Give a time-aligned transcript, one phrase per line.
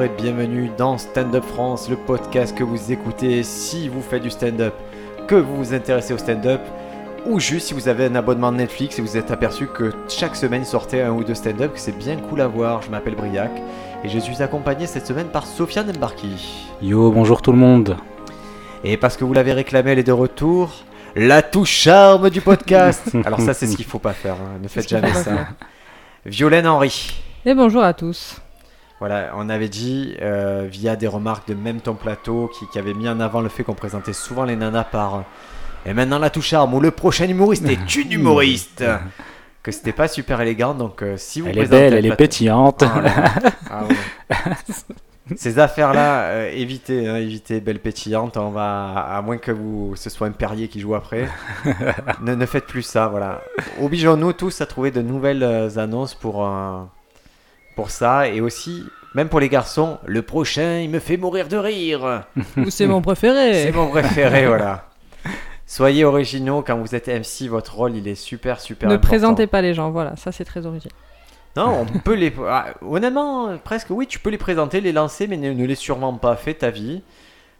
[0.00, 4.22] bonjour et bienvenue dans Stand Up France, le podcast que vous écoutez si vous faites
[4.22, 4.72] du stand-up,
[5.26, 6.62] que vous vous intéressez au stand-up,
[7.26, 10.36] ou juste si vous avez un abonnement de Netflix et vous êtes aperçu que chaque
[10.36, 12.80] semaine sortait un ou deux stand-up, que c'est bien cool à voir.
[12.80, 13.50] Je m'appelle Briac
[14.02, 16.64] et je suis accompagné cette semaine par Sofiane Mbarki.
[16.80, 17.98] Yo, bonjour tout le monde.
[18.84, 20.70] Et parce que vous l'avez réclamé, elle est de retour.
[21.14, 23.02] La touche charme du podcast.
[23.26, 24.36] Alors ça, c'est ce qu'il faut pas faire.
[24.36, 24.60] hein.
[24.62, 25.48] Ne faites jamais ça.
[26.24, 27.20] Violaine Henry.
[27.44, 28.40] Et bonjour à tous.
[29.00, 32.92] Voilà, on avait dit euh, via des remarques de même ton plateau qui, qui avait
[32.92, 35.20] mis en avant le fait qu'on présentait souvent les nanas par euh,
[35.86, 38.84] et maintenant la touche charme ou le prochain humoriste est une humoriste
[39.62, 42.16] que c'était pas super élégant donc euh, si vous Elle est belle, le elle est
[42.16, 42.82] pétillante.
[42.82, 43.32] Ah, là.
[43.70, 44.36] Ah, ouais.
[45.36, 48.36] Ces affaires-là, euh, évitez, hein, évitez belle pétillante.
[48.36, 51.28] On va, à moins que vous, ce soit un Perrier qui joue après.
[52.20, 53.40] ne, ne faites plus ça, voilà.
[53.80, 55.44] Obligeons-nous tous à trouver de nouvelles
[55.78, 56.44] annonces pour,
[57.76, 58.28] pour ça.
[58.28, 62.24] Et aussi, même pour les garçons, le prochain, il me fait mourir de rire.
[62.56, 63.64] Ou c'est mon préféré.
[63.64, 64.86] C'est mon préféré, voilà.
[65.66, 69.06] Soyez originaux quand vous êtes MC, votre rôle il est super super Ne important.
[69.08, 70.92] présentez pas les gens, voilà, ça c'est très original.
[71.56, 72.32] Non, on peut les.
[72.48, 76.14] ah, honnêtement, presque oui, tu peux les présenter, les lancer, mais ne, ne les survends
[76.14, 76.34] pas.
[76.36, 77.02] Fais ta vie,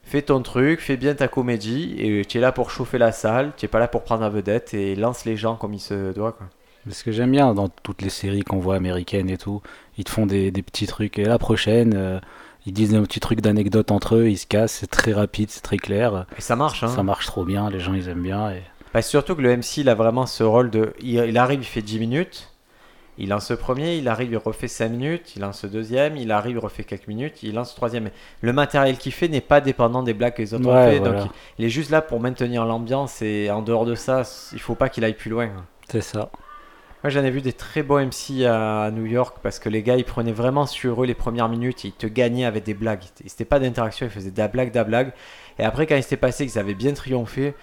[0.03, 3.53] fais ton truc, fais bien ta comédie, et tu es là pour chauffer la salle,
[3.57, 6.13] tu es pas là pour prendre la vedette, et lance les gens comme il se
[6.13, 6.33] doit.
[6.33, 6.47] Quoi.
[6.89, 9.61] Ce que j'aime bien dans toutes les séries qu'on voit américaines et tout,
[9.99, 11.19] ils te font des, des petits trucs.
[11.19, 12.19] Et la prochaine, euh,
[12.67, 15.61] ils disent un petit truc d'anecdote entre eux, ils se cassent, c'est très rapide, c'est
[15.63, 16.27] très clair.
[16.39, 16.89] Et ça marche, hein.
[16.89, 18.51] Ça marche trop bien, les gens ils aiment bien.
[18.51, 18.63] Et...
[18.95, 20.95] Bah, surtout que le MC, il a vraiment ce rôle de.
[21.01, 22.47] Il, il arrive, il fait 10 minutes.
[23.19, 26.33] Il lance le premier, il arrive, il refait 5 minutes, il lance le deuxième, il
[26.33, 28.09] arrive, il refait quelques minutes, il lance le troisième.
[28.41, 30.99] Le matériel qu'il fait n'est pas dépendant des blagues que les autres ont Ouais, fait,
[31.01, 31.25] voilà.
[31.25, 34.23] donc il, il est juste là pour maintenir l'ambiance et en dehors de ça,
[34.55, 35.51] il faut pas qu'il aille plus loin.
[35.91, 36.31] C'est ça.
[37.03, 39.97] Moi j'en ai vu des très beaux MC à, New York parce que les gars
[39.97, 43.03] ils prenaient vraiment sur eux les premières minutes, ils te gagnaient avec des blagues.
[43.27, 45.13] C'était pas d'interaction, ils faisaient de la blague, de la blague.
[45.59, 47.55] Et après quand il s'était passé qu'ils avaient bien triomphé,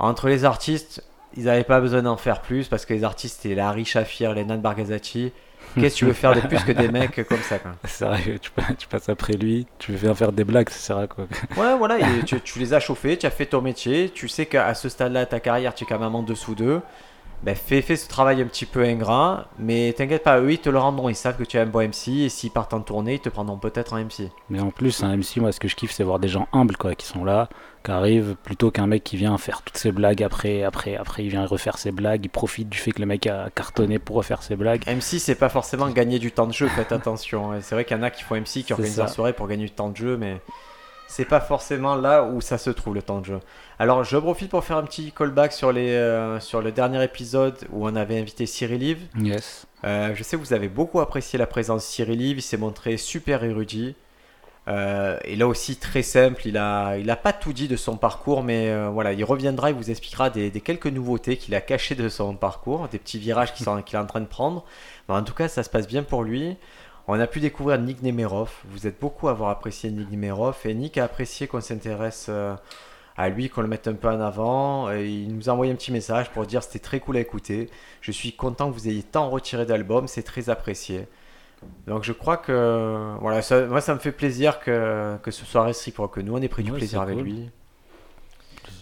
[0.00, 1.04] entre les artistes,
[1.36, 4.44] ils n'avaient pas besoin d'en faire plus parce que les artistes c'était Larry Shafir, les
[4.44, 5.32] Nan Barghazati.
[5.76, 8.50] Qu'est-ce que tu veux faire de plus que des mecs comme ça C'est vrai, tu,
[8.76, 11.26] tu passes après lui, tu veux faire des blagues, ça sert à quoi?
[11.56, 14.46] Ouais voilà, et tu, tu les as chauffés, tu as fait ton métier, tu sais
[14.46, 16.82] qu'à ce stade-là de ta carrière tu es quand même en dessous d'eux.
[17.42, 20.70] Ben, fais, fais ce travail un petit peu ingrat, mais t'inquiète pas, eux ils te
[20.70, 23.14] le rendront, ils savent que tu es un bon MC et s'ils partent en tournée,
[23.14, 24.30] ils te prendront peut-être en MC.
[24.48, 26.76] Mais en plus, un MC, moi ce que je kiffe, c'est voir des gens humbles
[26.76, 27.48] quoi, qui sont là,
[27.84, 31.30] qui arrivent, plutôt qu'un mec qui vient faire toutes ses blagues après, après, après il
[31.30, 34.44] vient refaire ses blagues, il profite du fait que le mec a cartonné pour refaire
[34.44, 34.86] ses blagues.
[34.86, 37.54] MC c'est pas forcément gagner du temps de jeu, faites attention.
[37.54, 39.48] Et C'est vrai qu'il y en a qui font MC, qui organisent leur soirée pour
[39.48, 40.40] gagner du temps de jeu, mais
[41.12, 43.40] c'est pas forcément là où ça se trouve le temps de jeu.
[43.78, 47.54] Alors je profite pour faire un petit callback sur, les, euh, sur le dernier épisode
[47.70, 49.00] où on avait invité Cyril Live.
[49.18, 49.66] Yes.
[49.84, 52.56] Euh, je sais que vous avez beaucoup apprécié la présence de Cyril Live, il s'est
[52.56, 53.94] montré super érudit.
[54.68, 57.98] Euh, et là aussi très simple, il a, il a pas tout dit de son
[57.98, 61.94] parcours, mais voilà, il reviendra, il vous expliquera des, des quelques nouveautés qu'il a cachées
[61.94, 64.64] de son parcours, des petits virages qu'il est en train de prendre.
[65.08, 66.56] Mais en tout cas, ça se passe bien pour lui.
[67.08, 68.50] On a pu découvrir Nick Nemerov.
[68.66, 72.54] Vous êtes beaucoup à avoir apprécié Nick Nemerov, et Nick a apprécié qu'on s'intéresse euh,
[73.16, 74.90] à lui, qu'on le mette un peu en avant.
[74.92, 77.68] Et il nous a envoyé un petit message pour dire c'était très cool à écouter.
[78.00, 81.06] Je suis content que vous ayez tant retiré d'albums, c'est très apprécié.
[81.86, 85.62] Donc je crois que voilà, ça- moi ça me fait plaisir que, que ce soit
[85.64, 87.24] réciproque, que nous on ait pris du plaisir avec cool.
[87.24, 87.50] lui.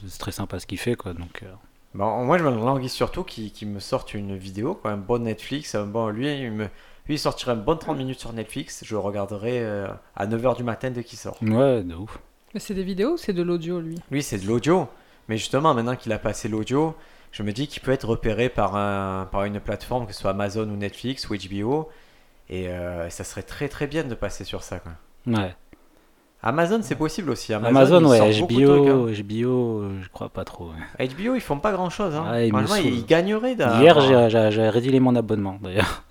[0.08, 1.42] C'est très sympa ce qu'il fait quoi, donc...
[1.42, 1.52] euh,
[1.92, 5.74] Bon, moi je me languis surtout qu'il me sorte une vidéo, quoi, un bon Netflix.
[5.74, 6.68] un bon, lui, il me,
[7.10, 10.56] lui il sortirait un bon 30 minutes sur Netflix, je le regarderai euh, à 9h
[10.56, 11.36] du matin dès qu'il sort.
[11.42, 12.20] Ouais, de ouf.
[12.54, 13.96] Mais c'est des vidéos ou c'est de l'audio lui?
[14.12, 14.86] Lui c'est de l'audio,
[15.28, 16.94] mais justement maintenant qu'il a passé l'audio,
[17.32, 20.30] je me dis qu'il peut être repéré par, un, par une plateforme, que ce soit
[20.30, 21.88] Amazon ou Netflix ou HBO,
[22.48, 24.78] et euh, ça serait très très bien de passer sur ça.
[24.78, 24.92] Quoi.
[25.26, 25.56] Ouais.
[26.42, 27.52] Amazon c'est possible aussi.
[27.52, 29.12] Amazon, ils ouais, trucs, HBO, hein.
[29.22, 30.70] HBO, euh, je crois pas trop.
[30.98, 31.06] ouais.
[31.08, 32.14] HBO ils font pas grand chose.
[32.14, 32.30] Hein.
[32.32, 36.02] Ouais, ils ils, gagneraient Hier, j'ai- j'ai j'ai résilié mon abonnement d'ailleurs.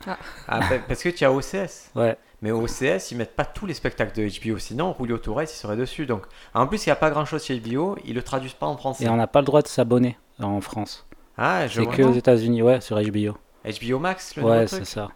[0.48, 1.90] Ah, pa- parce que tu as OCS.
[1.96, 2.16] Ouais.
[2.42, 5.76] Mais OCS, ils mettent pas tous les spectacles de HBO, sinon Julio Torres il serait
[5.76, 6.06] dessus.
[6.06, 6.24] Donc,
[6.54, 8.78] en plus, il n'y a pas grand chose chez HBO, ils le traduisent pas en
[8.78, 9.04] français.
[9.06, 11.06] Et on n'a pas le droit de s'abonner en France.
[11.38, 11.94] Ah, je C'est vois.
[11.96, 13.36] que aux États-Unis, ouais, sur HBO.
[13.66, 15.10] HBO Max, le nouveau Ouais, c'est ça.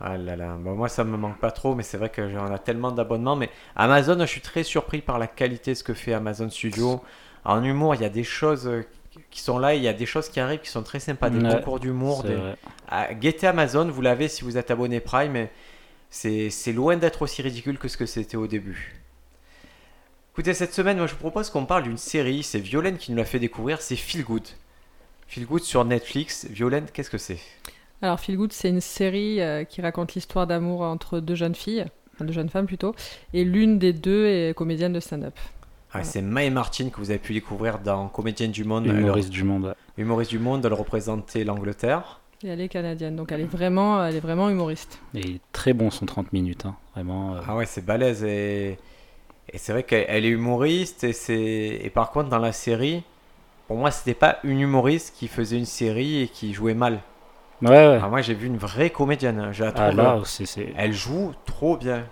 [0.00, 2.52] Ah là là, bon, moi ça me manque pas trop, mais c'est vrai que j'en
[2.52, 3.36] a tellement d'abonnements.
[3.36, 7.02] Mais Amazon, je suis très surpris par la qualité de ce que fait Amazon Studio.
[7.44, 8.84] En humour, il y a des choses euh,
[9.30, 11.38] qui sont là, il y a des choses qui arrivent qui sont très sympas, des
[11.38, 12.24] Ouais, concours d'humour.
[12.24, 12.36] Des...
[12.88, 15.50] Ah, guettez Amazon, vous l'avez si vous êtes abonné Prime, mais
[16.10, 18.96] c'est c'est loin d'être aussi ridicule que ce que c'était au début.
[20.32, 23.18] Écoutez, cette semaine, moi je vous propose qu'on parle d'une série, c'est Violaine qui nous
[23.18, 24.48] l'a fait découvrir, c'est Feel Good.
[25.28, 26.46] Feel Good sur Netflix.
[26.50, 27.38] Violaine, qu'est-ce que c'est?
[28.02, 31.84] Alors Feel Good, c'est une série euh, qui raconte l'histoire d'amour entre deux jeunes filles.
[32.14, 32.94] enfin, de jeunes femmes plutôt,
[33.32, 35.34] et l'une des deux est comédienne de stand-up.
[35.92, 38.86] Ah, C'est Mae Martin que vous avez pu découvrir dans Comédienne du Monde.
[38.86, 39.66] Humoriste du monde.
[39.66, 39.74] ouais.
[39.96, 42.20] Humoriste du Monde, elle représentait l'Angleterre.
[42.42, 44.98] Et elle est canadienne, donc elle est vraiment, elle est vraiment humoriste.
[45.14, 46.66] Et très bon son 30 minutes.
[46.66, 46.74] hein.
[46.94, 47.36] Vraiment.
[47.36, 48.24] euh, Ah ouais, c'est balèze.
[48.24, 48.76] Et,
[49.52, 51.04] et c'est vrai qu'elle elle est humoriste.
[51.04, 51.78] Et, c'est...
[51.82, 53.02] et par contre, dans la série,
[53.68, 57.00] pour moi, c'était pas une humoriste qui faisait une série et qui jouait mal.
[57.62, 58.00] Ouais, ouais.
[58.02, 59.48] Ah, moi, j'ai vu une vraie comédienne.
[59.52, 62.04] Je la Ah c'est- Elle joue trop bien.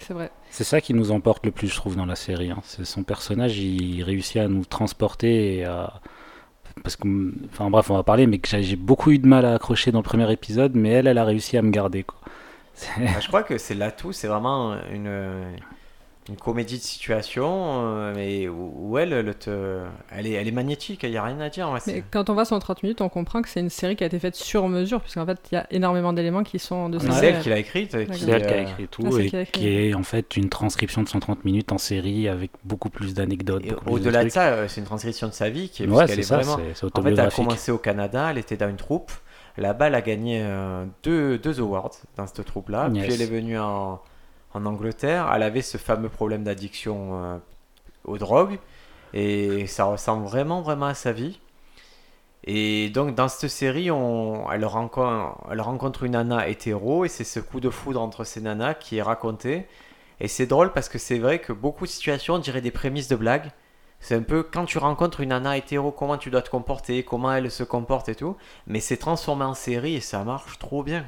[0.00, 0.30] C'est vrai.
[0.50, 2.50] c'est ça qui nous emporte le plus, je trouve, dans la série.
[2.50, 2.60] hein.
[2.64, 6.00] C'est son personnage, il réussit à nous transporter et à.
[6.82, 7.06] Parce que,
[7.52, 9.92] enfin bref, on va parler, mais que j'ai j'ai beaucoup eu de mal à accrocher
[9.92, 12.04] dans le premier épisode, mais elle, elle a réussi à me garder.
[12.04, 12.18] Quoi.
[12.96, 14.12] Ah, je crois que c'est l'atout.
[14.12, 15.08] C'est vraiment une,
[16.30, 17.84] une comédie de situation.
[17.84, 19.80] euh, mais où, où elle, elle, te...
[20.10, 21.00] elle, est, elle est magnétique.
[21.02, 21.70] Il n'y a rien à dire.
[21.70, 24.04] ouais, Mais quand on voit son 30 minutes, on comprend que c'est une série qui
[24.04, 26.98] a été faite sur mesure, puisqu'en fait, il y a énormément d'éléments qui sont de
[26.98, 27.90] C'est elle qui l'a écrite.
[27.92, 29.60] C'est elle qui a euh, écrit tout Ah, et qui écrit.
[29.60, 33.64] qui est en fait une transcription de 130 minutes en série avec beaucoup plus d'anecdotes.
[33.86, 36.22] Au-delà de ça, euh, c'est une transcription de sa vie qui est, ouais, c'est est
[36.22, 36.54] ça, vraiment.
[36.54, 39.12] En fait, elle a commencé au Canada, elle était dans une troupe.
[39.56, 42.88] Là-bas, elle a gagné euh, deux, deux awards dans cette troupe-là.
[42.92, 43.04] Yes.
[43.04, 44.00] Puis elle est venue en,
[44.54, 45.30] en Angleterre.
[45.34, 47.38] Elle avait ce fameux problème d'addiction euh,
[48.04, 48.58] aux drogues.
[49.12, 51.40] Et ça ressemble vraiment, vraiment à sa vie.
[52.44, 57.04] Et donc, dans cette série, elle, rencontre, elle rencontre une nana hétéro.
[57.04, 59.66] Et c'est ce coup de foudre entre ces nanas qui est raconté.
[60.20, 63.08] Et c'est drôle parce que c'est vrai que beaucoup de situations, on dirait des prémices
[63.08, 63.50] de blagues.
[64.00, 67.32] C'est un peu quand tu rencontres une nana hétéro, comment tu dois te comporter, comment
[67.32, 68.36] elle se comporte et tout.
[68.66, 71.04] Mais c'est transformé en série et ça marche trop bien.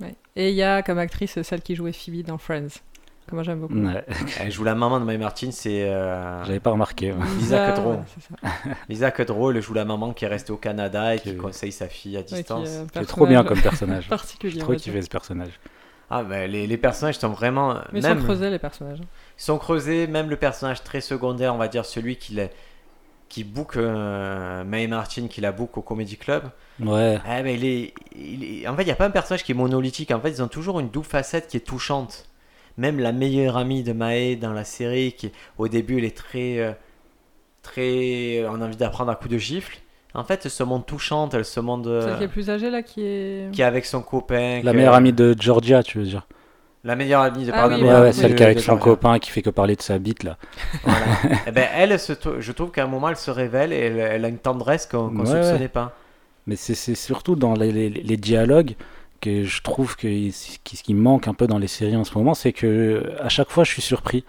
[0.00, 0.14] Ouais.
[0.36, 2.68] Et il y a comme actrice celle qui jouait Phoebe dans Friends,
[3.26, 3.74] que moi j'aime beaucoup.
[3.74, 4.04] Ouais,
[4.40, 7.12] Elle joue la maman de Mae Martin, c'est euh, J'avais pas remarqué.
[7.12, 7.18] ouais.
[7.38, 7.90] Lisa Kudrow.
[7.92, 8.50] ouais.
[8.88, 9.50] Lisa Kudrow.
[9.50, 12.16] Elle joue la maman qui est restée au Canada et qui Qui- conseille sa fille
[12.16, 12.68] à est distance.
[12.94, 14.08] C'est trop bien comme personnage.
[14.08, 14.60] particulier.
[14.76, 15.04] Kiffé dire.
[15.04, 15.58] ce personnage.
[16.10, 17.74] Ah, ben, les, les personnages sont vraiment.
[17.92, 19.00] Mais ils même, sont creusés les personnages.
[19.00, 22.38] ils sont creusés, même le personnage très secondaire, on va dire celui qui,
[23.28, 26.44] qui book euh, Mae Martin, qui la book au Comedy Club.
[26.80, 29.42] Ouais, Ah, ben, il est, il est- En fait, il n'y a pas un personnage
[29.44, 30.10] qui est monolithique.
[30.12, 32.26] En fait, ils ont toujours une double facette qui est touchante.
[32.76, 36.58] Même la meilleure amie de Mae dans la série, qui au début, elle est très.
[36.58, 36.72] euh,
[37.62, 38.44] très.
[38.48, 39.78] On a envie d'apprendre à coup de gifle.
[40.14, 41.88] En fait, elle se montre touchante, elle se montre.
[41.88, 43.50] euh, Celle qui est plus âgée là, qui est.
[43.52, 44.60] qui est avec son copain.
[44.62, 46.26] la que- meilleure amie de Georgia, tu veux dire.
[46.84, 48.84] La meilleure amie de Ah pardon, oui, Ouais, ouais, celle qui est avec son Georgia.
[48.84, 50.36] copain qui fait que parler de sa bite là.
[50.84, 51.06] Voilà.
[51.46, 54.24] Eh ben, elle, se je trouve qu'à un moment, elle se révèle et elle, elle
[54.24, 55.68] a une tendresse qu'on qu'on Ouais, soupçonnait ouais.
[55.68, 55.94] pas.
[56.48, 58.74] Mais c'est surtout dans les, les- les dialogues
[59.20, 62.34] que je trouve que ce qui, manque un peu dans les séries en ce moment,
[62.34, 64.24] c'est que à chaque fois je suis surpris.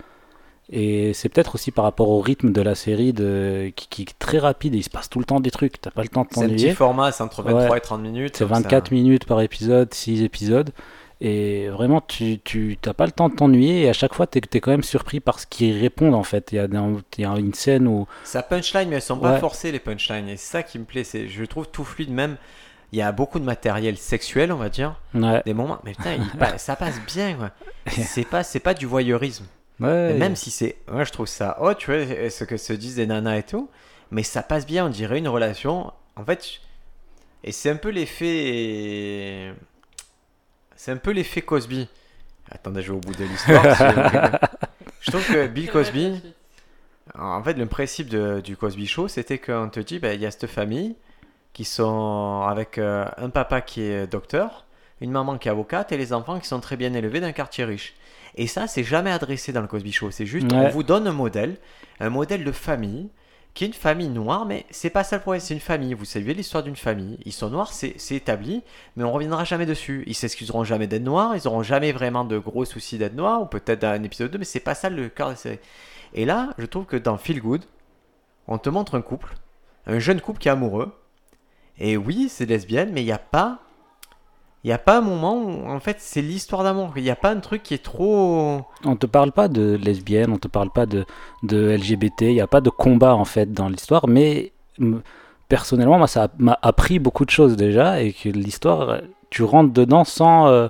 [0.71, 4.19] Et c'est peut-être aussi par rapport au rythme de la série de, qui, qui est
[4.19, 6.21] très rapide et il se passe tout le temps des trucs, t'as pas le temps
[6.23, 6.73] de C'est un petit t'ennuyer.
[6.75, 7.77] format, c'est entre 23 Ouais.
[7.77, 8.35] et 30 minutes.
[8.37, 10.69] C'est donc ça- 24 minutes par épisode, 6 épisodes.
[11.21, 13.83] Et vraiment, tu tu t'as pas le temps de t'ennuyer.
[13.83, 16.51] Et à chaque fois, tu es, quand même surpris par ce qu'ils répondent en fait.
[16.51, 18.07] Il y, a il y a une scène où.
[18.23, 20.29] Ça punchline, mais elles sont pas forcées les punchlines.
[20.29, 21.03] Et c'est ça qui me plaît.
[21.03, 22.11] C'est, je trouve tout fluide.
[22.11, 22.37] Même,
[22.91, 24.99] il y a beaucoup de matériel sexuel, on va dire.
[25.13, 26.23] Ouais, Des moments, mais putain, il
[26.59, 27.51] ça passe bien.
[27.87, 29.45] C'est pas, c'est pas du voyeurisme.
[29.81, 32.97] ouais, même si c'est, moi je trouve ça oh tu vois, ce que se disent
[32.97, 33.69] les nanas et tout,
[34.11, 34.85] mais ça passe bien.
[34.85, 35.91] On dirait une relation.
[36.15, 36.59] En fait,
[37.43, 39.53] et c'est un peu l'effet,
[40.79, 41.89] c'est un peu l'effet Cosby.
[42.49, 43.63] Attendez, je vais au bout de l'histoire.
[45.01, 46.21] je- trouve que Bill Cosby.
[47.17, 50.25] En fait, le principe de- du Cosby Show, c'était qu'on te dit, ben, il y
[50.25, 50.95] a cette famille
[51.51, 54.65] qui sont avec euh, un papa qui est docteur,
[55.01, 57.65] une maman qui est avocate et les enfants qui sont très bien élevés d'un quartier
[57.65, 57.93] riche.
[58.35, 60.11] Et ça, c'est jamais adressé dans le Cosby Show.
[60.11, 61.57] C'est juste, on vous donne un modèle,
[61.99, 63.09] un modèle de famille,
[63.65, 65.93] une famille noire, mais c'est pas ça le problème, c'est une famille.
[65.93, 67.17] Vous savez l'histoire d'une famille.
[67.25, 68.63] Ils sont noirs, c'est c'est établi,
[68.95, 70.03] mais on reviendra jamais dessus.
[70.07, 73.45] Ils s'excuseront jamais d'être noirs, ils auront jamais vraiment de gros soucis d'être noirs, ou
[73.45, 75.59] peut-être dans un épisode 2, mais c'est pas ça le cœur de la série.
[76.13, 77.63] Et là, je trouve que dans Feel Good,
[78.47, 79.35] on te montre un couple,
[79.85, 80.91] un jeune couple qui est amoureux.
[81.77, 83.59] Et oui, c'est lesbienne, mais il n'y a pas.
[84.63, 86.91] Il n'y a pas un moment où, en fait, c'est l'histoire d'amour.
[86.97, 88.61] Il n'y a pas un truc qui est trop.
[88.83, 91.05] On te parle pas de lesbienne, on te parle pas de,
[91.43, 94.51] de LGBT, il n'y a pas de combat en fait dans l'histoire, mais
[95.47, 100.03] personnellement, moi ça m'a appris beaucoup de choses déjà et que l'histoire, tu rentres dedans
[100.03, 100.67] sans, euh,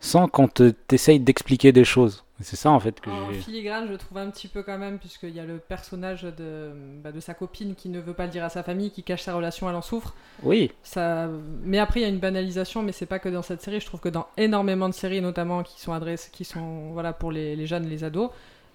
[0.00, 2.24] sans qu'on te t'essaye d'expliquer des choses.
[2.42, 5.30] C'est ça en fait que En filigrane, je trouve un petit peu quand même, puisqu'il
[5.34, 6.72] y a le personnage de,
[7.02, 9.22] bah, de sa copine qui ne veut pas le dire à sa famille, qui cache
[9.22, 10.14] sa relation, elle en souffre.
[10.42, 11.28] Oui, Ça...
[11.64, 13.80] Mais après, il y a une banalisation, mais c'est pas que dans cette série.
[13.80, 17.30] Je trouve que dans énormément de séries, notamment qui sont adressées, qui sont voilà, pour
[17.32, 18.30] les, les jeunes, les ados,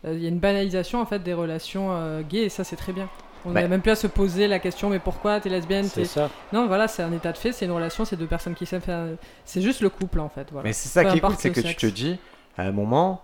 [0.05, 2.75] euh, il y a une banalisation en fait des relations euh, gays, et ça, c'est
[2.75, 3.09] très bien.
[3.45, 3.62] On Bah.
[3.62, 6.29] n'a même plus à se poser la question, mais pourquoi t'es lesbienne c'est t'es- ça.
[6.51, 8.81] Non, voilà, c'est un état de fait, c'est une relation, c'est deux personnes qui s'aiment.
[8.81, 9.07] faire-
[9.45, 10.47] C'est juste le couple en fait.
[10.51, 10.67] Voilà.
[10.67, 12.17] Mais c'est ça Peu qui est cool, c'est que tu te dis,
[12.57, 13.21] à un moment,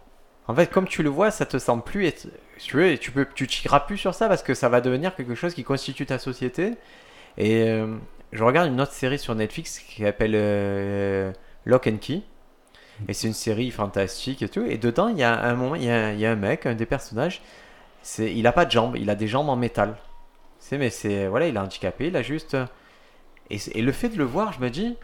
[0.48, 2.28] En fait, comme tu le vois, ça te semble plus être.
[2.58, 3.48] Tu veux, tu peux, tu
[3.88, 6.74] plus sur ça parce que ça va devenir quelque chose qui constitue ta société.
[7.38, 7.96] Et euh,
[8.32, 11.32] je regarde une autre série sur Netflix qui s'appelle euh,
[11.66, 12.22] Lock and Key.
[13.08, 14.64] Et c'est une série fantastique et tout.
[14.64, 17.42] Et dedans, il y a un moment, il y a, un mec, un des personnages.
[18.02, 19.96] C'est, il a pas de jambes, il a des jambes en métal.
[20.60, 22.58] C'est, mais c'est, voilà, il est handicapé, il a juste.
[23.50, 24.96] Et, et le fait de le voir, je me dis,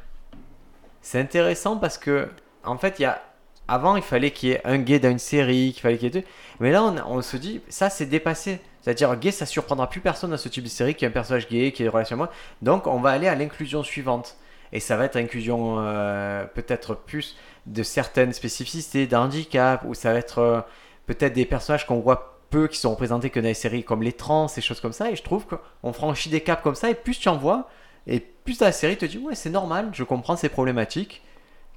[1.02, 2.30] c'est intéressant parce que,
[2.64, 3.22] en fait, il y a.
[3.70, 6.18] Avant, il fallait qu'il y ait un gay dans une série, qu'il fallait qu'il y
[6.18, 6.28] ait deux.
[6.60, 8.60] Mais là, on, se dit, ça, c'est dépassé.
[8.82, 11.48] C'est-à-dire, gay, ça surprendra plus personne dans ce type de série qui est un personnage
[11.48, 12.32] gay, qui est relation à moi.
[12.64, 14.38] Donc, on va aller à l'inclusion suivante.
[14.74, 20.20] Et ça va être l'inclusion euh, peut-être plus de certaines spécificités d'handicap, ou ça va
[20.20, 20.62] être euh,
[21.06, 24.14] peut-être des personnages qu'on voit peu qui sont représentés que dans les séries comme les
[24.14, 25.12] trans, ces choses comme ça.
[25.12, 27.70] Et je trouve qu'on franchit des caps comme ça, et plus tu en vois,
[28.08, 31.22] et plus la série te dit, ouais, c'est normal, je comprends ces problématiques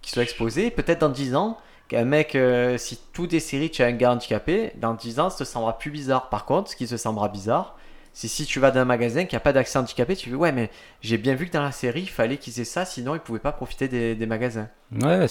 [0.01, 0.71] qui sont exposées.
[0.71, 1.59] Peut-être dans 10 ans,
[2.05, 5.45] mec, euh, si toutes des séries, tu as un gars handicapé, dans 10 ans, ça
[5.45, 6.29] te semblera plus bizarre.
[6.29, 7.77] Par contre, ce qui se semblera bizarre,
[8.15, 10.53] c'est si tu vas dans un magasin qui n'a pas d'accès handicapé, tu dis, ouais,
[10.53, 10.71] mais
[11.01, 13.39] j'ai bien vu que dans la série, il fallait qu'ils aient ça, sinon ils pouvaient
[13.39, 14.69] pas profiter des, magasins.
[15.01, 15.27] Ouais,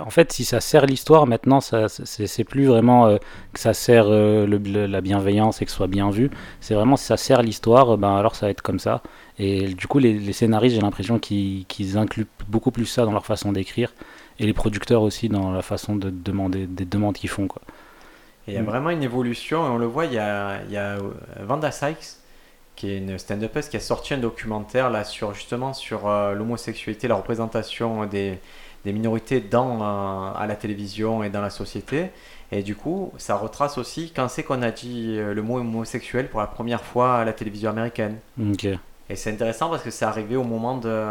[0.00, 3.18] en fait, si ça sert l'histoire, maintenant, c'est, plus vraiment euh,
[3.52, 6.30] que ça sert euh, la bienveillance et que ce soit bien vu.
[6.60, 9.02] C'est vraiment si ça sert l'histoire, ben alors ça va être comme ça.
[9.38, 13.24] Et du coup, les, les scénaristes, j'ai l'impression qu'ils incluent beaucoup plus ça dans leur
[13.24, 13.92] façon d'écrire.
[14.40, 17.46] Et les producteurs aussi dans la façon de demander des demandes qu'ils font.
[17.46, 17.62] Quoi.
[18.48, 18.64] Et il y a Mm.
[18.64, 21.00] vraiment une évolution, et on le voit, il y a, il y a euh,
[21.42, 22.16] Vanda Sykes,
[22.74, 27.06] qui est une stand-upeuse, qui a sorti un documentaire là, sur, justement sur euh, l'homosexualité,
[27.06, 28.38] la représentation des,
[28.86, 32.06] des minorités dans, euh, à la télévision et dans la société.
[32.50, 36.40] Et du coup, ça retrace aussi quand c'est qu'on a dit le mot homosexuel pour
[36.40, 38.16] la première fois à la télévision américaine.
[38.40, 38.64] Ok.
[38.64, 41.04] Et c'est intéressant parce que c'est arrivé au moment de,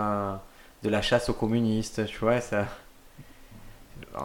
[0.84, 2.42] de la chasse aux communistes, tu vois.
[2.42, 2.66] Ça...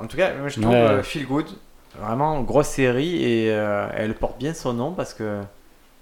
[0.03, 0.81] En tout cas, moi, je trouve Ouais.
[0.81, 1.47] euh, Feel Good,
[1.99, 5.41] vraiment grosse série et euh, elle porte bien son nom parce que.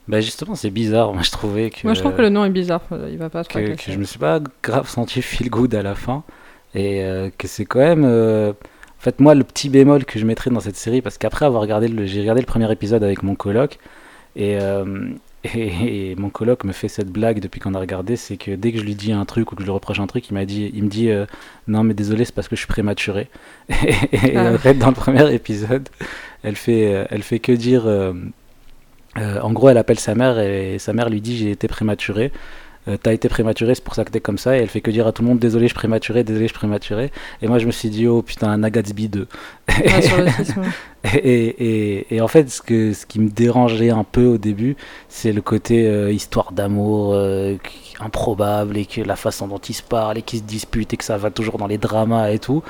[0.09, 1.13] Bah justement, c'est bizarre.
[1.13, 1.79] Moi, je trouvais que.
[1.85, 2.81] Moi, je trouve que le nom est bizarre.
[2.93, 5.75] euh, Il va pas que, la que je me suis pas grave senti feel good
[5.75, 6.25] à la fin
[6.75, 10.25] et euh, que c'est quand même euh, en fait moi le petit bémol que je
[10.25, 13.23] mettrais dans cette série parce qu'après avoir regardé le j'ai regardé le premier épisode avec
[13.23, 13.79] mon coloc
[14.37, 15.11] et, euh,
[15.45, 18.73] et, et mon coloc me fait cette blague depuis qu'on a regardé c'est que dès
[18.73, 20.45] que je lui dis un truc ou que je lui reproche un truc il m'a
[20.45, 21.27] dit il me dit euh,
[21.67, 23.29] non mais désolé c'est parce que je suis prématuré
[23.69, 24.53] et, et Ah.
[24.55, 25.89] en fait dans le premier épisode
[26.45, 28.13] elle fait euh, elle fait que dire euh,
[29.19, 32.33] euh, en gros, elle appelle sa mère et sa mère lui dit J'ai été prématurée.
[32.89, 34.57] Euh, T'as été prématuré, c'est pour ça que t'es comme ça.
[34.57, 36.53] Et elle fait que dire à tout le monde Désolé, je suis prématuré, désolé, je
[36.53, 37.13] suis prématuré.
[37.43, 39.29] Et moi, je me suis dit Oh putain, un Agatsby 2.
[41.14, 42.62] Et, en fait, ce,
[43.07, 44.76] qui me dérangeait un peu au début,
[45.09, 47.57] c'est le côté euh, histoire d'amour euh,
[48.00, 51.05] improbable et que la façon dont ils se parlent et qu'ils se disputent et que
[51.05, 52.62] ça va toujours dans les dramas et tout.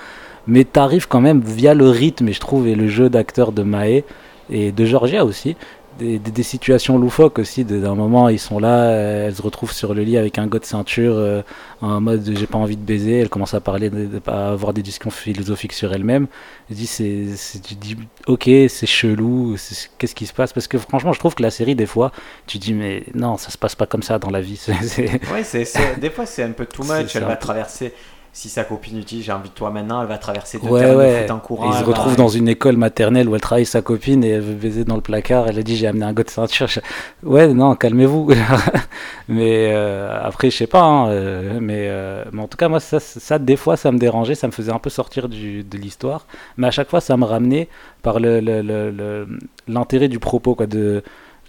[0.46, 3.62] Mais t'arrives quand même via le rythme, et je trouve, et le jeu d'acteur de
[3.62, 4.04] Mae
[4.50, 5.56] et de Georgia aussi.
[5.98, 9.72] Des, des- des situations loufoques aussi, d'un moment ils sont là, euh, elles se retrouvent
[9.72, 11.42] sur le lit avec un gars de ceinture euh,
[11.82, 14.72] en mode j'ai pas envie de baiser, elles commencent à parler, de, de- à avoir
[14.72, 16.28] des discussions philosophiques sur elles-mêmes.
[16.70, 17.26] Je dis, c'est,
[17.62, 17.96] tu dis,
[18.26, 19.56] ok, c'est chelou,
[19.98, 20.52] qu'est-ce qui se passe?
[20.54, 22.10] Parce que franchement, je trouve que la série, des fois,
[22.46, 24.56] tu dis, mais non, ça se passe pas comme ça dans la vie.
[24.82, 25.66] C'est- Ouais, c'est,
[26.00, 27.14] des fois c'est un peu too much.
[27.16, 27.92] Elle va traverser.
[28.34, 30.94] Si sa copine lui dit J'ai envie de toi maintenant, elle va traverser deux Ouais,
[30.94, 31.30] ouais.
[31.30, 31.70] en Et courant.
[31.70, 34.40] ils se va- retrouvent dans une école maternelle où elle travaille sa copine et elle
[34.40, 35.48] veut baiser dans le placard.
[35.48, 36.66] Elle a dit, j'ai amené un gars de ceinture.
[36.66, 36.80] Je-
[37.22, 38.30] Ouais, non, calmez-vous.
[39.28, 40.82] mais euh, après, je sais pas.
[40.82, 43.98] hein, euh, mais, euh, mais en tout cas, moi, ça, ça, des fois, ça me
[43.98, 44.34] dérangeait.
[44.34, 46.26] Ça me faisait un peu sortir du, de l'histoire.
[46.56, 47.68] Mais à chaque fois, ça me ramenait
[48.02, 49.28] par le, le- le- le-
[49.68, 50.54] l'intérêt du propos.
[50.54, 51.02] Quoi, de,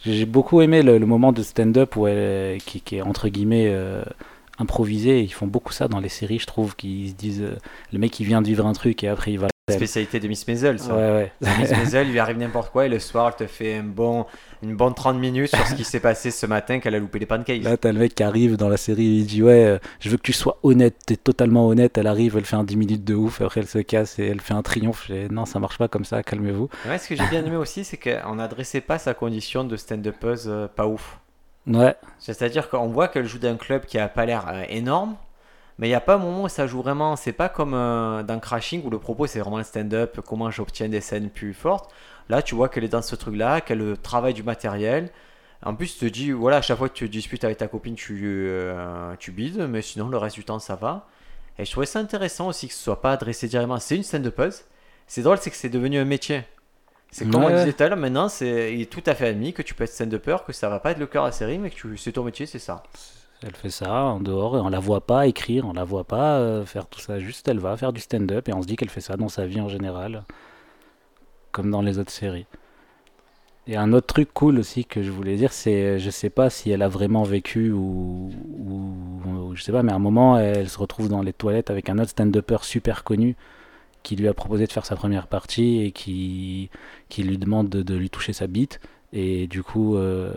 [0.05, 1.95] j'ai beaucoup aimé le, moment de stand-up
[2.65, 4.03] qui, qui est entre guillemets euh,
[4.59, 5.21] improvisé.
[5.21, 7.57] Ils font beaucoup ça dans les séries, je trouve, qu'ils se disent euh,
[7.91, 9.47] le mec il vient de vivre un truc et après il va.
[9.71, 10.93] Spécialité de Miss Maisel, ça.
[10.93, 11.51] Ouais, ouais.
[11.57, 14.25] Miss Maisel, il lui arrive n'importe quoi et le soir, elle te fait un bon,
[14.61, 17.25] une bonne 30 minutes sur ce qui s'est passé ce matin qu'elle a loupé les
[17.25, 17.63] pancakes.
[17.63, 20.17] Là, t'as le mec qui arrive dans la série, il dit Ouais, euh, je veux
[20.17, 21.97] que tu sois honnête, t'es totalement honnête.
[21.97, 24.41] Elle arrive, elle fait un 10 minutes de ouf, après elle se casse et elle
[24.41, 25.09] fait un triomphe.
[25.09, 26.67] Et, non, ça marche pas comme ça, calmez-vous.
[26.85, 30.47] Ouais, ce que j'ai bien aimé aussi, c'est qu'on n'adressait pas sa condition de stand-upeuse
[30.47, 31.19] euh, pas ouf.
[31.67, 35.15] Ouais, C'est-à-dire qu'on voit qu'elle joue d'un club qui a pas l'air euh, énorme,
[35.77, 37.15] mais il n'y a pas un moment où ça joue vraiment.
[37.15, 40.89] C'est pas comme euh, dans Crashing où le propos c'est vraiment le stand-up, comment j'obtiens
[40.89, 41.91] des scènes plus fortes.
[42.29, 45.09] Là, tu vois qu'elle est dans ce truc-là, qu'elle travaille du matériel.
[45.65, 47.95] En plus, tu te dis, voilà, à chaque fois que tu disputes avec ta copine,
[47.95, 51.07] tu, euh, tu bides, mais sinon, le reste du temps, ça va.
[51.57, 53.79] Et je trouvais ça intéressant aussi que ce soit pas adressé directement.
[53.79, 54.63] C'est une stand-upeuse.
[55.07, 56.43] C'est drôle, c'est que c'est devenu un métier.
[57.13, 57.55] C'est comme on Ouais.
[57.55, 59.83] disait tout à l'heure, maintenant, c'est il est tout à fait admis que tu peux
[59.85, 61.97] être stand-upper, que ça va pas être le cœur de la série, mais que tu-
[61.97, 62.83] c'est ton métier, c'est ça.
[63.45, 66.37] elle fait ça en dehors et on la voit pas écrire, on la voit pas
[66.39, 67.19] euh, faire tout ça.
[67.19, 69.45] Juste, elle va faire du stand-up et on se dit qu'elle fait ça dans sa
[69.45, 70.23] vie en général.
[71.51, 72.45] comme dans les autres séries.
[73.67, 76.71] Et un autre truc cool aussi que je voulais dire, c'est, je sais pas si
[76.71, 78.93] elle a vraiment vécu ou, ou,
[79.51, 81.89] ou je sais pas, mais à un moment, elle se retrouve dans les toilettes avec
[81.89, 83.35] un autre stand-upper super connu
[84.03, 86.69] qui lui a proposé de faire sa première partie et qui,
[87.09, 88.79] qui lui demande de, de lui toucher sa bite.
[89.15, 90.31] Et du coup, euh,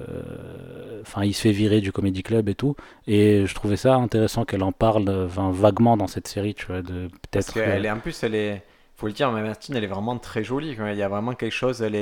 [1.02, 2.76] enfin, il se fait virer du comédie club et tout.
[3.06, 7.08] Et je trouvais ça intéressant qu'elle en parle vaguement dans cette série, tu vois, de
[7.30, 7.54] Parce peut-être.
[7.54, 8.62] qu'elle que- est, en plus, elle est,
[8.96, 10.76] faut le dire, mais Martine, elle est vraiment très jolie.
[10.76, 10.90] quoi.
[10.92, 11.98] Il y a vraiment quelque chose, elle, est,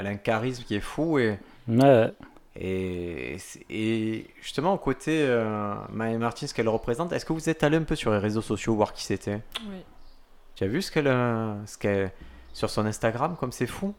[0.00, 1.18] elle a un charisme qui est fou.
[1.18, 1.38] Et,
[1.68, 2.10] Ouais,
[2.60, 3.36] et,
[3.70, 7.82] et justement, au côté euh, Martin, ce qu'elle représente, est-ce que vous êtes allé un
[7.82, 9.40] peu sur les réseaux sociaux voir qui c'était?
[9.68, 9.76] Oui.
[10.58, 12.08] Tu as vu ce qu'elle, euh, ce
[12.52, 13.94] sur son Instagram, comme c'est fou?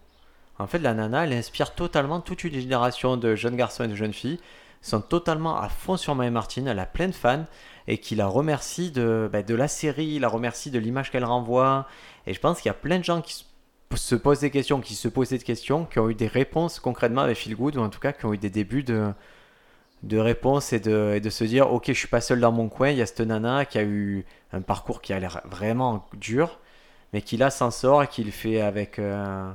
[0.58, 3.96] En fait, la nana, elle inspire totalement toute une génération de jeunes garçons et de
[3.96, 4.42] jeunes filles.
[4.82, 6.66] sont totalement à fond sur Mae Martin.
[6.66, 7.46] Elle a plein de fans
[7.88, 11.88] et qui la remercie de, bah, de la série, la remercie de l'image qu'elle renvoie.
[12.28, 13.46] Et je pense qu'il y a plein de gens qui se-
[13.96, 17.22] se posent des questions, qui se posaient des questions, qui ont eu des réponses concrètement
[17.22, 19.14] avec Feel Good, ou en tout cas qui ont eu des débuts de,
[20.04, 22.70] de réponses et de, et de se dire Ok, je suis pas seul dans mon
[22.70, 26.08] coin, il y a cette nana qui a eu un parcours qui a l'air vraiment
[26.14, 26.60] dur,
[27.14, 29.52] mais qui là s'en sort et qui le fait avec, euh,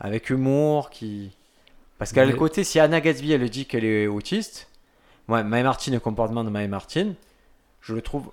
[0.00, 0.90] avec humour.
[0.90, 1.32] Qui...
[1.98, 4.68] Parce qu'à le Mais- côté, si Anna Gatsby elle dit qu'elle est autiste,
[5.28, 7.12] moi, Mae Martin, le comportement de Mae Martin,
[7.80, 8.30] je le trouve,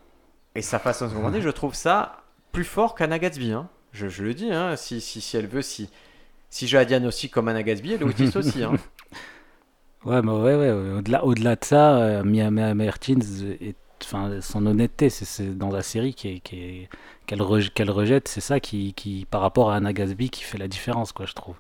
[0.56, 2.18] et sa façon de se comporter, je trouve ça
[2.52, 3.52] plus fort qu'Anna Gatsby.
[3.52, 3.68] hein.
[3.94, 5.90] Je, je le dis, hein, si, si, si elle veut, si,
[6.50, 8.64] si j'ai la diagnostic comme Anna Gatsby, elle est autiste aussi.
[8.64, 8.74] hein.
[10.06, 10.92] Ouais, mais ouais, ouais, ouais.
[11.00, 13.20] Au-delà, au-delà de ça, euh, Mia Mia Martins,
[13.62, 16.90] est, enfin, son honnêteté, c'est, c'est dans la série qui est, qui est-
[17.26, 20.58] qu'elle, rej- qu'elle rejette, c'est ça qui, qui, par rapport à Anna Gatsby, qui fait
[20.58, 21.56] la différence, quoi, je trouve.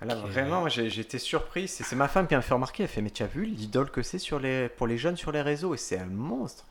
[0.00, 0.32] Là, Ok.
[0.32, 1.68] vraiment, moi, j'ai- j'étais surpris.
[1.68, 2.82] C'est c'est ma femme qui m'a fait remarquer.
[2.82, 5.30] Elle fait, mais tu as vu l'idole que c'est sur les, pour les jeunes sur
[5.32, 5.74] les réseaux?
[5.74, 6.64] Et c'est un monstre.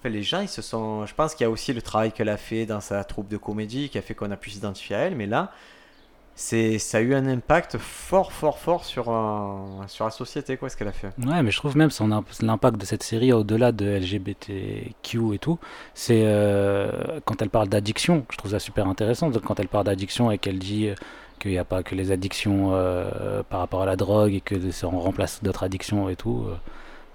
[0.00, 1.06] En fait, les gens, ils se sont.
[1.06, 3.36] Je pense qu'il y a aussi le travail qu'elle a fait dans sa troupe de
[3.38, 5.16] comédie qui a fait qu'on a pu s'identifier à elle.
[5.16, 5.52] Mais là,
[6.38, 9.56] c'est ça a eu un impact fort, fort, fort sur, euh,
[9.88, 11.08] sur la société, quoi, ce qu'elle a fait.
[11.26, 15.38] Ouais, mais je trouve même son imp- l'impact de cette série au-delà de LGBTQ et
[15.38, 15.58] tout,
[15.94, 19.30] c'est euh, quand elle parle d'addiction, je trouve ça super intéressant.
[19.32, 20.94] Quand elle parle d'addiction et qu'elle dit euh,
[21.40, 24.70] qu'il n'y a pas que les addictions euh, par rapport à la drogue et que
[24.70, 26.46] ça en remplace d'autres addictions et tout.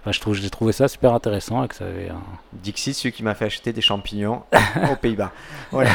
[0.02, 2.22] enfin, je trouve, j'ai trouvé ça super intéressant et que ça avait un...
[2.54, 4.42] Dixie, celui qui m'a fait acheter des champignons
[4.92, 5.32] aux Pays-Bas.
[5.72, 5.92] Voilà.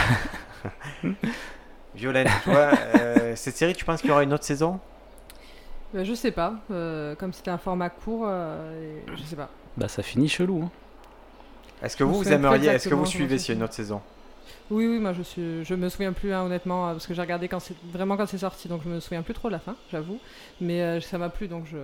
[1.96, 4.78] Violaine, tu vois, euh, cette série, tu penses qu'il y aura une autre saison?
[5.94, 6.54] Bah, je sais pas.
[6.70, 9.48] euh, comme c'était un format court, euh, je sais pas.
[9.76, 10.62] Bah, ça finit chelou.
[10.64, 10.70] hein.
[11.82, 13.74] Est-ce que Je vous, vous aimeriez, est-ce que vous suivez s'il y a une autre
[13.74, 14.00] saison?
[14.70, 17.20] Oui, oui, moi je suis, je me souviens plus hein, honnêtement euh, parce que j'ai
[17.20, 19.58] regardé quand c'est vraiment quand c'est sorti, donc je me souviens plus trop de la
[19.58, 20.18] fin, j'avoue.
[20.60, 21.76] Mais euh, ça m'a plu, donc je,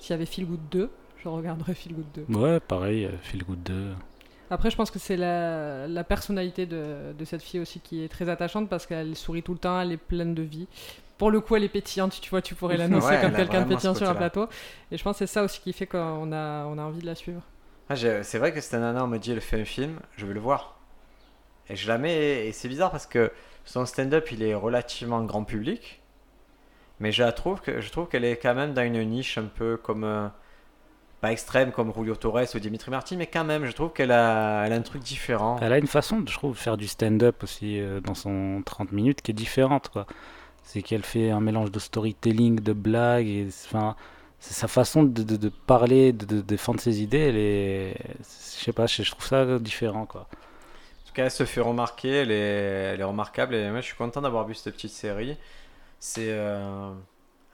[0.00, 0.90] s'il y avait Feel Good 2,
[1.22, 2.38] je regarderais Feel Good 2.
[2.38, 3.74] Ouais, pareil, euh, Feel Good 2.
[4.50, 8.08] Après, je pense que c'est la, la personnalité de, de cette fille aussi qui est
[8.08, 10.68] très attachante parce qu'elle sourit tout le temps, elle est pleine de vie.
[11.18, 13.68] Pour le coup, elle est pétillante, tu vois, tu pourrais l'annoncer Ouais, comme quelqu'un de
[13.68, 14.48] pétillant sur un plateau.
[14.92, 17.06] Et je pense que c'est ça aussi qui fait qu'on a, on a envie de
[17.06, 17.42] la suivre.
[17.88, 20.34] Ah, C'est vrai que cette nana, on me dit, elle fait un film, je veux
[20.34, 20.78] le voir.
[21.68, 23.32] Et je la mets, et c'est bizarre parce que
[23.64, 26.00] son stand-up, il est relativement grand public.
[27.00, 29.44] Mais je la trouve que je trouve qu'elle est quand même dans une niche un
[29.46, 30.04] peu comme.
[30.04, 30.28] euh,
[31.20, 34.64] pas extrême comme Julio Torres ou Dimitri Martin, mais quand même, je trouve qu'elle a,
[34.66, 35.56] elle a un truc différent.
[35.60, 38.92] Elle a une façon, je trouve, de faire du stand-up aussi euh, dans son 30
[38.92, 40.06] minutes qui est différente, quoi.
[40.62, 43.96] C'est qu'elle fait un mélange de storytelling, de blagues, et enfin,
[44.40, 48.64] c'est sa façon de, de- de parler, de, de défendre ses idées, elle est, je
[48.64, 50.28] sais pas, je, je trouve ça différent, quoi.
[51.04, 52.34] En tout cas, elle se fait remarquer, elle est,
[52.94, 55.36] elle est remarquable et moi je suis content d'avoir vu cette petite série.
[56.00, 56.92] C'est euh,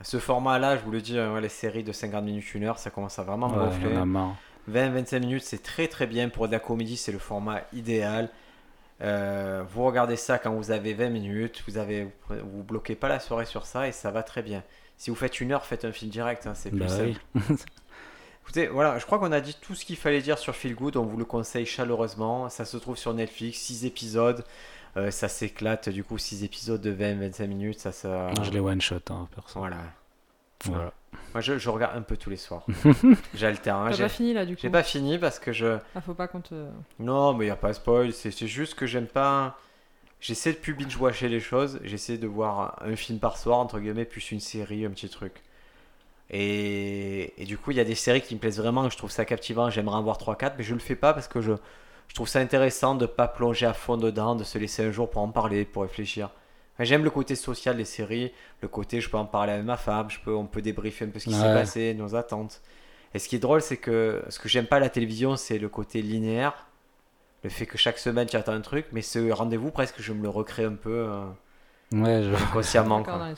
[0.03, 2.79] ce format-là, je vous le dis, euh, ouais, les séries de 50 minutes, 1 heure,
[2.79, 3.88] ça commence à vraiment me Ouais, gonfler.
[3.91, 4.37] il y en a marre.
[4.71, 8.29] 20-25 minutes, c'est très très bien pour de la comédie, c'est le format idéal.
[9.01, 13.19] Euh, vous regardez ça quand vous avez 20 minutes, vous avez vous bloquez pas la
[13.19, 14.62] soirée sur ça et ça va très bien.
[14.97, 17.19] Si vous faites une heure, faites un film direct, hein, c'est plus Bah simple.
[17.35, 17.43] oui.
[18.45, 20.97] Écoutez, voilà, je crois qu'on a dit tout ce qu'il fallait dire sur Feel Good.
[20.97, 22.49] On vous le conseille chaleureusement.
[22.49, 24.45] Ça se trouve sur Netflix, 6 épisodes.
[24.97, 27.81] Euh, ça s'éclate, du coup, 6 épisodes de 20-25 minutes.
[27.81, 28.31] Ça, ça...
[28.37, 29.59] Non, je les one shot, hein, perso.
[29.59, 29.79] Voilà.
[30.65, 30.93] Voilà.
[31.35, 32.67] Moi, je, je regarde un peu tous les soirs.
[33.35, 33.89] J'alterne.
[33.89, 35.79] T'as J'ai pas fini là du coup j'ai pas fini parce que je.
[35.95, 36.67] Ah, faut pas qu'on te.
[36.99, 38.13] Non, mais il n'y a pas de spoil.
[38.13, 39.59] C'est c'est juste que j'aime pas.
[40.21, 41.81] J'essaie de plus binge-watcher les choses.
[41.83, 45.43] J'essaie de voir un film par soir, entre guillemets, plus une série, un petit truc.
[46.31, 49.11] Et, et du coup, il y a des séries qui me plaisent vraiment, je trouve
[49.11, 51.53] ça captivant, j'aimerais en voir 3-4, mais je le fais pas parce que je,
[52.09, 55.11] je trouve ça intéressant de pas plonger à fond dedans, de se laisser un jour
[55.11, 56.31] pour en parler, pour réfléchir.
[56.75, 59.77] Enfin, J'aime le côté social des séries, le côté je peux en parler avec ma
[59.77, 61.55] femme, je peux, on peut débriefer un peu ce qui s'est Ouais.
[61.55, 62.61] passé, nos attentes.
[63.15, 65.59] Et ce qui est drôle, c'est que ce que j'aime pas à la télévision, c'est
[65.59, 66.67] le côté linéaire,
[67.45, 70.23] le fait que chaque semaine tu attends un truc, mais ce rendez-vous presque je me
[70.23, 71.07] le recrée un peu.
[71.11, 71.25] euh.
[71.93, 72.33] Ouais, je...
[72.35, 73.01] inconsciemment.
[73.01, 73.29] D'accord, quoi.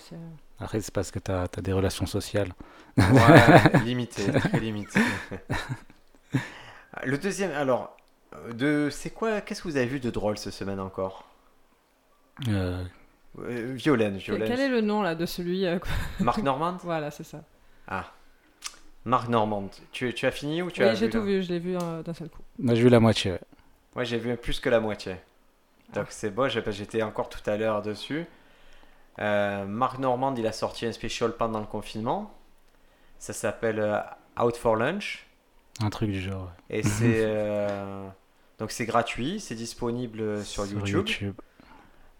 [0.60, 2.52] Après, c'est parce que tu as, des relations sociales.
[2.96, 5.00] Ouais, limité, très limité.
[7.04, 7.96] Le deuxième, alors,
[8.52, 11.24] de, c'est quoi, qu'est-ce que vous avez vu de drôle cette semaine encore
[12.48, 12.84] Euh,
[13.38, 14.48] Euh, Violaine, Quel, Violaine.
[14.48, 16.76] quel est le nom là de celui euh, quoi Marc Normand?
[16.82, 17.42] Voilà, c'est ça.
[17.88, 18.04] Ah.
[19.04, 19.68] Marc Normand.
[19.92, 21.76] Tu, tu as fini ou tu oui, as j'ai tout là vu, je l'ai vu
[21.76, 22.42] euh, d'un seul coup.
[22.58, 23.32] moi, j'ai vu la moitié.
[23.32, 23.40] ouais.
[23.94, 25.16] Moi, j'ai vu plus que la moitié.
[25.92, 28.24] Donc, c'est bon, j'ai- j'étais encore tout à l'heure dessus.
[29.20, 32.32] Euh, Marc Normand, il a sorti un special pendant le confinement.
[33.18, 33.98] Ça s'appelle euh,
[34.40, 35.26] Out for Lunch.
[35.80, 36.44] Un truc du genre.
[36.70, 36.78] ouais.
[36.78, 37.26] Et c'est.
[38.64, 41.34] euh, donc, c'est gratuit, c'est disponible sur, YouTube.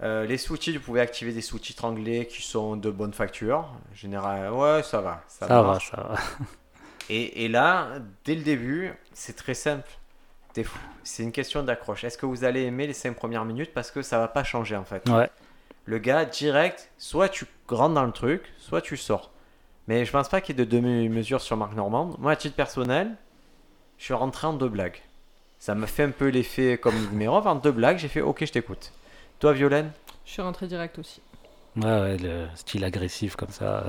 [0.03, 3.69] Euh, les sous-titres, vous pouvez activer des sous-titres anglais qui sont de bonne facture.
[3.95, 5.23] Général, ouais, ça va.
[5.29, 6.15] Ça, Ça va, ça va.
[7.11, 9.91] Et, et là, dès le début, c'est très simple.
[11.03, 12.03] C'est une question d'accroche.
[12.03, 13.75] Est-ce que vous allez aimer les 5 premières minutes?
[13.75, 15.07] Parce que ça va pas changer en fait.
[15.11, 15.29] Ouais.
[15.85, 19.33] Le gars, direct, soit tu rentres dans le truc, soit tu sors.
[19.87, 22.15] Mais je pense pas qu'il y ait de demi-mesure sur Marc Normand.
[22.19, 23.17] Moi, à titre personnel,
[23.99, 25.03] je suis rentré en deux blagues.
[25.65, 27.47] Ça me fait un peu l'effet comme Nidmerov.
[27.47, 28.93] En deux blagues, j'ai fait OK, je t'écoute.
[29.41, 29.93] Toi, Violaine
[30.27, 31.23] Je suis rentré direct aussi.
[31.77, 33.87] Ouais, ouais, le style agressif comme ça.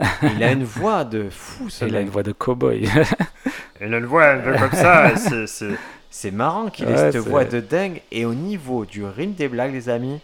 [0.22, 2.88] Il a une voix de fou, ce Il a une voix de cow-boy.
[3.80, 5.16] Il a une voix un peu comme ça.
[5.16, 5.74] c'est- c'est-
[6.10, 8.02] C'est marrant qu'il ait Ouais, cette voix de dingue.
[8.12, 10.20] Et au niveau du rythme des blagues, les amis,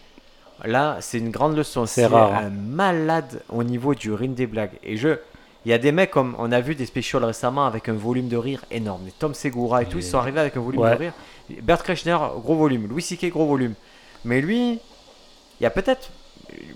[0.63, 1.85] là, c'est une grande leçon.
[1.85, 2.45] C'est rare, hein.
[2.45, 4.71] un malade au niveau du rythme des blagues.
[4.83, 5.17] Et je.
[5.67, 8.29] Il y a des mecs comme on a vu des specials récemment avec un volume
[8.29, 9.01] de rire énorme.
[9.05, 10.91] Les Tom Segura et tout, Et- ils sont arrivés avec un volume Ouais.
[10.93, 11.13] de rire.
[11.61, 12.87] Bert Kreschner, gros volume.
[12.87, 13.73] Louis C.K., gros volume.
[14.23, 14.79] Mais lui,
[15.59, 16.09] il y a peut-être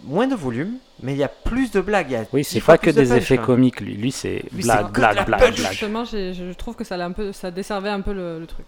[0.04, 2.08] moins de volume, mais il y a plus de blagues.
[2.10, 3.45] Il y a Oui, c'est pas que de des punch, effets hein.
[3.45, 3.93] comiques, lui.
[3.95, 5.56] Lui, c'est blague, blague, blague.
[5.56, 8.67] Justement, je trouve que ça, l'a un peu, ça desservait un peu le, le truc.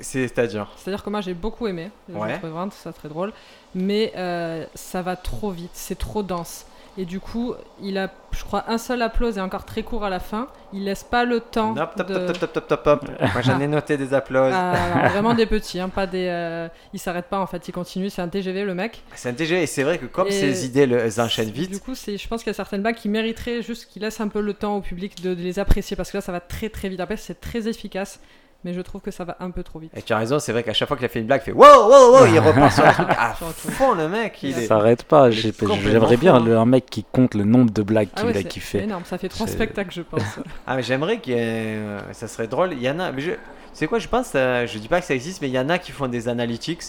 [0.00, 2.28] C'est-à-dire C'est-à-dire que moi j'ai beaucoup aimé, Ouais.
[2.30, 3.32] j'ai trouvé vraiment ça très drôle,
[3.74, 6.64] mais euh, ça va trop vite, c'est trop dense.
[7.00, 10.10] Et du coup, il a, je crois, un seul applause et encore très court à
[10.10, 10.48] la fin.
[10.72, 12.14] Il laisse pas le temps Hop, top, de...
[12.26, 13.04] top, top, top, top, top.
[13.20, 14.52] Moi, j'en ai noté des applauses.
[14.52, 16.26] Ah, vraiment des petits, hein, pas des.
[16.28, 18.10] euh, Il s'arrête pas en fait, il continue.
[18.10, 19.00] C'est un TGV le mec.
[19.14, 21.70] C'est un TG et c'est vrai que comme Et- ces idées le- elles enchaînent vite,
[21.70, 24.20] Du coup, c'est, je pense qu'il y a certaines blagues qui mériteraient juste qu'il laisse
[24.20, 26.40] un peu le temps au public de, de les apprécier parce que là, ça va
[26.40, 26.98] très très vite.
[26.98, 28.18] Après, c'est très efficace,
[28.64, 29.92] mais je trouve que ça va un peu trop vite.
[29.96, 31.44] et tu as raison, c'est vrai qu'à chaque fois qu'il a fait une blague, il
[31.46, 34.38] fait wow, wow, wow, il repart sur un truc à fond le mec.
[34.42, 35.30] Il s'arrête pas.
[35.30, 36.44] J'aimerais bien hein.
[36.44, 38.82] le- un mec qui compte le nombre de blagues Ah qu'il ouais, a kiffé.
[38.82, 40.22] énorme, ça fait trois spectacles, je pense.
[40.66, 42.72] Ah mais j'aimerais que ça serait drôle.
[42.72, 43.30] Il y en a, mais je,
[43.72, 45.68] c'est quoi, je pense, euh, je dis pas que ça existe, mais il y en
[45.68, 46.82] a qui font des analytics,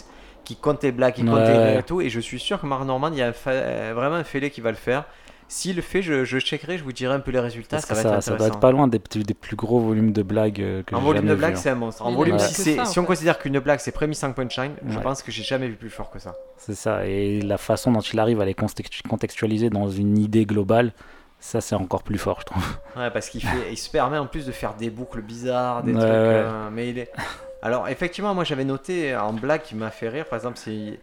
[0.43, 1.79] qui comptent les blagues, qui comptent les Ouais.
[1.79, 3.91] et tout, et je suis sûr que Marc Normand, il y a un fa- euh,
[3.95, 5.03] vraiment un fêlé qui va le faire.
[5.51, 7.77] S'il le fait, je, je checkerai, je vous dirai un peu les résultats.
[7.77, 10.21] Parce Ça que va être ça, doit être pas loin des, plus gros volumes de
[10.21, 11.59] blagues euh, que En j'ai volume de vu, blague, hein.
[11.59, 12.05] c'est un monstre.
[12.05, 14.19] En volume, a si, que c'est- ça, en si on considère qu'une blague c'est prémisse
[14.19, 15.01] 5 punchline, je Ouais.
[15.03, 16.35] pense que j'ai jamais vu plus fort que ça.
[16.57, 17.05] C'est ça.
[17.07, 20.93] Et la façon dont il arrive à les contextu- contextualiser dans une idée globale,
[21.39, 22.77] ça c'est encore plus fort, je trouve.
[22.95, 25.93] Ouais, parce qu'il fait, il se permet en plus de faire des boucles bizarres, des
[25.93, 26.11] Ouais, trucs.
[26.11, 26.15] ouais.
[26.15, 27.11] euh, mais il est.
[27.63, 30.99] Alors effectivement, moi j'avais noté en blague qui m'a fait rire, par exemple, c'est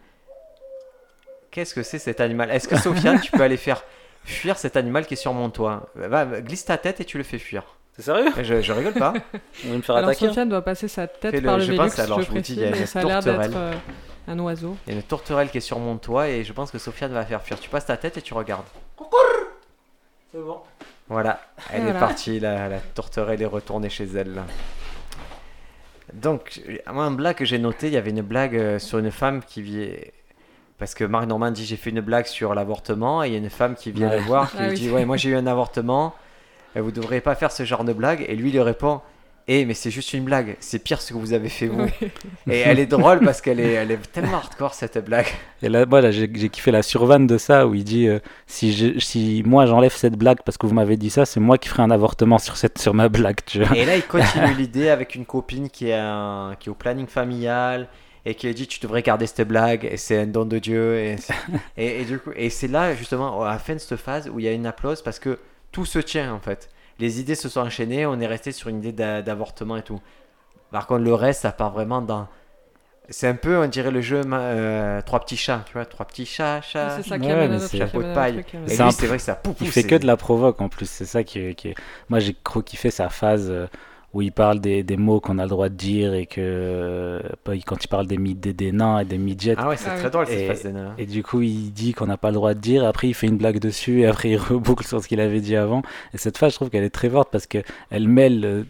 [1.51, 2.49] qu'est-ce que c'est cet animal?
[2.51, 3.83] Est-ce que Sofiane, tu peux aller faire
[4.27, 7.23] fuir cet animal qui est sur mon toit Va, glisse ta tête et tu le
[7.23, 7.63] fais fuir.
[7.95, 8.31] C'est sérieux?
[8.43, 9.13] Je, je rigole pas.
[9.65, 11.71] On va me faire Alors, attaquer Sofiane doit passer sa tête Fais-le, par le je
[11.71, 13.03] Vélux, pense, alors, je je vous dis, il y précise, a mais une ça a
[13.03, 13.53] l'air d'être tourterelle.
[13.55, 14.77] euh, un oiseau.
[14.85, 17.11] Il y a une tourterelle qui est sur mon toit et je pense que Sofiane
[17.11, 17.59] va la faire fuir.
[17.59, 18.65] Tu passes ta tête et tu regardes.
[20.31, 20.59] C'est bon.
[21.09, 21.39] Voilà,
[21.71, 24.43] elle est partie, la, la tourterelle est retournée chez elle.
[26.13, 26.61] Donc,
[26.91, 29.41] moi, un blague que j'ai noté, il y avait une blague euh, sur une femme
[29.43, 29.87] qui vient.
[30.79, 33.39] Parce que Marc Normand dit j'ai fait une blague sur l'avortement et il y a
[33.39, 34.17] une femme qui vient Ouais.
[34.17, 34.79] le voir qui Ah lui oui.
[34.79, 36.13] dit ouais moi j'ai eu un avortement
[36.75, 39.01] et vous devriez pas faire ce genre de blague et lui il lui répond
[39.47, 41.87] eh mais c'est juste une blague c'est pire ce que vous avez fait vous
[42.47, 45.25] et elle est drôle parce qu'elle est elle est tellement hardcore cette blague
[45.63, 48.71] Et là, voilà, j'ai j'ai kiffé la survanne de ça où il dit euh, si,
[48.73, 51.69] je- si moi j'enlève cette blague parce que vous m'avez dit ça, c'est moi qui
[51.69, 53.75] ferai un avortement sur, cette, sur ma blague, tu vois.
[53.75, 57.07] Et là, il continue l'idée avec une copine qui est, un- qui est au planning
[57.07, 57.87] familial
[58.29, 60.97] et qui a dit tu devrais garder cette blague et c'est un don de Dieu
[60.99, 61.33] et, c'est-
[61.77, 64.39] et, et du coup et c'est là justement à la fin de cette phase où
[64.39, 65.39] il y a une applause parce que
[65.71, 68.79] tout se tient en fait les idées se sont enchaînées on est resté sur une
[68.79, 69.99] idée d'a- d'avortement et tout
[70.71, 72.27] par contre le reste ça part vraiment dans
[73.09, 76.25] c'est un peu on dirait le jeu euh, trois petits chats tu vois trois petits
[76.25, 78.43] chats chats ça qui Ouais, chapeau de paille.
[78.53, 80.05] amène- et C'est lui un- c'est vrai que ça pouf, Il fait c'est- que de
[80.05, 81.53] la provoque en plus, c'est ça qui est.
[81.55, 81.75] qui est-
[82.09, 83.67] Moi j'ai trop kiffé sa phase euh,
[84.13, 86.39] où il parle des, des mots qu'on a le droit de dire et que.
[86.41, 87.19] euh,
[87.65, 89.55] quand il parle des, des, des nains et des midgets.
[89.57, 90.11] ah ouais c'est Ah très oui.
[90.11, 90.93] drôle cette Et- phase des nains.
[90.97, 93.27] Et du coup, il dit qu'on n'a pas le droit de dire, après il fait
[93.27, 95.81] une blague dessus, et après il reboucle sur ce qu'il avait dit avant.
[96.13, 98.63] Et cette phase, je trouve qu'elle est très forte parce qu'elle mêle euh,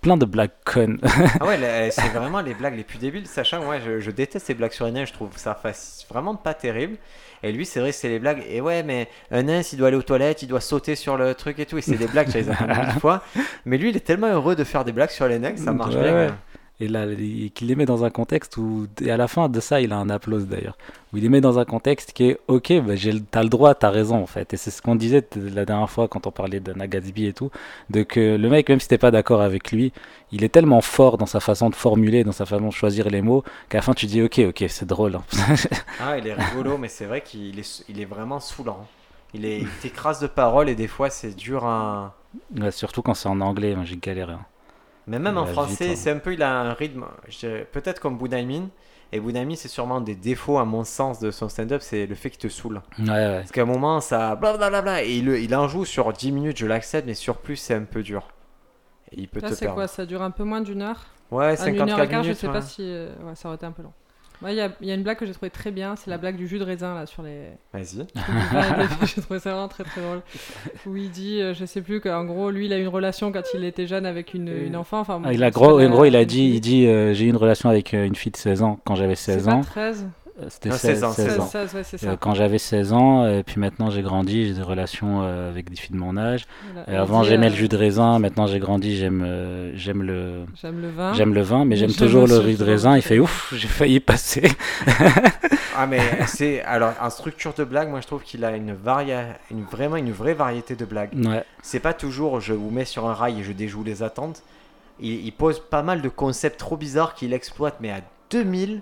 [0.00, 1.00] plein de blagues connes.
[1.40, 1.58] Ah ouais,
[1.90, 4.72] c'est vraiment les blagues les plus débiles, sachant que moi je, je déteste les blagues
[4.72, 5.60] sur les nains, je trouve ça
[6.08, 6.96] vraiment pas terrible.
[7.42, 8.42] Et lui, c'est vrai, c'est les blagues.
[8.48, 11.34] Et ouais, mais un nain, s'il doit aller aux toilettes, il doit sauter sur le
[11.34, 11.78] truc et tout.
[11.78, 12.52] Et c'est des blagues, je les ai
[13.00, 13.22] fois.
[13.64, 15.72] Mais lui, il est tellement heureux de faire des blagues sur les nains que ça
[15.72, 16.14] marche Ouais, bien.
[16.14, 16.30] ouais.
[16.78, 19.60] Et là, il- qu'il les met dans un contexte où, et à la fin de
[19.60, 20.76] ça, il a un applause d'ailleurs.
[21.12, 22.92] Où il les met dans un contexte qui est ok, bah,
[23.30, 24.52] t'as le droit, t'as raison en fait.
[24.52, 27.50] Et c'est ce qu'on disait la dernière fois quand on parlait de Nagatsby et tout,
[27.88, 29.90] de que le mec, même si t'es pas d'accord avec lui,
[30.32, 33.22] il est tellement fort dans sa façon de formuler, dans sa façon de choisir les
[33.22, 35.14] mots, qu'à la fin tu dis ok, ok, c'est drôle.
[35.16, 35.22] hein.
[36.00, 38.86] Ah, il est rigolo, mais c'est vrai qu'il est, il est vraiment saoulant.
[39.32, 42.14] Il est- il t'écrase de paroles et des fois, c'est dur à.
[42.54, 44.32] Ouais, surtout quand c'est en anglais, j'ai galéré.
[44.34, 44.44] hein.
[45.06, 45.94] Mais même en français, hein.
[45.96, 48.68] c'est un peu, il a un rythme, je peut-être comme Bunaimin.
[49.12, 52.28] Et Bunaimin, c'est sûrement des défauts, à mon sens, de son stand-up, c'est le fait
[52.30, 52.82] qu'il te saoule.
[52.98, 53.36] Ouais, ouais.
[53.38, 56.66] Parce qu'à un moment, ça blablabla, et il, il en joue sur 10 minutes, je
[56.66, 58.26] l'accepte, mais sur plus, c'est un peu dur.
[59.12, 61.06] Et il peut Là, te c'est quoi Ça dure un peu moins d'une heure?
[61.30, 62.40] Ouais, Ah, Une heure et 54 quart, je minutes.
[62.40, 62.52] sais ouais.
[62.52, 62.82] pas si.
[62.82, 63.92] euh, Ouais, ça aurait été un peu long.
[64.46, 66.18] Il y, a- il y a une blague que j'ai trouvé très bien, c'est la
[66.18, 67.48] blague du jus de raisin là sur les.
[67.72, 68.06] Vas-y.
[69.14, 70.20] j'ai trouvé ça vraiment très très drôle.
[70.86, 73.32] Où il dit, euh, je sais plus, qu'en gros, lui il a eu une relation
[73.32, 75.00] quand il était jeune avec une, une enfant.
[75.00, 77.24] Enfin, Ah, il a gros, pas en gros, il a dit, il dit, euh, j'ai
[77.24, 79.52] eu une relation avec euh, une fille de 16 ans quand j'avais C'est 16 pas
[79.54, 79.60] ans.
[79.62, 81.46] 13 Euh, C'était Non, 16, 16 ans, 16 16, ans.
[81.46, 82.16] 16, ouais, c'est Euh, ça.
[82.20, 85.76] quand j'avais 16 ans, et puis maintenant j'ai grandi, j'ai des relations euh, avec des
[85.76, 86.44] filles de mon âge.
[86.86, 87.00] Voilà.
[87.00, 90.80] Avant j'aimais euh, le jus de raisin, maintenant j'ai grandi, j'aime euh, j'aime le J'aime
[90.82, 91.12] le vin.
[91.14, 92.96] j'aime le vin, mais j'aime toujours le jus de raisin.
[92.96, 94.42] Il fait ouf, j'ai failli passer.
[95.78, 96.62] Ah, mais c'est.
[96.62, 99.24] Alors, en structure de blague, moi je trouve qu'il a une, varia...
[99.50, 101.10] une vraiment une vraie variété de blagues.
[101.14, 104.42] Ouais, C'est pas toujours je vous mets sur un rail et je déjoue les attentes.
[105.00, 108.80] Il, il pose pas mal de concepts trop bizarres qu'il exploite, mais à 2000.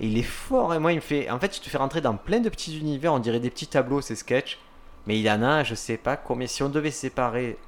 [0.00, 0.74] Il est fort.
[0.74, 1.30] Et moi, il me fait.
[1.30, 3.12] En fait, il te fait rentrer dans plein de petits univers.
[3.12, 4.58] On dirait des petits tableaux, ces sketchs.
[5.06, 6.46] Mais il en a, je sais pas combien.
[6.46, 7.58] Si on devait séparer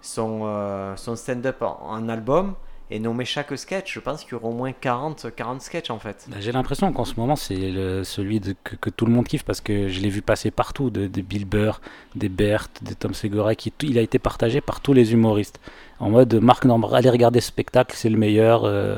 [0.00, 2.54] son, euh, son stand-up en, en album
[2.90, 5.98] et nommer chaque sketch, je pense qu'il y aura au moins 40, 40 sketchs en
[5.98, 6.26] fait.
[6.28, 7.72] Bah, j'ai l'impression qu'en ce moment c'est
[8.04, 10.90] celui de, que, que tout le monde kiffe parce que je l'ai vu passer partout,
[10.90, 11.80] de, des Bill Burr,
[12.14, 15.60] des Bert, des Tom Segura, qui, il a été partagé par tous les humoristes.
[15.98, 18.64] En mode Marc Normand, allez regarder ce spectacle, c'est le meilleur.
[18.64, 18.96] euh,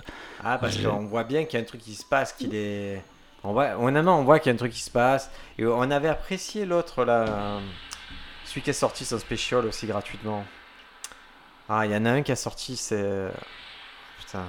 [0.49, 3.03] Ah, parce qu'on voit bien qu'il y a un truc qui se passe, qu'il est.
[3.43, 5.31] On voit, honnêtement, on voit qu'il y a un truc qui se passe.
[5.59, 7.59] Et on avait apprécié l'autre, là.
[8.45, 10.45] Celui qui est sorti son spécial aussi gratuitement.
[11.69, 13.29] Ah, il y en a un qui a sorti, c'est.
[14.21, 14.45] Putain.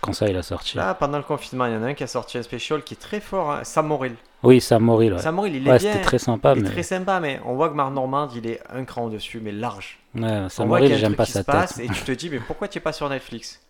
[0.00, 0.76] quand ça il a sorti.
[0.76, 2.94] Là, pendant le confinement, il y en a un qui a sorti un spécial qui
[2.94, 3.50] est très fort.
[3.50, 4.14] hein, Sam Morrill.
[4.44, 5.18] Oui, Sam Morrill, ouais.
[5.20, 5.92] Sam Morrill, il est Ouais, bien.
[5.92, 8.46] c'était très sympa, il est mais très sympa, mais on voit que Marc Normand, il
[8.46, 9.98] est un cran au-dessus, mais large.
[10.14, 11.44] ouais, on Sam voit qu'il y Morrill, a un j'aime truc pas qui sa se
[11.44, 11.90] passe tête.
[11.90, 13.60] et tu te dis, mais pourquoi tu es pas sur Netflix?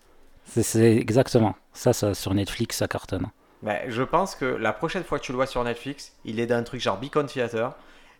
[0.45, 3.27] C'est- exactement ça, ça sur Netflix, ça cartonne.
[3.63, 6.47] Ben, je pense que la prochaine fois que tu le vois sur Netflix, il est
[6.47, 7.73] dans un truc genre Beacon Theater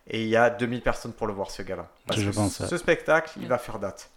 [0.07, 1.89] et il y a 2000 personnes pour le voir ce gars-là.
[2.07, 2.77] Parce Je que pense, ce ouais.
[2.77, 4.09] spectacle, il va faire date.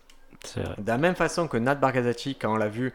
[0.45, 0.75] C'est vrai.
[0.79, 2.95] De la même façon que Nat Bargazati, quand on l'a vu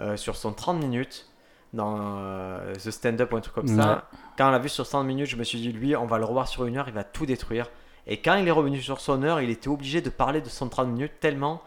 [0.00, 1.28] euh, sur son 30 minutes
[1.72, 4.86] dans euh, The Stand Up ou un truc comme ça, quand on l'a vu sur
[4.86, 6.94] 100 minutes, je me suis dit, lui, on va le revoir sur une heure, il
[6.94, 7.70] va tout détruire.
[8.06, 10.68] Et quand il est revenu sur son heure, il était obligé de parler de son
[10.68, 11.62] 30 minutes tellement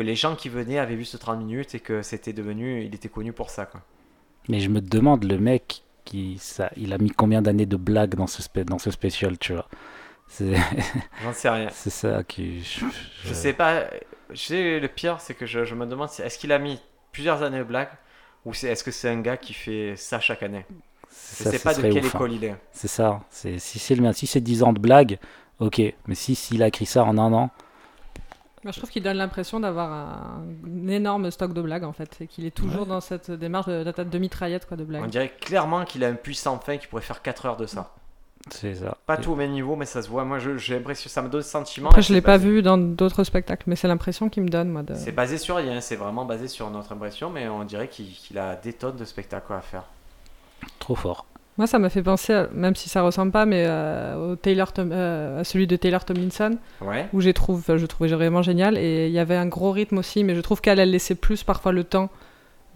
[0.00, 2.94] que les gens qui venaient avaient vu ce 30 minutes et que c'était devenu, il
[2.94, 3.66] était connu pour ça.
[3.66, 3.82] Quoi.
[4.48, 8.14] Mais je me demande, le mec, qui, ça, il a mis combien d'années de blagues
[8.14, 9.68] dans ce, dans ce spécial, tu vois?
[11.22, 11.68] J'en sais rien.
[11.72, 12.62] c'est ça qui.
[12.62, 12.84] Je,
[13.24, 13.84] Je sais pas.
[14.30, 16.80] Je sais, le pire, c'est que je, je me demande si- est-ce qu'il a mis
[17.12, 17.88] plusieurs années de blague
[18.44, 20.64] ou c'est, est-ce que c'est un gars qui fait ça chaque année?
[21.38, 22.18] Je ça, sais pas de quelle ouf, hein.
[22.18, 22.54] école il est.
[22.72, 23.20] C'est ça.
[23.30, 25.18] C'est, si c'est le mien, si c'est 10 ans de blagues,
[25.58, 25.82] ok.
[26.06, 27.50] Mais si s'il a écrit ça en un an,
[28.62, 32.18] Moi, je trouve qu'il donne l'impression d'avoir un, un énorme stock de blagues en fait,
[32.20, 35.06] et qu'il est toujours dans cette démarche de, de, de mitraillette quoi, de On blagues.
[35.10, 37.94] dirait clairement qu'il a un puissant fin qui pourrait faire 4 heures de ça.
[38.50, 38.98] c'est ça.
[39.06, 40.24] Pas tout au même niveau, mais ça se voit.
[40.24, 41.88] Moi, je- j'ai l'impression, ça me donne ce sentiment.
[41.88, 44.48] Après, je c'est l'ai pas basé- vu dans d'autres spectacles, mais c'est l'impression qu'il me
[44.50, 44.82] donne moi.
[44.82, 44.94] De...
[44.94, 48.38] C'est basé sur rien, c'est vraiment basé sur notre impression, mais on dirait qu'il, qu'il
[48.38, 49.84] a des tonnes de spectacles à faire.
[50.78, 51.24] Trop fort.
[51.60, 54.72] Moi, ça m'a fait penser, à- même si ça ressemble pas, mais euh, au Taylor
[54.72, 57.06] Tom- euh, à celui de Taylor Tomlinson, Ouais.
[57.12, 59.98] où j'ai trouvé, enfin, je trouvais vraiment génial, et il y avait un gros rythme
[59.98, 62.08] aussi, mais je trouve qu'elle elle laissait plus parfois le temps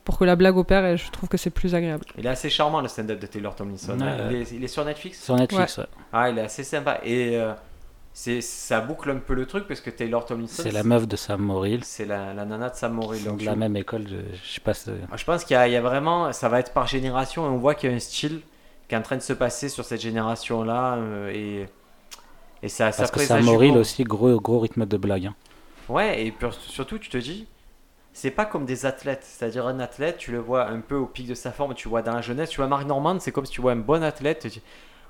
[0.04, 2.04] pour que la blague opère, et je trouve que c'est plus agréable.
[2.18, 3.98] Il est assez charmant le stand-up de Taylor Tomlinson.
[3.98, 5.24] Ouais, il, est, il est sur Netflix?
[5.24, 5.86] Sur Netflix, ouais.
[6.12, 7.00] Ah, il est assez sympa.
[7.04, 7.54] Et euh,
[8.12, 11.16] c'est, ça boucle un peu le truc parce que Taylor Tomlinson, c'est la meuf de
[11.16, 11.82] Sam Morrill.
[11.84, 13.24] c'est la, la nana de Sam Morrill.
[13.24, 14.02] Donc de la même école.
[14.06, 14.16] Je,
[14.46, 14.74] je sais pas.
[15.16, 17.74] Je pense qu'il y, y a vraiment, ça va être par génération et on voit
[17.74, 18.42] qu'il y a un style
[18.94, 21.68] qui est en train de se passer sur cette génération-là euh, et,
[22.62, 25.26] et ça, ça Parce que présage Sam Morrill aussi, gros, gros rythme de blague.
[25.26, 25.37] hein.
[25.88, 27.46] Ouais, et surtout, tu te dis,
[28.12, 29.24] c'est pas comme des athlètes.
[29.24, 32.02] C'est-à-dire, un athlète, tu le vois un peu au pic de sa forme, tu vois
[32.02, 34.40] dans la jeunesse, tu vois Marc Normand, c'est comme si tu vois un bon athlète,
[34.40, 34.62] tu te dis,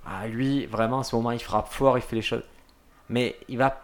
[0.07, 2.45] ah, lui, vraiment, à ce moment, il frappe fort, il fait les choses.
[3.09, 3.83] Mais il va.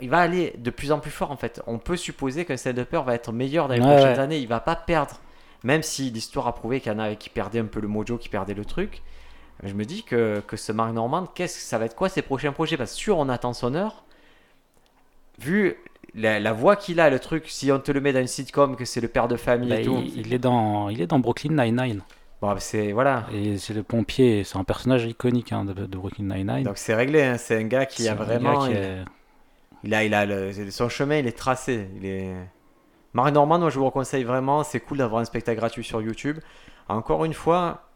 [0.00, 1.62] il va aller de plus en plus fort en fait.
[1.66, 4.18] On peut supposer qu'un stand-upper va être meilleur dans les Ouais, prochaines ouais.
[4.18, 4.38] années.
[4.38, 5.20] Il va pas perdre.
[5.64, 8.28] Même si l'histoire a prouvé qu'il y en qui perdaient un peu le mojo, qui
[8.28, 9.02] perdaient le truc.
[9.62, 12.22] Je me dis que, que ce Mark Normand, qu'est-ce que ça va être quoi ses
[12.22, 12.76] prochains projets?
[12.76, 14.02] Parce que sûr, on attend son heure.
[15.38, 15.76] Vu
[16.14, 18.76] la, la voix qu'il a, le truc, si on te le met dans une sitcom,
[18.76, 20.02] que c'est le père de famille Bah, et tout.
[20.04, 22.02] il, il est dans, il est dans Brooklyn Nine-Nine.
[22.40, 23.26] Bon, c'est voilà.
[23.32, 26.64] Et c'est le pompier, c'est un personnage iconique hein, de, de Brooklyn Nine-Nine.
[26.64, 27.22] Donc c'est réglé.
[27.22, 27.38] hein.
[27.38, 28.66] C'est un gars qui a vraiment.
[28.66, 29.04] qui il- est-
[29.84, 31.88] Il a, il a le- son chemin, il est tracé.
[31.96, 32.34] Il est...
[33.14, 34.64] Marc Normand, moi je vous le conseille vraiment.
[34.64, 36.38] C'est cool d'avoir un spectacle gratuit sur YouTube.
[36.88, 37.88] Encore une fois,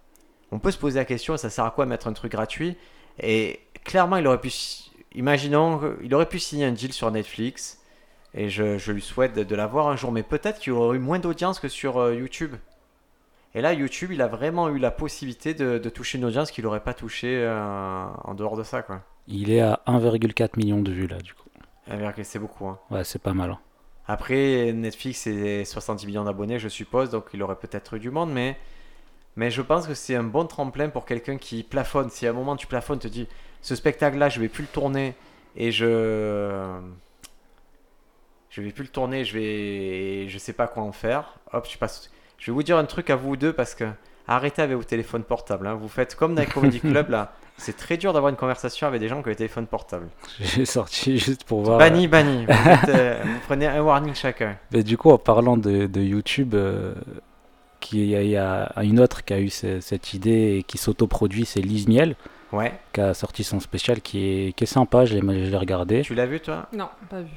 [0.52, 2.76] on peut se poser la question ça sert à quoi mettre un truc gratuit?
[3.20, 4.52] Et clairement, il aurait pu.
[5.14, 7.80] Imaginons, il aurait pu signer un deal sur Netflix.
[8.34, 10.12] Et je, je lui souhaite de, de l'avoir un jour.
[10.12, 12.54] Mais peut-être qu'il aurait eu moins d'audience que sur euh, YouTube.
[13.54, 16.64] Et là, YouTube, il a vraiment eu la possibilité de, de toucher une audience qu'il
[16.64, 18.82] n'aurait pas touché euh, en dehors de ça.
[18.82, 19.00] Quoi.
[19.26, 21.48] il est à 1,4 million de vues là, du coup.
[22.24, 22.66] C'est beaucoup.
[22.66, 22.78] Hein.
[22.90, 23.52] Ouais, c'est pas mal.
[23.52, 23.58] hein.
[24.08, 28.32] Après, Netflix, c'est 70 millions d'abonnés, je suppose, donc il aurait peut-être eu du monde,
[28.32, 28.56] mais,
[29.34, 32.08] mais je pense que c'est un bon tremplin pour quelqu'un qui plafonne.
[32.10, 33.26] Si à un moment tu plafonnes, te dis,
[33.62, 35.14] ce spectacle-là, je vais plus le tourner,
[35.56, 36.78] et je...
[38.50, 40.28] Je vais plus le tourner, je vais...
[40.28, 41.34] Je sais pas quoi en faire.
[41.52, 42.10] Hop, tu passes...
[42.38, 43.84] Je vais vous dire un truc à vous deux, parce que
[44.28, 45.66] arrêtez avec vos téléphones portables.
[45.66, 45.74] hein.
[45.74, 47.34] Vous faites comme dans les Comedy Club, là.
[47.58, 50.08] C'est très dur d'avoir une conversation avec des gens qui ont des téléphones portables.
[50.40, 51.78] J'ai sorti juste pour voir.
[51.78, 52.44] Banni, banni.
[52.46, 54.56] Vous, faites, euh, vous prenez un warning chacun.
[54.72, 56.94] Mais du coup, en parlant de, de YouTube, euh,
[57.92, 60.62] il y, a- il y a une autre qui a eu ce- cette idée et
[60.64, 62.16] qui s'autoproduit, c'est Lise Miel,
[62.52, 62.72] Ouais.
[62.92, 66.02] qui a sorti son spécial qui est, qui est sympa, je l'ai regardé.
[66.02, 66.66] Tu l'as vu toi?
[66.72, 67.30] Non, pas vu.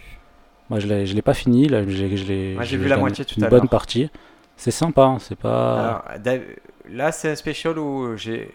[0.69, 2.97] Moi, je l'ai je l'ai pas fini, là, j'ai je l'ai- Moi, j'ai vu la
[2.97, 3.69] moitié tout une à bonne l'heure.
[3.69, 4.09] partie.
[4.57, 5.79] C'est sympa, hein, c'est pas.
[5.79, 6.41] Alors,
[6.91, 8.51] Là, c'est un spécial où j'ai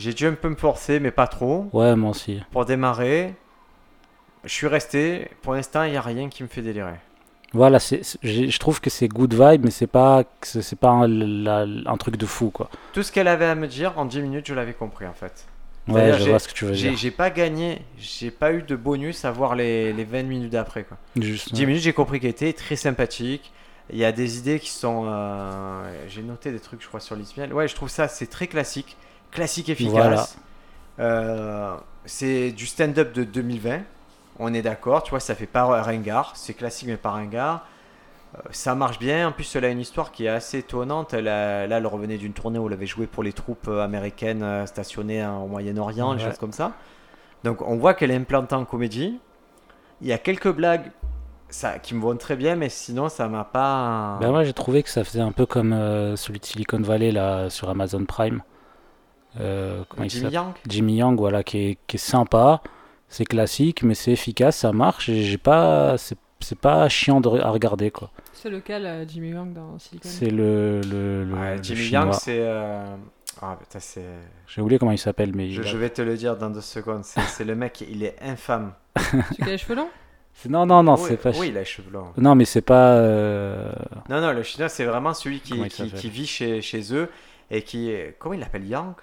[0.00, 2.42] j'ai dû un peu me forcer, mais pas trop, Ouais, moi aussi.
[2.50, 3.34] pour démarrer.
[4.44, 5.28] Je suis resté.
[5.42, 6.94] Pour l'instant, il n'y a rien qui me fait délirer.
[7.52, 10.76] Voilà, c'est- c'est- j'ai- je trouve que c'est good vibe, mais c'est pas, c'est c'est
[10.78, 12.70] pas un, la- un truc de fou, quoi.
[12.92, 15.46] Tout ce qu'elle avait à me dire, en 10 minutes, je l'avais compris en fait.
[15.88, 16.98] Ouais, je vois ce que tu veux J'ai dire.
[16.98, 20.84] j'ai pas gagné, j'ai pas eu de bonus à voir les, les 20 minutes d'après.
[20.84, 20.96] quoi.
[21.20, 23.50] Juste, 10 minutes, j'ai compris qu'elle était très sympathique.
[23.92, 25.02] Il y a des idées qui sont.
[25.06, 27.52] euh, J'ai noté des trucs, je crois, sur l'Ismiel.
[27.52, 28.96] Ouais, je trouve ça, c'est très classique.
[29.30, 29.92] Classique efficace.
[29.92, 30.26] Voilà.
[30.98, 33.80] Euh, c'est du stand-up de 2020.
[34.38, 36.32] On est d'accord, tu vois, ça fait pas ringard.
[36.34, 37.66] C'est classique, mais pas ringard.
[38.36, 39.28] Euh, ça marche bien.
[39.28, 41.12] En plus, elle a une histoire qui est assez étonnante.
[41.14, 43.82] Elle a- là, elle revenait d'une tournée où elle avait joué pour les troupes euh,
[43.84, 46.28] américaines stationnées au Moyen-Orient, des Ouais.
[46.30, 46.72] choses comme ça.
[47.44, 49.18] Donc, on voit qu'elle est implantée en comédie.
[50.00, 50.90] Il y a quelques blagues
[51.50, 54.16] ça, qui me vont très bien, mais sinon, ça m'a pas.
[54.20, 57.10] Ben moi j'ai trouvé que ça faisait un peu comme euh, celui de Silicon Valley
[57.10, 58.40] là sur Amazon Prime.
[59.38, 62.62] Euh, Jimmy Yang Jimmy Young, voilà, qui est, qui est sympa,
[63.08, 65.08] c'est classique, mais c'est efficace, ça marche.
[65.08, 68.10] Et j'ai pas, c'est c'est pas chiant de, à regarder quoi.
[68.32, 72.04] C'est lequel, euh, Jimmy Young dans Silicon C'est le, le, le- Ouais, le Jimmy chinois.
[72.06, 72.38] Yang, c'est.
[72.40, 72.96] euh,
[73.42, 74.04] Ah, putain, c'est.
[74.46, 76.48] J'ai oublié comment il s'appelle, mais Je, il a- je vais te le dire dans
[76.48, 77.04] deux secondes.
[77.04, 78.72] C'est le mec, il est infâme.
[78.98, 79.88] Celui qui a les cheveux longs?
[80.48, 81.30] Non non non, oui, c'est pas.
[81.38, 82.12] Oui, il a les cheveux longs.
[82.16, 82.94] Non mais c'est pas.
[82.94, 83.70] euh,
[84.08, 87.10] Non, non, le chinois, c'est vraiment celui qui, qui, qui vit chez, chez eux
[87.50, 87.90] et qui.
[87.90, 88.66] est- Comment il l'appelle?
[88.66, 88.94] Yang?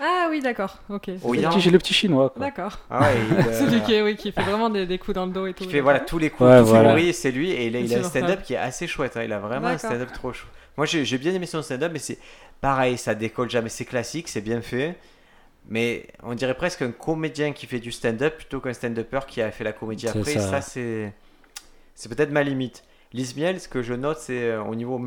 [0.00, 1.10] Ah oui, d'accord, ok.
[1.24, 2.40] Oh, le petit, j'ai le petit chinois quoi.
[2.46, 2.78] D'accord.
[2.88, 5.54] Ah euh, Celui qui, oui, qui fait vraiment des, des coups dans le dos et
[5.54, 5.64] tout.
[5.64, 7.12] qui fait voilà, tous les coups Ouais, tout voilà.
[7.12, 7.50] c'est lui.
[7.50, 9.16] Et il a, il a un stand-up qui est assez chouette.
[9.16, 9.22] hein.
[9.24, 10.46] Il a vraiment un stand-up trop chou.
[10.76, 12.18] Moi, j'ai j'ai bien aimé son stand-up, mais c'est
[12.60, 13.68] pareil, ça décolle jamais.
[13.68, 14.96] C'est classique, c'est bien fait.
[15.68, 19.50] Mais on dirait presque un comédien qui fait du stand-up plutôt qu'un stand-upper qui a
[19.50, 20.34] fait la comédie après.
[20.34, 20.40] ça.
[20.40, 21.12] Ça, c'est
[21.94, 22.84] c'est peut-être ma limite.
[23.12, 25.00] Lise Miel, ce que je note, c'est euh, au niveau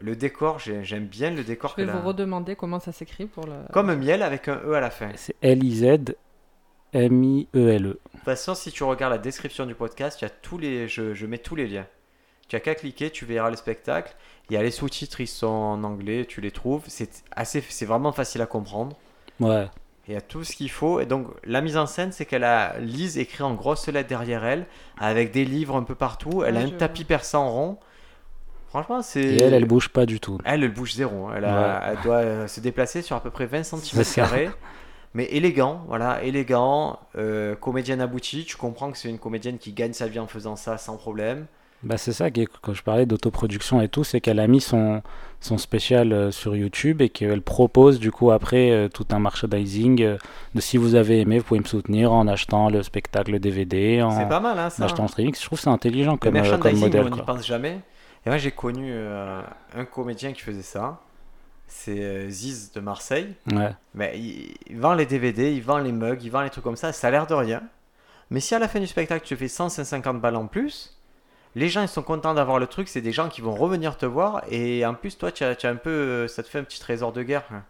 [0.00, 0.58] le décor.
[0.58, 1.74] j'ai- J'aime bien le décor.
[1.76, 3.52] Je vais vous redemander comment ça s'écrit pour le.
[3.72, 5.08] Comme miel avec un E à la fin.
[5.08, 6.14] De C'est L I Z
[6.92, 8.00] M I E L E.
[8.12, 11.14] toute façon, si tu regardes la description du podcast, il y a tous les, je,
[11.14, 11.86] je mets tous les liens.
[12.48, 14.16] Tu as qu'à cliquer, tu verras le spectacle.
[14.48, 16.82] Il y a les sous-titres, ils sont en anglais, tu les trouves.
[16.88, 18.96] C'est assez, c'est vraiment facile à comprendre.
[19.38, 19.68] Ouais.
[20.08, 20.98] Il y a tout ce qu'il faut.
[20.98, 24.44] Et donc, la mise en scène, c'est qu'elle a Lise écrit en grosses lettres derrière
[24.44, 24.66] elle,
[24.98, 26.42] avec des livres un peu partout.
[26.42, 27.78] Elle Ouais, a un tapis perçant rond.
[28.70, 29.20] Franchement, c'est.
[29.20, 30.38] Et elle, elle bouge pas du tout.
[30.44, 31.26] Elle, elle bouge zéro.
[31.26, 31.34] hein.
[31.36, 34.52] Elle, a- elle doit euh, se déplacer sur à peu près 20 C'est cm.
[35.12, 38.44] Mais élégant, voilà, élégant, euh, comédienne aboutie.
[38.44, 41.46] Tu comprends que c'est une comédienne qui gagne sa vie en faisant ça sans problème.
[41.82, 45.00] Bah c'est ça quand je parlais d'autoproduction et tout, c'est qu'elle a mis son,
[45.40, 49.96] son spécial euh, sur YouTube et qu'elle propose du coup après tout un merchandising
[50.54, 54.28] de si vous avez aimé, vous pouvez me soutenir en achetant le spectacle DVD, en,
[54.28, 55.34] pas mal, hein, en achetant le streaming.
[55.34, 57.06] Je trouve c'est intelligent Le comme, comme merchandising, modèle.
[57.10, 57.80] on n'y pense jamais.
[58.26, 59.42] Et moi, j'ai connu euh,
[59.74, 61.00] un comédien qui faisait ça.
[61.66, 63.34] C'est euh, Ziz de Marseille.
[63.52, 63.70] Ouais.
[63.94, 66.76] Mais il, il vend les DVD, il vend les mugs, il vend les trucs comme
[66.76, 66.92] ça.
[66.92, 67.62] Ça a l'air de rien.
[68.30, 70.96] Mais si à la fin du spectacle tu fais 100, 150 balles en plus,
[71.56, 74.06] les gens ils sont contents d'avoir le truc, c'est des gens qui vont revenir te
[74.06, 76.78] voir et en plus toi tu as, un peu, euh, ça te fait un petit
[76.78, 77.42] trésor de guerre.
[77.52, 77.62] hein.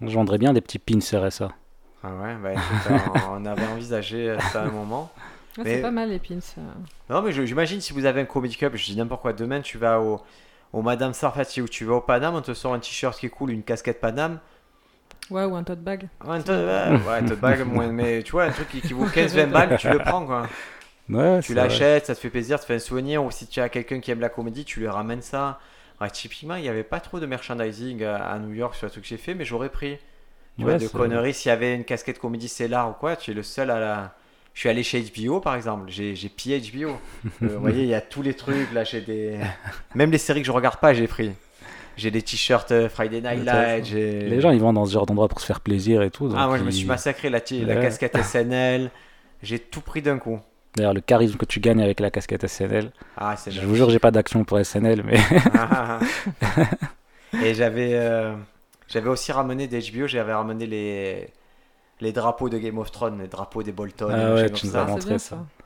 [0.00, 1.50] Ouais, je vendrais bien des petits pins RSA.
[2.02, 5.12] Ah ouais, bah écoute, on- on avait envisagé ça à un moment.
[5.58, 6.38] Ah, Mais- C'est pas mal les pins.
[6.58, 6.62] euh.
[7.10, 9.76] Non, mais j'imagine si vous avez un comedy club, je dis n'importe quoi, demain tu
[9.78, 10.20] vas au,
[10.72, 13.30] au Madame Sarfati ou tu vas au Paname, on te sort un t-shirt qui est
[13.30, 14.38] cool, une casquette Paname.
[15.30, 16.08] Ouais, ou un tote bag.
[16.24, 19.50] Ouais, un ouais, tote bag, moins- mais tu vois, un truc qui, qui vaut 15-20
[19.50, 20.48] balles, tu le prends quoi.
[21.08, 23.46] Ouais, Tu c'est l'achètes, ça te fait plaisir, ça te fait un souvenir, ou si
[23.46, 25.58] tu as quelqu'un qui aime la comédie, tu lui ramènes ça.
[26.00, 29.02] Ouais, typiquement, il n'y avait pas trop de merchandising à, New York sur le truc
[29.04, 29.98] que j'ai fait, mais j'aurais pris.
[30.58, 33.30] Tu vois, de c'est- conneries, s'il y avait une casquette comédie Cellar ou quoi, tu
[33.30, 34.14] es le seul à la.
[34.54, 36.90] Je suis allé chez HBO par exemple, j'ai pillé HBO.
[36.90, 39.38] Euh, vous voyez, il y a tous les trucs, là j'ai des.
[39.94, 41.32] Même les séries que je regarde pas, j'ai pris.
[41.96, 43.90] J'ai des t-shirts euh, Friday Night Light.
[43.92, 46.32] Les gens, ils vont dans ce genre d'endroit pour se faire plaisir et tout.
[46.36, 47.82] Ah, moi je me suis massacré la, ti- la Ouais.
[47.82, 48.90] casquette SNL,
[49.42, 50.38] j'ai tout pris d'un coup.
[50.74, 52.92] D'ailleurs, le charisme que tu gagnes avec la casquette SNL.
[53.18, 55.18] Ah, c'est Je vous jure, j'ai pas d'action pour SNL, mais
[55.54, 56.64] ah, ah.
[57.44, 58.32] Et j'avais euh,
[58.88, 61.28] j'avais aussi ramené des HBO, j'avais ramené les
[62.02, 64.52] les drapeaux de Game of Thrones, les drapeaux des Bolton, et Ah machin ouais, comme
[64.58, 64.84] tu nous ça.
[64.84, 65.16] montré.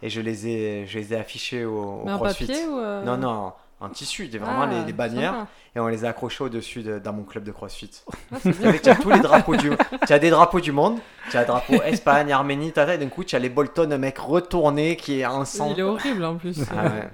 [0.02, 2.46] Et je les ai je les ai affichés au, au Mais en CrossFit.
[2.46, 2.78] papier ou.
[2.78, 5.46] euh, Non non, en tissu, des- vraiment ah, les, les bannières sympa.
[5.74, 7.90] et on les a accrochés au-dessus de- dans mon club de CrossFit.
[8.32, 8.50] Ah, tu
[8.90, 9.70] as tous les drapeaux du
[10.06, 10.98] tu as des drapeaux du monde,
[11.30, 14.18] tu as drapeau Espagne, Arménie, tata, et d'un coup tu as les Bolton, un mec
[14.18, 15.70] retourné qui est en sang.
[15.72, 16.60] Il est horrible en plus.
[16.76, 17.08] Ah ouais.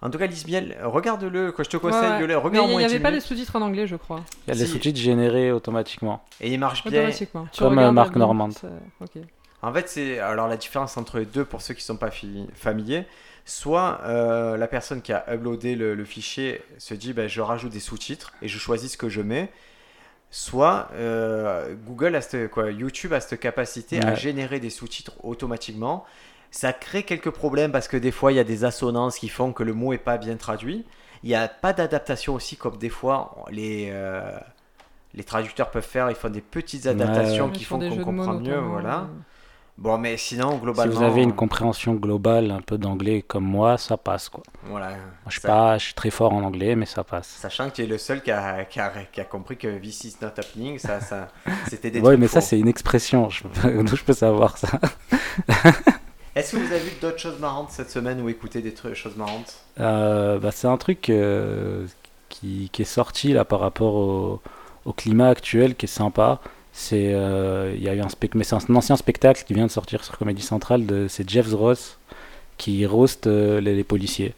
[0.00, 2.20] En tout cas, Lisbiel, regarde-le, que je te conseille Ouais, ouais.
[2.20, 4.20] de le Mais regarde il n'y avait 10 pas les sous-titres en anglais, je crois.
[4.46, 4.72] Il y a des Si.
[4.72, 6.22] sous-titres générés automatiquement.
[6.40, 7.00] Et il marche bien.
[7.00, 7.46] Automatiquement.
[7.52, 8.48] Tu Comme, euh, Marc Normand.
[9.62, 12.10] En fait, c'est alors la différence entre les deux pour ceux qui ne sont pas
[12.12, 13.06] fi- familiers.
[13.44, 17.72] Soit euh, la personne qui a uploadé le, le fichier se dit ben, je rajoute
[17.72, 19.50] des sous-titres et je choisis ce que je mets.
[20.30, 26.04] Soit euh, Google a cette, quoi, YouTube a cette capacité à générer des sous-titres automatiquement.
[26.50, 29.52] Ça crée quelques problèmes parce que des fois il y a des assonances qui font
[29.52, 30.84] que le mot est pas bien traduit.
[31.22, 34.38] Il n'y a pas d'adaptation aussi comme des fois les, euh,
[35.14, 36.10] les traducteurs peuvent faire.
[36.10, 37.52] Ils font des petites adaptations ouais.
[37.52, 38.58] qui font qu'on comprend mieux.
[38.58, 39.08] Voilà.
[39.76, 40.92] Bon, mais sinon, Si globalement.
[40.96, 44.42] vous avez une compréhension globale un peu d'anglais comme moi, ça passe quoi.
[44.64, 44.88] Voilà.
[44.88, 44.96] Moi,
[45.28, 47.28] je suis Ça- pas, je suis très fort en anglais, mais ça passe.
[47.28, 50.02] Sachant que tu es le seul qui a, qui a, qui a compris que this
[50.02, 51.28] is not happening, ça, ça,
[51.68, 53.28] c'était des trucs mais ça c'est une expression.
[53.28, 53.44] Je
[53.82, 54.80] D'où je peux savoir ça
[56.38, 59.16] Est-ce que vous avez vu d'autres choses marrantes cette semaine ou écouté des trucs, choses
[59.16, 59.56] marrantes?
[59.80, 61.84] Euh, bah, C'est un truc euh,
[62.28, 64.40] qui, qui est sorti là par rapport au,
[64.84, 66.38] au climat actuel qui est sympa.
[66.72, 69.66] C'est euh, il y a eu un spec, mais c'est un, ancien spectacle qui vient
[69.66, 70.86] de sortir sur Comédie Centrale.
[70.86, 71.98] De, c'est Jeff Ross
[72.56, 74.34] qui roast les, les policiers.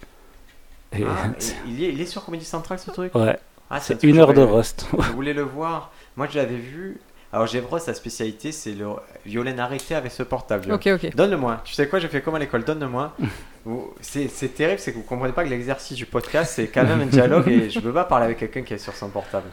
[0.97, 1.29] Et Ah,
[1.69, 3.15] il, est, il est sur Comédie Centrale ce truc?
[3.15, 3.39] Ouais,
[3.69, 4.87] Ah, un c'est une heure de roast.
[4.99, 5.93] Je voulais le voir?
[6.17, 6.99] Moi, je l'avais vu.
[7.33, 8.87] Alors, Gévros, sa spécialité, c'est le.
[9.25, 10.73] Violaine, arrêtez avec ce portable.
[10.73, 11.15] Ok, ok.
[11.15, 11.61] Donne-le-moi.
[11.65, 13.15] Tu sais quoi, j'ai fait comme à l'école, donne-le-moi.
[14.01, 17.07] C'est terrible, c'est que vous comprenez pas que l'exercice du podcast, c'est quand même un
[17.07, 19.51] dialogue et je peux pas parler avec quelqu'un qui est sur son portable.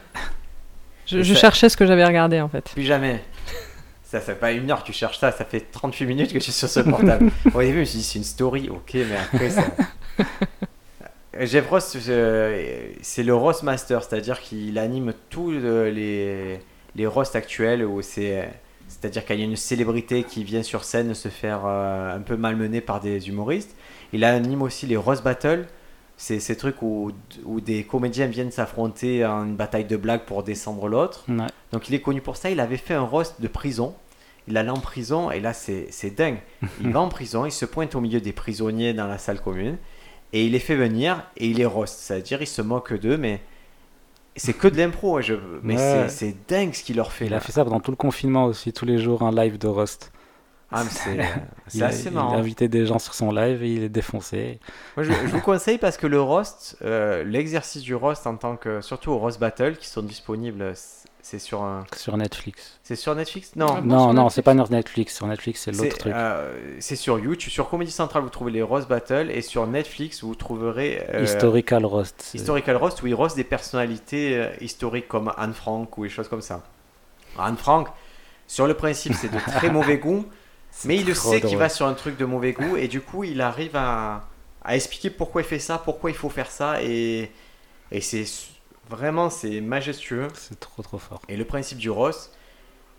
[1.04, 2.70] Je, Et je ça- cherchais ce que j'avais regardé en fait.
[2.72, 3.22] Plus jamais.
[4.04, 6.38] Ça, ça fait pas une heure que tu cherches ça, ça fait 38 minutes que
[6.38, 7.30] je suis sur ce portable.
[7.54, 9.64] Au début, je me suis dit, c'est une story, ok, mais après, ça.
[11.40, 11.96] Jeff Ross,
[13.02, 16.58] c'est le Ross Master, c'est-à-dire qu'il anime tous euh, les,
[16.98, 18.50] les roasts actuels où c'est.
[18.88, 22.36] C'est-à-dire qu'il y a une célébrité qui vient sur scène se faire euh, un peu
[22.36, 23.76] malmener par des humoristes.
[24.14, 25.66] Il anime aussi les roast battles.
[26.16, 27.12] C'est ces trucs où,
[27.44, 31.26] où des comédiens viennent s'affronter en une bataille de blagues pour descendre l'autre.
[31.28, 31.46] Ouais.
[31.70, 32.50] Donc il est connu pour ça.
[32.50, 33.94] Il avait fait un roast de prison.
[34.48, 36.38] Il allait en prison et là c'est c'est dingue.
[36.80, 39.76] Il va en prison, il se pointe au milieu des prisonniers dans la salle commune
[40.32, 41.98] et il les fait venir et il les roast.
[41.98, 43.42] C'est-à-dire il se moque d'eux, mais
[44.38, 45.16] c'est que de l'impro.
[45.18, 45.34] hein, Je...
[45.62, 46.06] Mais Ouais.
[46.08, 47.36] c'est- dingue ce qu'il leur fait Il là.
[47.38, 50.12] a fait ça pendant tout le confinement aussi, tous les jours un live de roast.
[50.70, 51.16] Ah, mais c'est
[51.66, 52.34] c'est Il, a- assez il marrant.
[52.34, 54.60] a invité des gens sur son live et il est défoncé.
[54.96, 58.56] Moi, je, je vous conseille parce que le roast, euh, l'exercice du roast en tant
[58.56, 60.74] que surtout au roast battle qui sont disponibles,
[61.22, 62.78] c'est sur un, Sur Netflix.
[62.82, 63.50] c'est sur Netflix?
[63.54, 65.14] Ah Non, bon, non, non, c'est pas sur Netflix.
[65.16, 66.12] Sur Netflix, c'est l'autre truc.
[66.14, 70.22] euh, c'est sur YouTube, sur Comedy Central vous trouvez les roast battle et sur Netflix
[70.22, 72.30] vous trouverez euh, Historical Roast.
[72.34, 76.28] Historical Roast où ils roast des personnalités euh, historiques comme Anne Frank ou des choses
[76.28, 76.62] comme ça.
[77.38, 77.88] Anne Frank,
[78.46, 80.24] sur le principe c'est de très mauvais goût,
[80.84, 83.24] mais il le sait qu'il va sur un truc de mauvais goût et du coup
[83.24, 84.28] il arrive à,
[84.62, 87.32] à expliquer pourquoi il fait ça, pourquoi il faut faire ça et,
[87.90, 88.24] et c'est
[88.88, 90.28] vraiment c'est majestueux.
[90.34, 91.20] C'est trop trop fort.
[91.28, 92.32] Et le principe du roast,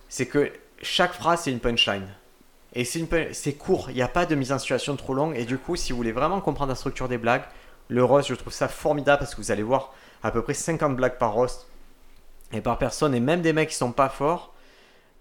[0.09, 0.51] c'est que
[0.81, 2.07] chaque phrase c'est une punchline.
[2.73, 5.13] Et c'est une pun- c'est court, il n'y a pas de mise en situation trop
[5.13, 5.35] longue.
[5.37, 7.43] Et du coup, si vous voulez vraiment comprendre la structure des blagues,
[7.87, 10.95] le roast, je trouve ça formidable parce que vous allez voir à peu près 50
[10.95, 11.67] blagues par roast
[12.53, 13.15] et par personne.
[13.15, 14.53] Et même des mecs qui sont pas forts,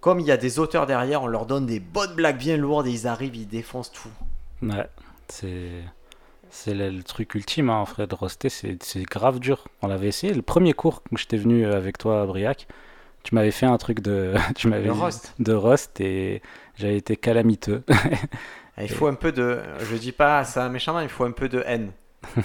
[0.00, 2.86] comme il y a des auteurs derrière, on leur donne des bonnes blagues bien lourdes
[2.86, 4.08] et ils arrivent, ils défoncent tout.
[4.62, 4.86] Ouais,
[5.28, 5.70] c'est.
[6.50, 9.68] C'est le, le truc ultime, hein, de roster, c'est grave dur.
[9.82, 10.32] On l'avait essayé.
[10.32, 12.66] Le premier cours où j'étais venu avec toi à Briac,
[13.22, 15.34] tu m'avais fait un truc de, tu m'avais roast.
[15.38, 16.40] de roast et
[16.76, 17.84] j'avais été calamiteux.
[18.78, 19.60] Et Il faut un peu de.
[19.90, 21.90] Je dis pas ça méchamment, il faut un peu de haine.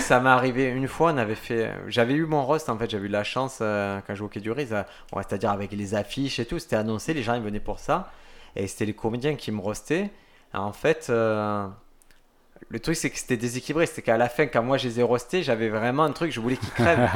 [0.00, 1.70] Ça m'est arrivé une fois, on avait fait.
[1.88, 4.30] J'avais eu mon roast en fait, j'avais eu la chance euh, quand je jouais au
[4.30, 7.42] Quai du Riz, ouais, c'est-à-dire avec les affiches et tout, c'était annoncé, les gens ils
[7.42, 8.10] venaient pour ça.
[8.56, 10.10] Et c'était les comédiens qui me roastaient.
[10.54, 11.66] Et en fait, euh,
[12.68, 15.02] le truc c'est que c'était déséquilibré, c'était qu'à la fin, quand moi je les ai
[15.02, 17.10] roastés, j'avais vraiment un truc, je voulais qu'ils crèvent.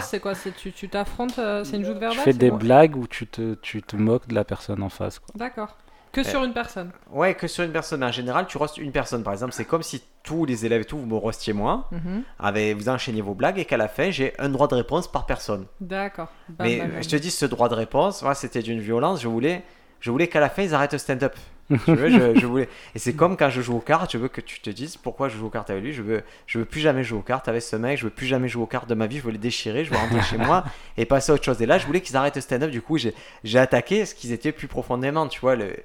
[0.02, 0.34] C'est quoi?
[0.34, 3.06] C'est tu tu t'affrontes, euh, c'est une joute Tu verbale fais c'est des blagues où
[3.06, 5.20] tu te, tu te moques de la personne en face.
[5.34, 5.76] D'accord.
[6.12, 6.90] Que sur une personne.
[7.10, 9.64] ouais, que sur une personne, mais en général, tu roastes une personne par exemple, c'est
[9.64, 12.22] comme si tous les élèves et tout, vous me roastiez moi, Mhm.
[12.38, 15.26] avec, vous enchaîniez vos blagues et qu'à la fin, j'ai un droit de réponse par
[15.26, 15.66] personne.
[15.80, 16.28] D'accord.
[16.58, 17.02] Mais bam, bam.
[17.02, 19.20] je te dis, ce droit de réponse, c'était d'une violence.
[19.22, 19.64] Je voulais,
[20.00, 21.34] je voulais qu'à la fin, ils arrêtent le stand-up.
[21.70, 22.68] Je, voulais.
[22.94, 25.28] Et c'est comme quand je joue aux cartes, je veux que tu te dises pourquoi
[25.28, 25.92] je joue aux cartes avec lui.
[25.92, 27.98] Je veux, je veux plus jamais jouer aux cartes avec ce mec.
[27.98, 29.18] Je veux plus jamais jouer aux cartes de ma vie.
[29.18, 29.84] Je veux les déchirer.
[29.84, 30.64] Je veux rentrer chez moi
[30.96, 31.60] et passer à autre chose.
[31.60, 32.70] Et là, je voulais qu'ils arrêtent le stand-up.
[32.70, 33.14] Du coup, j'ai,
[33.58, 35.26] attaqué ce qu'ils étaient plus profondément.
[35.28, 35.76] Tu vois, le,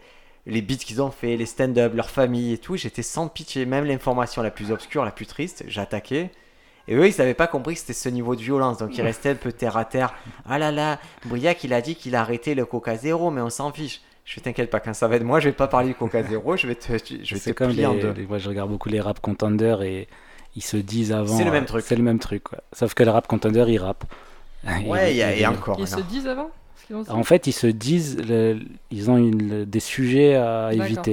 [0.46, 2.78] les beats qu'ils ont fait, les stand-up, leur famille et tout.
[2.78, 3.66] J'étais sans pitié.
[3.66, 6.32] Même l'information la plus obscure, la plus triste, j'attaquais.
[6.88, 8.78] Et eux, ils n'avaient pas compris que c'était ce niveau de violence.
[8.78, 10.14] Donc, ils restaient un peu terre à terre.
[10.46, 13.50] Ah là là, Briac, il a dit qu'il a arrêté le Coca Zéro, mais on
[13.50, 14.02] s'en fiche.
[14.26, 16.56] Je t'inquiète pas, quand ça va être moi, je vais pas parler du Coca Zéro,
[16.56, 16.88] je vais te,
[17.24, 18.14] je vais te comme plier les, en deux.
[18.14, 20.08] les- moi, je regarde beaucoup les rap contenders et
[20.56, 21.38] ils se disent avant.
[21.38, 21.84] C'est le même truc.
[21.86, 22.44] C'est le même truc.
[22.44, 22.60] quoi.
[22.72, 24.06] Sauf que le rap contender, il rappe.
[24.86, 25.78] Ouais, il y a- et encore.
[25.80, 26.50] Ils se disent avant
[27.10, 28.60] En fait, ils se disent, le-
[28.92, 31.04] ils ont une- des sujets à D'accord.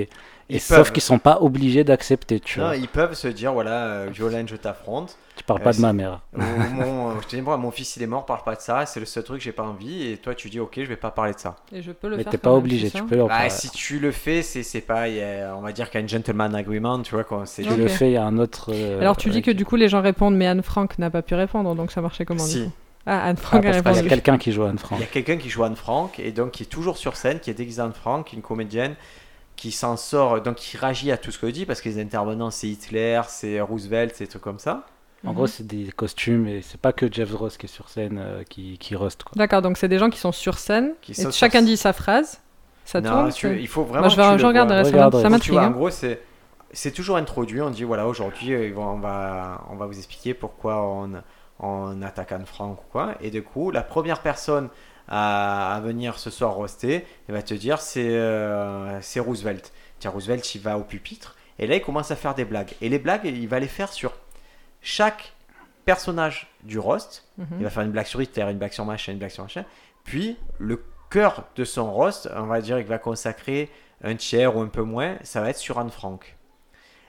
[0.51, 2.77] Et sauf qu'ils sont pas obligés d'accepter, tu Non, vois.
[2.77, 5.17] ils peuvent se dire, voilà, euh, Violaine, je t'affronte.
[5.37, 6.21] Tu parles euh, pas de c'est- ma mère.
[6.37, 6.41] Ou
[6.75, 8.85] mon, euh, je te dis, moi, mon fils, il est mort, parle pas de ça,
[8.85, 10.11] c'est le seul truc que j'ai pas envie.
[10.11, 11.57] Et toi, tu dis, ok, je vais pas parler de ça.
[11.73, 12.33] Et je peux le Mais faire.
[12.33, 15.17] t'es pas obligé, tu peux leur Bah, si tu le fais, c'est c'est pas, il
[15.17, 17.63] y a- on va dire qu'il y a un gentleman agreement, tu vois, quand c'est
[17.63, 18.71] Tu le fais, il y a un autre.
[18.75, 21.23] euh, Alors tu dis que du coup les gens répondent, mais Anne Frank n'a pas
[21.23, 22.65] pu répondre, donc ça marchait comment du Si.
[22.65, 22.73] coup
[23.07, 25.01] Ah, Anne Ah, Frank a parce qu'il y a quelqu'un qui joue Anne Il Frank.
[25.01, 27.51] y a quelqu'un qui joue Anne Frank et donc qui est toujours sur scène, qui
[27.51, 28.95] est déguisé Anne Frank, une comédienne
[29.61, 32.51] qui s'en sort, donc qui réagit à tout ce que dit parce que les intervenants
[32.51, 34.87] c'est Hitler, c'est Roosevelt, c'est des trucs comme ça.
[35.27, 38.19] En gros, c'est des costumes et c'est pas que Jeff Ross qui est sur scène
[38.19, 39.23] euh, qui, qui roast.
[39.23, 39.33] Quoi.
[39.37, 41.93] D'accord, donc c'est des gens qui sont sur scène, Qui et sur chacun dit sa
[41.93, 42.41] phrase,
[42.87, 43.33] ça non, tourne.
[43.33, 44.07] tu- il faut vraiment.
[44.07, 45.57] Moi je, vais, regarderai, Regarde, ça m'intrigue.
[45.59, 45.71] en hein.
[45.71, 46.23] gros, c'est
[46.73, 47.61] c'est toujours introduit.
[47.61, 51.11] On dit voilà, aujourd'hui, euh, on va on va vous expliquer pourquoi on
[51.59, 53.15] on attaque Anne Frank ou quoi.
[53.21, 54.71] Et du coup, la première personne
[55.11, 59.73] à, à venir ce soir roaster, elle va te dire c'est euh, c'est Roosevelt.
[59.99, 62.73] Tiens, Roosevelt, il va au pupitre et là, il commence à faire des blagues.
[62.81, 64.15] Et les blagues, il va les faire sur
[64.81, 65.35] chaque
[65.85, 67.29] personnage du roast.
[67.37, 67.47] Mhm.
[67.59, 69.67] Il va faire une blague sur Hitler, une blague sur machin, une blague sur machin.
[70.05, 73.71] Puis, le cœur de son roast, on va dire qu'il va consacrer
[74.03, 76.35] un tiers ou un peu moins, ça va être sur Anne Frank.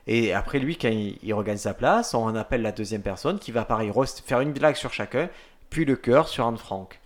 [0.05, 3.53] Et après, lui, quand il, il regagne sa place, on appelle la deuxième personne qui
[3.53, 5.29] va, pareil, roast, faire une blague sur chacun,
[5.69, 6.99] puis le cœur sur Anne Frank.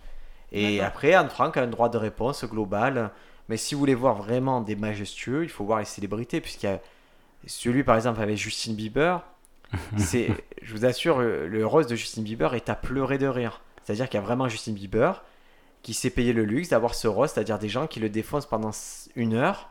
[0.56, 3.10] Et après, Anne Frank a un droit de réponse global.
[3.48, 6.70] Mais si vous voulez voir vraiment des majestueux, il faut voir les célébrités, puisqu'il y
[6.70, 6.80] a
[7.46, 9.22] celui, par exemple, avec Justin Bieber.
[9.96, 10.30] c'est,
[10.62, 13.60] je vous assure, le, roast de Justin Bieber est à pleurer de rire.
[13.84, 15.22] C'est-à-dire qu'il y a vraiment Justin Bieber
[15.82, 18.72] qui s'est payé le luxe d'avoir ce roast, c'est-à-dire des gens qui le défoncent pendant
[19.14, 19.70] une heure.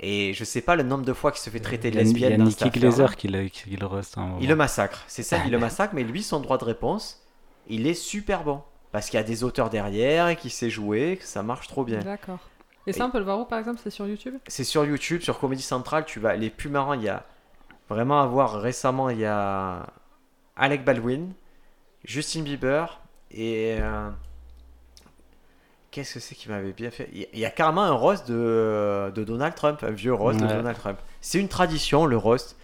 [0.00, 2.18] Et je sais pas le nombre de fois qu'il se fait traiter de a, il
[2.18, 2.70] y a lesbienne Nicky.
[2.70, 4.16] Glazer qui le, qui le roast.
[4.16, 4.38] moment.
[4.40, 7.22] Il le massacre, c'est ça, il le massacre, mais lui, son droit de réponse,
[7.68, 8.60] il est super bon.
[8.96, 11.84] Parce qu'il y a des auteurs derrière et qui sait jouer, que ça marche trop
[11.84, 11.98] bien.
[11.98, 12.38] D'accord.
[12.86, 14.36] Et ça, on peut le voir où par exemple C'est sur YouTube?
[14.46, 16.34] C'est sur YouTube, sur Comedy Central, tu vas.
[16.34, 17.22] Les plus marrants, il y a
[17.90, 19.84] vraiment à voir récemment, il y a
[20.56, 21.34] Alec Baldwin,
[22.04, 22.98] Justin Bieber
[23.30, 23.76] et.
[23.80, 24.08] euh,
[25.90, 27.10] Qu'est-ce que c'est qui m'avait bien fait?
[27.12, 30.46] Il y a- carrément un roast de, de Donald Trump, un vieux roast de.
[30.46, 30.98] Donald Trump.
[31.20, 32.56] C'est une tradition, le roast.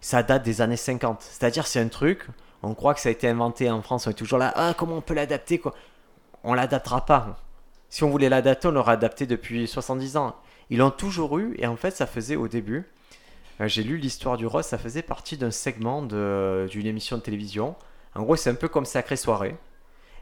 [0.00, 1.20] Ça date des années 50.
[1.22, 2.26] C'est-à-dire, c'est un truc,
[2.62, 4.96] on croit que ça a été inventé en France, on est toujours là, ah, comment
[4.96, 5.74] on peut l'adapter quoi?
[6.44, 7.38] On l'adaptera pas.
[7.88, 10.36] Si on voulait l'adapter, on l'aurait adapté depuis 70 ans.
[10.70, 12.86] Ils l'ont toujours eu, et en fait, ça faisait au début.
[13.60, 17.74] euh, J'ai lu l'histoire du roast, ça faisait partie d'un segment d'une émission de télévision.
[18.14, 19.56] En gros, c'est un peu comme Sacré Soirée.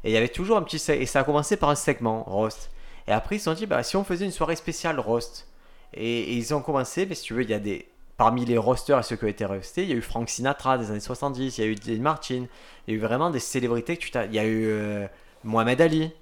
[0.04, 0.82] Et il y avait toujours un petit.
[0.92, 2.70] Et ça a commencé par un segment, roast.
[3.06, 5.48] Et après, ils se sont dit, bah, si on faisait une soirée spéciale roast.
[5.94, 7.88] Et, et ils ont commencé, mais si tu veux, il y a des.
[8.18, 10.76] Parmi les roasters et ceux qui ont été roastés, il y a eu Frank Sinatra
[10.76, 12.46] des années 70, il y a eu Dean Martin,
[12.86, 14.26] il y a eu vraiment des célébrités que tu t'as.
[14.26, 15.06] Il y a eu euh,
[15.44, 16.12] Mohamed Ali.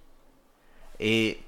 [1.00, 1.38] Et,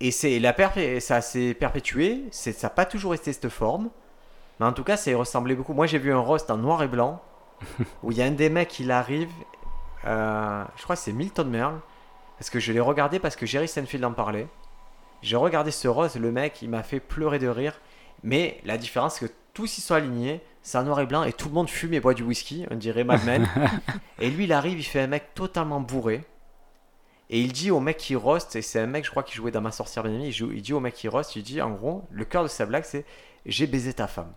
[0.00, 3.90] et c'est la perpé- ça s'est perpétué, c'est, ça n'a pas toujours resté cette forme.
[4.60, 5.74] Mais en tout cas, ça y ressemblait beaucoup.
[5.74, 7.22] Moi, j'ai vu un roast en noir et blanc
[8.02, 9.30] où il y a un des mecs, il arrive,
[10.06, 11.80] euh, je crois que c'est Milton Merle,
[12.38, 14.48] parce que je l'ai regardé parce que Jerry Seinfeld en parlait.
[15.22, 17.80] J'ai regardé ce rose, le mec, il m'a fait pleurer de rire.
[18.22, 21.32] Mais la différence, c'est que tous ils sont alignés, c'est en noir et blanc, et
[21.32, 23.48] tout le monde fume et boit du whisky, on dirait Mad Men.
[24.18, 26.24] et lui, il arrive, il fait un mec totalement bourré.
[27.30, 29.50] Et il dit au mec qui roast, et c'est un mec, je crois, qui jouait
[29.50, 31.62] dans Ma sorcière bien aimée, il, joue- il dit au mec qui roast, il dit
[31.62, 33.04] en gros, le cœur de sa blague, c'est
[33.46, 34.32] J'ai baisé ta femme.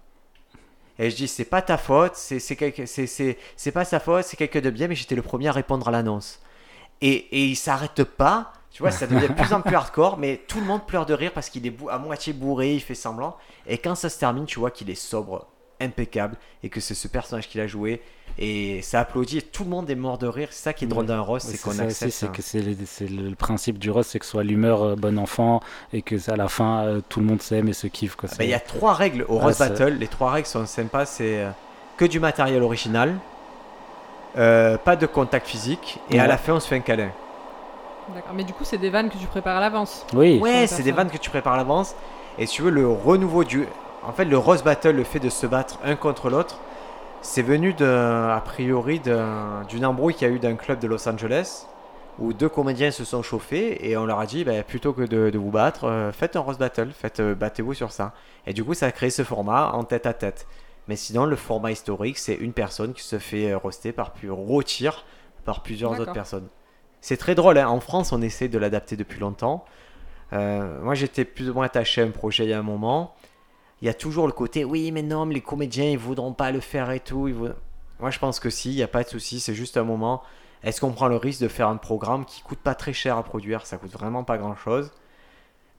[0.99, 4.35] Et je dis, c'est pas ta faute, c'est c'est- c'est- c'est pas sa faute, c'est
[4.37, 6.39] quelqu'un de bien, mais j'étais le premier à répondre à l'annonce.
[7.01, 10.41] Et, et il s'arrête pas, tu vois, ça devient de plus en plus hardcore, mais
[10.47, 13.35] tout le monde pleure de rire parce qu'il est à moitié bourré, il fait semblant.
[13.65, 15.47] Et quand ça se termine, tu vois qu'il est sobre,
[15.79, 18.01] impeccable, et que c'est ce personnage qu'il a joué.
[18.39, 20.49] Et ça applaudit, et tout le monde est mort de rire.
[20.51, 22.11] C'est ça qui est drôle d'un Ross, c'est qu'on accepte.
[22.11, 22.61] c'est que c'est
[23.07, 25.59] le, principe du roast, c'est que ce soit l'humeur euh, bon enfant
[25.91, 28.15] et que à la fin euh, tout le monde s'aime et se kiffe.
[28.19, 29.93] Ah bah, C'est- Il y a trois règles au Ah, c'est- Battle.
[29.93, 31.05] Les trois règles sont sympas.
[31.05, 31.49] C'est euh,
[31.97, 33.17] que du matériel original,
[34.35, 37.09] pas de contact physique, et à la fin on se fait un câlin.
[38.13, 38.33] D'accord.
[38.33, 40.05] Mais du coup, c'est des vannes que tu prépares à l'avance.
[40.13, 41.95] Oui, Ouais, c'est des vannes que tu prépares à l'avance.
[42.37, 43.67] Et si tu veux, le renouveau du.
[44.03, 46.57] En fait, le Rose Battle, le fait de se battre un contre l'autre,
[47.21, 50.87] c'est venu de, a priori d'un- d'une embrouille qu'il y a eu d'un club de
[50.87, 51.65] Los Angeles
[52.19, 55.29] où deux comédiens se sont chauffés et on leur a dit bah, plutôt que de,
[55.29, 58.13] de vous battre, euh, faites un Rose Battle, faites, euh, battez-vous sur ça.
[58.47, 60.47] Et du coup, ça a créé ce format en tête à tête.
[60.87, 64.31] Mais sinon, le format historique, c'est une personne qui se fait euh, roaster par plus
[64.31, 65.03] rôtir
[65.45, 66.47] par plusieurs autres personnes.
[67.07, 67.57] C'est très drôle.
[67.57, 67.69] hein.
[67.69, 69.63] En France, on essaie de l'adapter depuis longtemps.
[70.33, 73.15] Euh, moi, j'étais plus ou moins attaché à un projet il y a un moment.
[73.81, 76.59] Il y a toujours le côté, oui, mais non, les comédiens, ils voudront pas le
[76.59, 77.29] faire et tout.
[78.01, 79.39] Moi, je pense que si, il n'y a pas de souci.
[79.39, 80.21] C'est juste un moment.
[80.63, 83.23] Est-ce qu'on prend le risque de faire un programme qui coûte pas très cher à
[83.23, 83.65] produire?
[83.65, 84.91] Ça coûte vraiment pas grand-chose.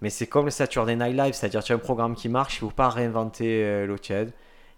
[0.00, 2.60] Mais c'est comme le Saturday Night Live, c'est-à-dire tu as un programme qui marche, il
[2.60, 4.32] faut pas réinventer euh, tiède.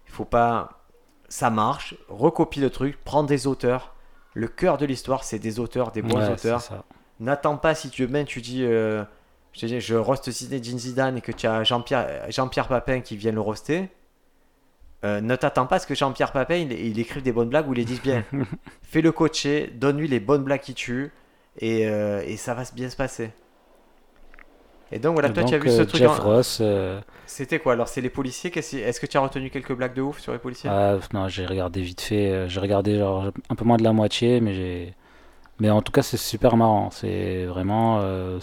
[0.05, 0.81] Il faut pas...
[1.29, 3.95] Ça marche, recopie le truc, prends des auteurs.
[4.33, 6.83] Le cœur de l'histoire, c'est des auteurs, des bons Ouais, auteurs.
[7.19, 9.03] N'attends pas si tu demain tu dis euh,
[9.53, 13.15] je, te dis, je roast Zinedine Zidane et que tu as Jean-Pierre Jean-Pierre Papin qui
[13.17, 13.89] vient le roaster.
[15.03, 17.67] euh, ne t'attends pas à ce que Jean-Pierre Papin il, il écrive des bonnes blagues
[17.67, 18.23] ou il les dise bien.
[18.83, 21.11] Fais-le coacher, donne-lui les bonnes blagues qui tuent
[21.59, 23.31] et, euh, et ça va bien se passer.
[24.91, 26.01] Et donc voilà, toi tu as vu ce euh, truc.
[26.01, 27.73] Jeff en- Ross, euh, C'était quoi?
[27.73, 28.51] Alors C'est les policiers?
[28.55, 30.69] Est-ce que tu as retenu quelques blagues de ouf sur les policiers?
[30.71, 33.93] Ah, non, j'ai regardé vite fait, euh, j'ai regardé genre un peu moins de la
[33.93, 34.93] moitié, mais j'ai.
[35.59, 36.89] Mais en tout cas, c'est super marrant.
[36.89, 38.39] C'est vraiment euh,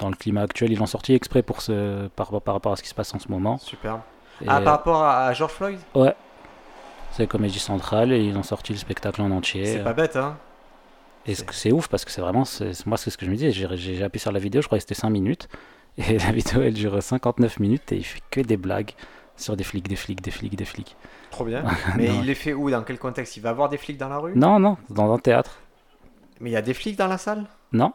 [0.00, 0.72] dans le climat actuel.
[0.72, 3.18] Ils l'ont sorti exprès pour ce, par, par rapport à ce qui se passe en
[3.18, 3.58] ce moment.
[3.58, 4.00] Superbe.
[4.40, 5.78] Et, Ah, par rapport à, George Floyd?
[5.94, 6.14] Ouais.
[7.12, 9.66] C'est Comédie Centrale et ils ont sorti le spectacle en entier.
[9.66, 10.38] C'est pas bête, hein
[11.26, 12.44] Et c'est ouf parce que c'est vraiment,
[12.86, 14.82] moi c'est ce que je me disais, j'ai appuyé sur la vidéo, je crois que
[14.82, 15.48] c'était 5 minutes,
[15.98, 18.92] et la vidéo elle dure 59 minutes et il fait que des blagues
[19.36, 20.96] sur des flics, des flics, des flics, des flics.
[21.30, 21.64] Trop bien.
[21.96, 22.20] Mais Non.
[22.20, 22.70] il les fait où?
[22.70, 23.36] Dans quel contexte?
[23.36, 24.32] Il va avoir des flics dans la rue?
[24.36, 25.58] Non, non, dans un théâtre.
[26.40, 27.44] Mais il y a des flics dans la salle?
[27.72, 27.92] Non,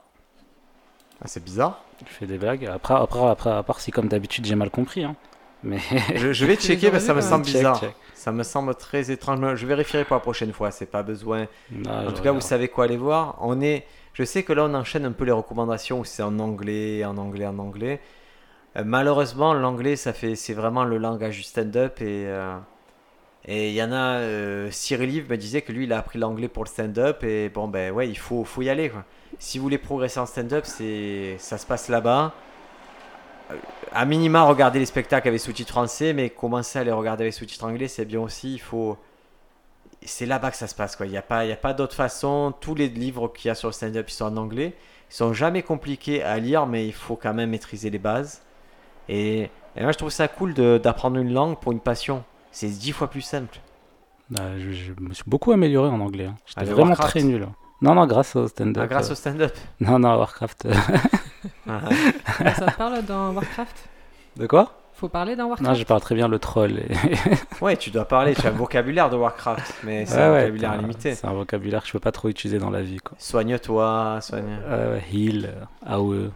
[1.22, 1.84] Ah, c'est bizarre.
[2.02, 2.66] il fait des blagues.
[2.66, 5.04] Après, après, après, à part si comme d'habitude j'ai mal compris.
[5.04, 5.16] Hein.
[5.64, 5.80] Mais
[6.16, 7.80] Je, je vais checker, mais ça me semble Check, bizarre.
[7.80, 7.94] check.
[8.14, 9.56] Ça me semble très étrange.
[9.56, 10.72] Je vérifierai pour la prochaine fois.
[10.72, 11.48] C'est pas besoin.
[11.72, 13.38] Non, En tout cas, vous savez quoi aller voir.
[13.42, 13.86] On est.
[14.18, 17.46] Je sais que là, on enchaîne un peu les recommandations c'est en anglais, en anglais,
[17.46, 18.00] en anglais.
[18.78, 22.58] Euh, malheureusement, l'anglais, ça fait, c'est vraiment le langage du stand-up et euh,
[23.46, 24.20] et il y en a.
[24.20, 27.50] euh, Cyril Yves me disait que lui, il a appris l'anglais pour le stand-up et
[27.50, 28.90] bon ben ouais, il faut, faut y aller.
[28.90, 29.06] Quoi.
[29.40, 32.34] Si vous voulez progresser en stand-up, c'est, ça se passe là-bas.
[33.52, 33.56] Euh,
[33.92, 37.66] À minima, regardez les spectacles avec sous-titres français, mais commencer à les regarder avec sous-titres
[37.66, 38.54] anglais, c'est bien aussi.
[38.56, 38.98] Il faut
[40.08, 40.96] c'est là-bas que ça se passe.
[40.96, 41.06] quoi.
[41.06, 42.54] Il n'y a pas, il y a pas d'autre façon.
[42.60, 44.74] Tous les livres qu'il y a sur le stand-up, ils sont en anglais.
[45.12, 48.42] Ils sont jamais compliqués à lire, mais il faut quand même maîtriser les bases.
[49.10, 52.24] Et, et moi, je trouve ça cool d'apprendre une langue pour une passion.
[52.52, 53.60] C'est dix fois plus simple.
[54.40, 56.26] Euh, je, je me suis beaucoup amélioré en anglais.
[56.26, 56.36] hein.
[56.46, 57.12] J'étais Avec vraiment Warcraft.
[57.12, 57.44] très nul.
[57.44, 57.54] hein.
[57.82, 58.84] Non, non, grâce au stand-up.
[58.84, 59.56] Ah, grâce euh, au stand-up.
[59.80, 60.66] Non, non, Warcraft.
[60.66, 60.74] euh.
[61.70, 61.82] Ah,
[62.56, 63.90] ça te parle dans Warcraft?
[64.38, 64.77] De quoi?
[64.98, 66.80] Faut parler dans Warcraft Non, je parle très bien le troll.
[66.80, 66.88] et-
[67.64, 68.34] ouais, tu dois parler.
[68.34, 71.14] Tu as un vocabulaire de Warcraft, mais c'est Ouais, un ouais, vocabulaire limité.
[71.16, 72.98] C'est un vocabulaire que je peux pas trop utiliser dans la vie.
[72.98, 73.16] Quoi.
[73.20, 74.58] Soigne-toi, soigne.
[74.68, 75.54] Euh, heal,
[75.86, 76.32] AOE.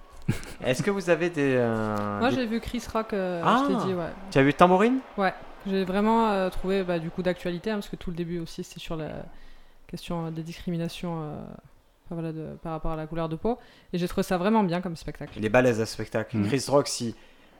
[0.64, 1.55] Est-ce que vous avez des.
[1.57, 3.64] euh, Moi des- j'ai vu Chris Rock, euh, Ah.
[3.68, 4.05] je t'ai dit, ouais.
[4.30, 4.99] Tu as vu Tambourine?
[5.68, 8.64] J'ai vraiment euh, trouvé bah, du coup d'actualité, hein, parce que tout le début aussi
[8.64, 9.09] c'était sur la
[9.88, 11.36] question des discriminations euh,
[12.05, 13.57] enfin, voilà, de- par rapport à la couleur de peau.
[13.93, 15.34] Et j'ai trouvé ça vraiment bien comme spectacle.
[15.38, 16.38] Il est balèze à ce spectacle.
[16.38, 16.47] Mm.
[16.47, 17.16] Chris Rock, si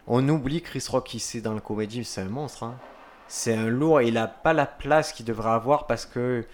[0.08, 2.64] on oublie Chris Rock ici dans le comédie, c'est un monstre.
[2.64, 2.76] hein.
[3.28, 6.46] C'est un lourd et il a pas la place qu'il devrait avoir parce que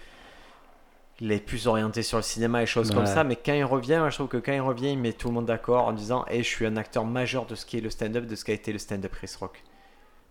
[1.20, 3.24] il est plus orienté sur le cinéma et choses comme ça.
[3.24, 5.34] Mais quand il revient, moi, je trouve que quand il revient, il met tout le
[5.34, 7.90] monde d'accord en disant "Eh, je suis un acteur majeur de ce qui est le
[7.90, 9.64] stand-up, de ce qu'a été le stand-up Chris Rock."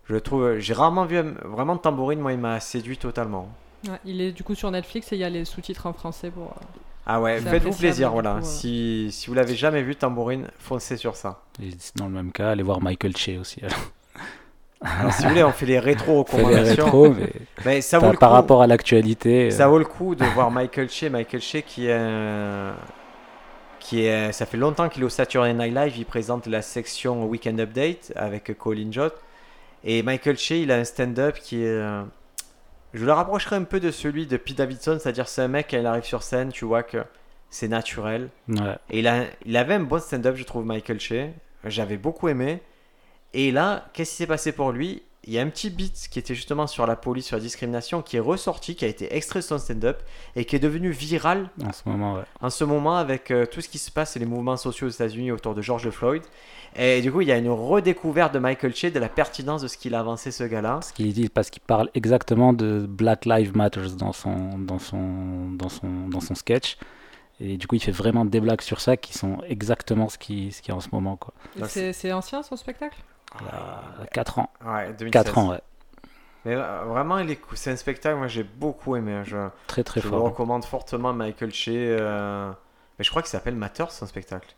[0.06, 2.20] Je le trouve, j'ai rarement vu un- vraiment Tambourine.
[2.20, 3.50] Moi, il m'a séduit totalement.
[3.86, 6.30] Ouais, il est du coup sur Netflix et il y a les sous-titres en français
[6.30, 6.54] pour.
[7.10, 8.34] Ah ouais, faites-vous plaisir, voilà.
[8.34, 8.44] coup.
[8.44, 11.40] Si, si vous l'avez jamais vu, Tambourine, foncez sur ça.
[11.62, 13.60] Et dans le même cas, allez voir Michael Che aussi.
[13.64, 13.78] alors.
[14.80, 16.84] Alors, si vous voulez, on fait les rétro recommandations.
[16.84, 17.32] rétros, mais
[17.64, 18.34] Mais ça vaut par, le par coup.
[18.34, 19.50] rapport à l'actualité.
[19.50, 21.04] Ça euh, vaut le coup de voir Michael Che.
[21.04, 21.98] Michael Che qui est,
[23.80, 25.94] qui est, ça fait longtemps qu'il est au Saturday Night Live.
[25.98, 29.14] Il présente la section Weekend Update avec Colin Jott.
[29.82, 31.80] Et Michael Che, il a un stand-up qui est,
[32.94, 35.78] je le rapprocherai un peu de celui de Pete Davidson, c'est-à-dire c'est un mec quand
[35.78, 36.98] il arrive sur scène, tu vois que
[37.50, 38.28] c'est naturel.
[38.48, 38.76] ouais.
[38.90, 41.30] Et il, a, il avait un bon stand-up, je trouve, Michael Che.
[41.64, 42.60] J'avais beaucoup aimé.
[43.34, 45.02] Et là, qu'est-ce qui s'est passé pour lui?
[45.24, 48.00] Il y a un petit beat qui était justement sur la police, sur la discrimination,
[48.00, 49.98] qui est ressorti, qui a été extrait de son stand-up
[50.36, 52.22] et qui est devenu viral En ce moment, ouais.
[52.40, 54.90] en ce moment avec euh, tout ce qui se passe et les mouvements sociaux aux
[54.90, 56.22] États-Unis autour de George Floyd.
[56.76, 59.68] Et du coup, il y a une redécouverte de Michael Che, de la pertinence de
[59.68, 60.74] ce qu'il a avancé ce gars-là.
[60.74, 65.50] Parce qu'il dit, parce qu'il parle exactement de Black Lives Matter dans son, dans son,
[65.52, 66.76] dans son, dans son sketch.
[67.40, 70.50] Et du coup, il fait vraiment des blagues sur ça qui sont exactement ce qui,
[70.52, 71.32] ce qui est en ce moment, quoi.
[71.68, 72.96] C'est c'est ancien son spectacle?
[73.40, 74.50] Il a 4 ans.
[74.64, 75.10] Ouais, 2016.
[75.10, 75.60] 4 ans, ouais.
[76.44, 77.56] Mais euh, vraiment, il est cool.
[77.56, 79.12] c'est un spectacle, moi j'ai beaucoup aimé.
[79.12, 79.22] hein.
[79.24, 80.22] Je, Très, très je fort.
[80.22, 81.68] recommande fortement Michael Che.
[81.68, 82.50] euh,
[82.98, 84.48] Mais je crois qu'il s'appelle Matters, son spectacle.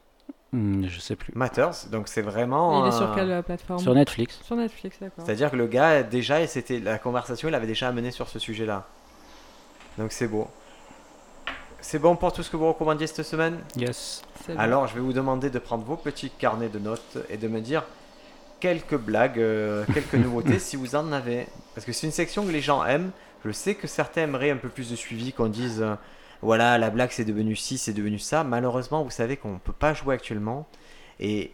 [0.52, 1.32] Hmm, je sais plus.
[1.36, 2.84] Matters, donc c'est vraiment.
[2.84, 4.40] Il est sur quelle euh, plateforme Sur Netflix.
[4.42, 5.24] Sur Netflix, d'accord.
[5.24, 8.38] C'est-à-dire que le gars, déjà, et c'était la conversation, il avait déjà amené sur ce
[8.38, 8.86] sujet-là.
[9.98, 10.48] Donc c'est beau.
[11.80, 13.58] C'est bon pour tout ce que vous recommandiez cette semaine?
[13.76, 14.22] Yes.
[14.58, 17.60] Alors, je vais vous demander de prendre vos petits carnets de notes et de me
[17.60, 17.84] dire
[18.60, 21.46] quelques blagues, euh, quelques nouveautés si vous en avez.
[21.74, 23.10] Parce que c'est une section que les gens aiment.
[23.44, 25.94] Je sais que certains aimeraient un peu plus de suivi, qu'on dise euh,
[26.42, 28.44] voilà, la blague c'est devenu ci, c'est devenu ça.
[28.44, 30.66] Malheureusement, vous savez qu'on ne peut pas jouer actuellement.
[31.18, 31.52] Et,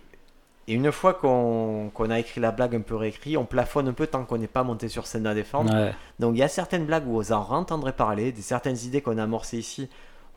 [0.69, 4.07] et une fois qu'on a écrit la blague un peu réécrit, on plafonne un peu
[4.07, 5.73] tant qu'on n'est pas monté sur scène à défendre.
[5.73, 5.95] Ouais.
[6.19, 9.19] Donc il y a certaines blagues où vous en entendrez parler, des certaines idées qu'on
[9.19, 9.89] a amorcées ici.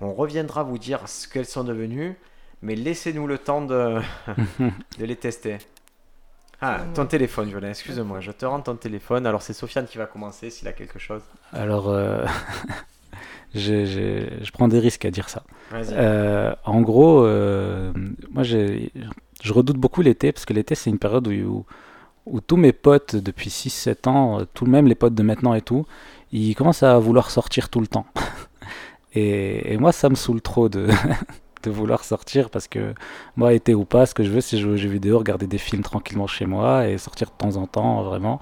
[0.01, 2.17] On reviendra vous dire ce qu'elles sont devenues,
[2.61, 3.99] mais laissez-nous le temps de,
[4.99, 5.57] de les tester.
[6.61, 9.25] Ah, ton téléphone, Violain, excuse-moi, je te rends ton téléphone.
[9.25, 11.21] Alors c'est Sofiane qui va commencer s'il a quelque chose.
[11.53, 12.25] Alors, euh,
[13.55, 15.43] je, je- je prends des risques à dire ça.
[15.93, 17.91] Euh, en gros, euh,
[18.31, 21.65] moi, je redoute beaucoup l'été parce que l'été, c'est une période où,
[22.25, 25.61] où tous mes potes depuis 6-7 ans, euh, tout même les potes de maintenant et
[25.61, 25.85] tout,
[26.31, 28.05] ils commencent à vouloir sortir tout le temps.
[29.15, 30.87] Et, et moi, ça me saoule trop de,
[31.63, 32.93] de vouloir sortir parce que
[33.35, 35.57] moi, été ou pas, ce que je veux, c'est jouer aux jeux vidéo, regarder des
[35.57, 38.39] films tranquillement chez moi et sortir de temps en temps, vraiment.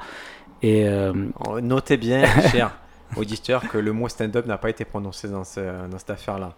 [0.61, 1.13] Et euh,
[1.47, 2.77] Oh, Notez bien, cher
[3.15, 6.53] auditeur, que le mot stand-up n'a pas été prononcé dans, ce- dans cette affaire-là.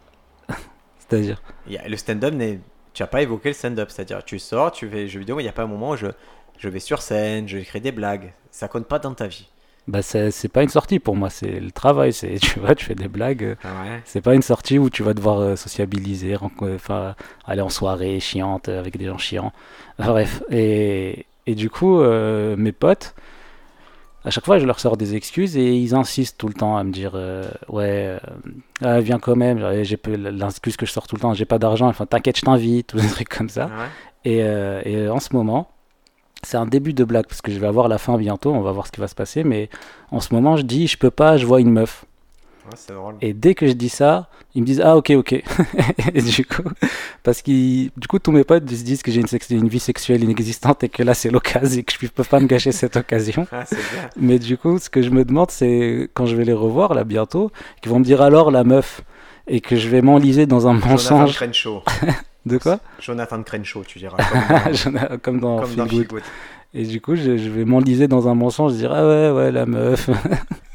[0.97, 2.33] c'est-à-dire, Le stand-up,
[2.93, 5.45] tu n'as pas évoqué le stand-up, c'est-à-dire tu sors, tu fais jeux vidéo, mais il
[5.45, 6.07] n'y a pas un moment où je,
[6.57, 8.33] je vais sur scène, je crée des blagues.
[8.51, 9.47] Ça compte pas dans ta vie.
[9.87, 12.13] bah, c'est pas une sortie pour moi, c'est le travail.
[12.13, 13.43] C'est tu vois, tu fais des blagues.
[13.43, 17.61] euh, Ah ouais C'est pas une sortie où tu vas devoir euh, sociabiliser, enfin, aller
[17.61, 19.53] en soirée chiante euh, avec des gens chiants.
[19.97, 20.43] Bref.
[20.51, 23.15] Et, et du coup, euh, mes potes,
[24.25, 26.83] à chaque fois, je leur sors des excuses et ils insistent tout le temps à
[26.83, 28.19] me dire euh, Ouais, euh,
[28.81, 29.83] ah, viens quand même.
[29.83, 31.87] J'ai l'excuse que je sors tout le temps j'ai pas d'argent.
[31.87, 33.67] Enfin, t'inquiète, je t'invite, ou des trucs comme ça.
[33.67, 33.71] Ouais
[34.25, 35.69] Et, euh, et en ce moment,
[36.43, 38.71] c'est un début de blague parce que je vais avoir la fin bientôt, on va
[38.71, 39.45] voir ce qui va se passer.
[39.45, 39.69] Mais
[40.11, 42.03] en ce moment, je dis Je peux pas, je vois une meuf.
[42.65, 43.15] Ouais, c'est drôle.
[43.21, 45.33] Et dès que je dis ça, ils me disent ah ok ok.
[46.13, 46.63] et du coup,
[47.23, 50.83] parce qu'ils, du coup tous mes potes se disent que j'ai une, vie sexuelle inexistante
[50.83, 53.47] et que là c'est l'occasion et que je peux pas me gâcher cette occasion.
[53.51, 54.09] Ah, bien.
[54.17, 57.03] Mais du coup, ce que je me demande c'est quand je vais les revoir là
[57.03, 57.51] bientôt,
[57.81, 59.01] qu'ils vont me dire alors la meuf
[59.47, 61.35] et que je vais m'enliser dans un Jonathan mensonge.
[61.35, 61.83] Crenshaw.
[62.45, 62.79] De quoi?
[62.99, 64.17] Jonathan Crenshaw, tu diras.
[65.21, 65.89] Comme, dans comme dans Good.
[65.89, 66.23] Feel Good.
[66.73, 69.65] Et du coup, je, je vais m'enliser dans un mensonge, dire ah ouais ouais la
[69.65, 70.09] meuf.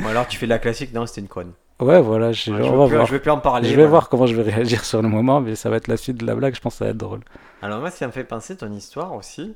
[0.05, 1.53] Ou alors tu fais la classique, non, c'était une conne.
[1.81, 3.07] Ouais voilà, je, Ouais, je, veux plus, voir.
[3.07, 3.69] je veux plus en parler.
[3.69, 5.97] Je vais voir comment je vais réagir sur le moment, mais ça va être la
[5.97, 6.55] suite de la blague.
[6.55, 7.21] Je pense que ça va être drôle.
[7.63, 9.55] Alors moi, ça me fait penser ton histoire aussi.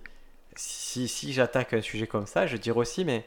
[0.57, 3.25] Si, si j'attaque un sujet comme ça, je dirais aussi, mais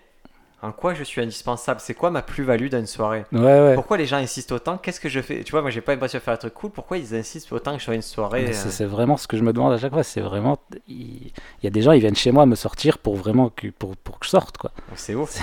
[0.64, 1.80] en quoi je suis indispensable?
[1.80, 3.26] C'est quoi ma plus-value dans une soirée?
[3.32, 3.76] Ouais ouais.
[3.76, 4.78] Pourquoi les gens insistent autant?
[4.78, 5.44] Qu'est-ce que je fais?
[5.44, 6.70] Tu vois, moi, j'ai pas l'impression de faire un truc cool.
[6.70, 9.44] Pourquoi ils insistent autant que je sois une soirée euh, C'est vraiment ce que je
[9.44, 10.04] me demande à chaque fois.
[10.04, 10.60] C'est vraiment.
[10.88, 11.32] Il
[11.64, 14.20] y a des gens, ils viennent chez moi me sortir pour vraiment que, pour, pour
[14.20, 14.72] que je sorte, quoi.
[14.96, 15.40] C'est ouf.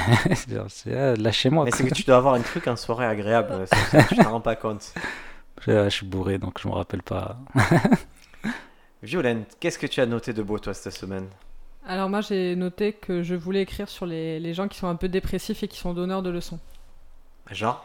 [0.69, 1.65] C'est ah, Lâchez-moi.
[1.65, 3.53] Mais c'est que tu dois avoir un truc en soirée agréable.
[3.95, 4.93] euh, tu t'en rends pas compte.
[5.67, 7.39] Je, je suis bourré, donc je me rappelle pas.
[9.03, 11.27] Violaine, qu'est-ce que tu as noté de beau toi cette semaine?
[11.89, 14.95] Alors moi j'ai noté que je voulais écrire sur les, les gens qui sont un
[14.97, 16.61] peu dépressifs et qui sont donneurs de leçons.
[17.51, 17.83] Genre?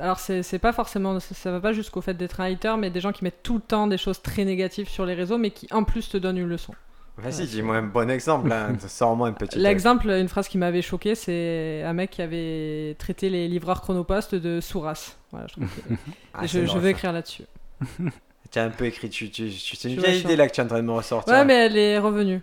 [0.00, 3.00] Alors c'est pas forcément ça, ça va pas jusqu'au fait d'être un hater mais des
[3.00, 5.66] gens qui mettent tout le temps des choses très négatives sur les réseaux mais qui
[5.72, 6.72] en plus te donnent une leçon.
[7.18, 8.48] Vas-y, dis-moi un bon exemple.
[8.48, 8.68] là.
[8.88, 9.58] Sors-moi un petit.
[9.58, 14.34] L'exemple, une phrase qui m'avait choqué, c'est un mec qui avait traité les livreurs chronopost
[14.34, 15.18] de sourasse.
[15.30, 15.60] Voilà, je, que-
[16.34, 16.88] Ah, je, ça.
[16.88, 17.44] écrire là-dessus.
[18.52, 20.60] Tu as un peu écrit, tu, tu, tu- c'est une vieille idée là que tu
[20.60, 21.32] es en train de me ressortir.
[21.32, 22.40] Ouais, mais elle est revenue.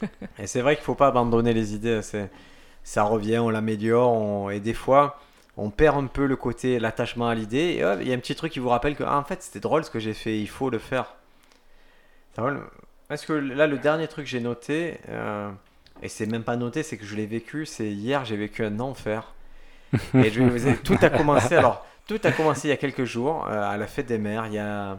[0.38, 2.00] Et c'est vrai qu'il faut pas abandonner les idées.
[2.02, 2.30] C'est,
[2.84, 5.20] ça revient, on l'améliore, on- et des fois,
[5.56, 7.58] on perd un peu le côté, l'attachement à l'idée.
[7.58, 9.60] Et il y a un petit truc qui vous rappelle que, ah, en fait, c'était
[9.60, 11.14] drôle ce que j'ai fait, il faut le faire.
[12.34, 12.60] C'est drôle.
[13.08, 15.50] Parce que là, le dernier truc que j'ai noté, euh,
[16.02, 18.80] et c'est même pas noté, c'est que je l'ai vécu, c'est hier, j'ai vécu un
[18.80, 19.32] enfer.
[20.14, 22.76] et je vais vous dire, tout a commencé, alors, tout a commencé il y a
[22.76, 24.46] quelques jours, euh, à la fête des mères.
[24.46, 24.98] Il y a,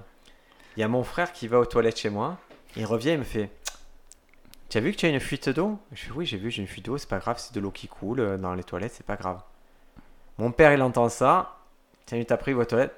[0.78, 2.38] il y a mon frère qui va aux toilettes chez moi.
[2.76, 3.50] Il revient, il me fait
[4.70, 5.80] Tu as vu que tu as une fuite d'eau?
[5.92, 7.72] Je fais Oui, j'ai vu, j'ai une fuite d'eau, c'est pas grave, c'est de l'eau
[7.72, 9.42] qui coule euh, dans les toilettes, c'est pas grave.
[10.38, 11.58] Mon père, il entend ça.
[12.06, 12.96] Cinq minutes après, il va aux toilettes.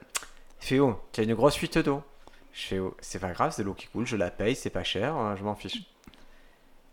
[0.62, 2.04] Il fait Oh, tu as une grosse fuite d'eau.
[2.52, 4.70] Je fais Oh, c'est pas grave, c'est de l'eau qui coule, je la paye, c'est
[4.70, 5.82] pas cher, euh, je m'en fiche.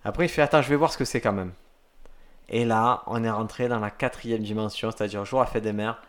[0.04, 1.52] Après, il fait Attends, je vais voir ce que c'est quand même.
[2.48, 6.00] Et là, on est rentré dans la quatrième dimension, c'est-à-dire jour à fête des mères.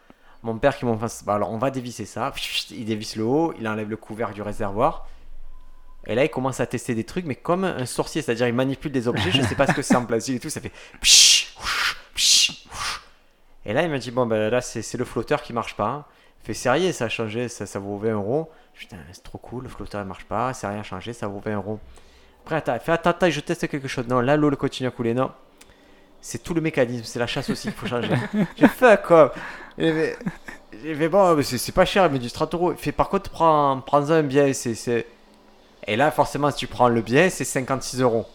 [0.47, 2.31] Mon père qui m'en face, bah alors on va dévisser ça.
[2.71, 5.05] Il dévisse le haut, il enlève le couvercle du réservoir.
[6.05, 8.93] Et là, il commence à tester des trucs, mais comme un sorcier, c'est-à-dire il manipule
[8.93, 10.71] des objets, je sais pas ce que c'est en plastique et tout, ça fait.
[13.65, 16.07] Et là, il m'a dit Bon, ben là, c'est le flotteur qui marche pas.
[16.45, 18.49] Fait Sérieux, ça a changé, ça, ça vaut 20 euros.
[18.73, 21.55] Putain, c'est trop cool, le flotteur il marche pas, c'est rien changé, ça vaut 20
[21.55, 21.79] euros.
[22.43, 24.07] Après, attends, il fait Attends, attends, je teste quelque chose.
[24.07, 25.13] Non, là, l'eau le continue à couler.
[25.13, 25.29] Non,
[26.21, 28.09] c'est tout le mécanisme, c'est la chasse aussi qu'il faut changer.
[28.57, 29.33] J'ai fait quoi
[29.77, 30.13] Et
[30.83, 32.71] mais, bon, mais c'est pas cher, mais du 30 euros.
[32.71, 35.05] Il fait par contre, prends, prends un bien, c'est.
[35.87, 38.25] Et là, forcément, si tu prends le bien, c'est 56 euros.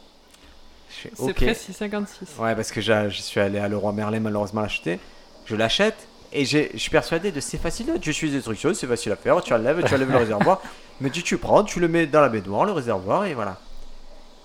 [0.88, 1.34] C'est ok.
[1.34, 2.38] précis, 56.
[2.38, 4.98] Ouais, parce que je suis allé à Leroy Merlin malheureusement l'acheter.
[5.46, 5.96] Je l'achète
[6.32, 7.92] et je suis persuadé de c'est facile.
[8.00, 9.40] Tu suis instructions, c'est facile à faire.
[9.42, 10.60] Tu enlèves, tu enlèves le réservoir.
[11.00, 13.58] Me dit tu prends, tu le mets dans la baignoire, le réservoir et voilà.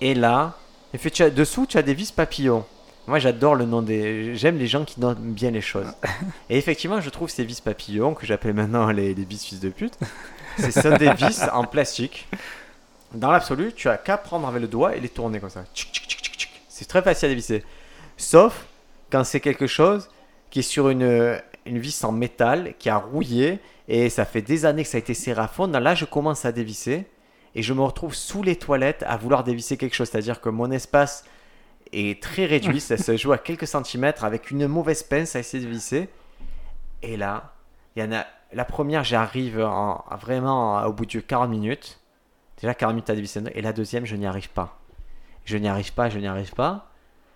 [0.02, 0.54] Et là,
[0.94, 2.66] il fait, tu as- dessous, tu as des vis papillons.
[3.08, 4.36] Moi, j'adore le nom des.
[4.36, 5.88] J'aime les gens qui nomment bien les choses.
[6.50, 9.70] Et effectivement, je trouve ces vis papillons, que j'appelle maintenant les, les vis fils de
[9.70, 9.98] pute,
[10.60, 12.28] ce sont des vis en plastique.
[13.14, 15.64] Dans l'absolu, tu as qu'à prendre avec le doigt et les tourner comme ça.
[16.68, 17.64] C'est très facile à dévisser.
[18.18, 18.66] Sauf
[19.10, 20.10] quand c'est quelque chose
[20.50, 24.66] qui est sur une, une vis en métal, qui a rouillé, et ça fait des
[24.66, 25.68] années que ça a été serré à fond.
[25.68, 27.06] Là, je commence à dévisser,
[27.56, 30.10] et je me retrouve sous les toilettes à vouloir dévisser quelque chose.
[30.10, 31.24] C'est-à-dire que mon espace
[31.92, 35.64] est très réduit, ça se joue à quelques centimètres, avec une mauvaise pince à essayer
[35.64, 36.10] de visser.
[37.02, 37.54] Et là,
[37.96, 38.26] il y en a...
[38.54, 42.00] La première, j'arrive en- vraiment au bout de 40 minutes.
[42.62, 44.80] Déjà 40 minutes à dévisser, et la deuxième, je n'y arrive pas.
[45.46, 46.90] Je n'y arrive pas, je n'y arrive pas.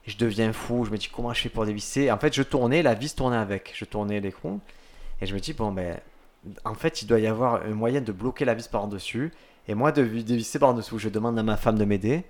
[0.08, 2.10] Je deviens fou, je me dis comment je fais pour dévisser.
[2.12, 3.72] En fait, je tournais, la vis tournait avec.
[3.76, 4.60] Je tournais l'écran.
[5.22, 6.00] Et je me dis, bon, ben,
[6.66, 9.32] en fait, il doit y avoir un moyen de bloquer la vis par en dessus.
[9.68, 10.98] Et moi, de dévisser par en dessous.
[10.98, 12.24] Je demande à ma femme de m'aider.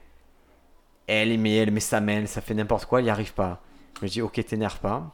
[1.07, 3.61] Elle, met, elle met sa main, ça fait n'importe quoi, il n'y arrive pas.
[3.99, 5.11] Je me dis, ok, t'énerve pas.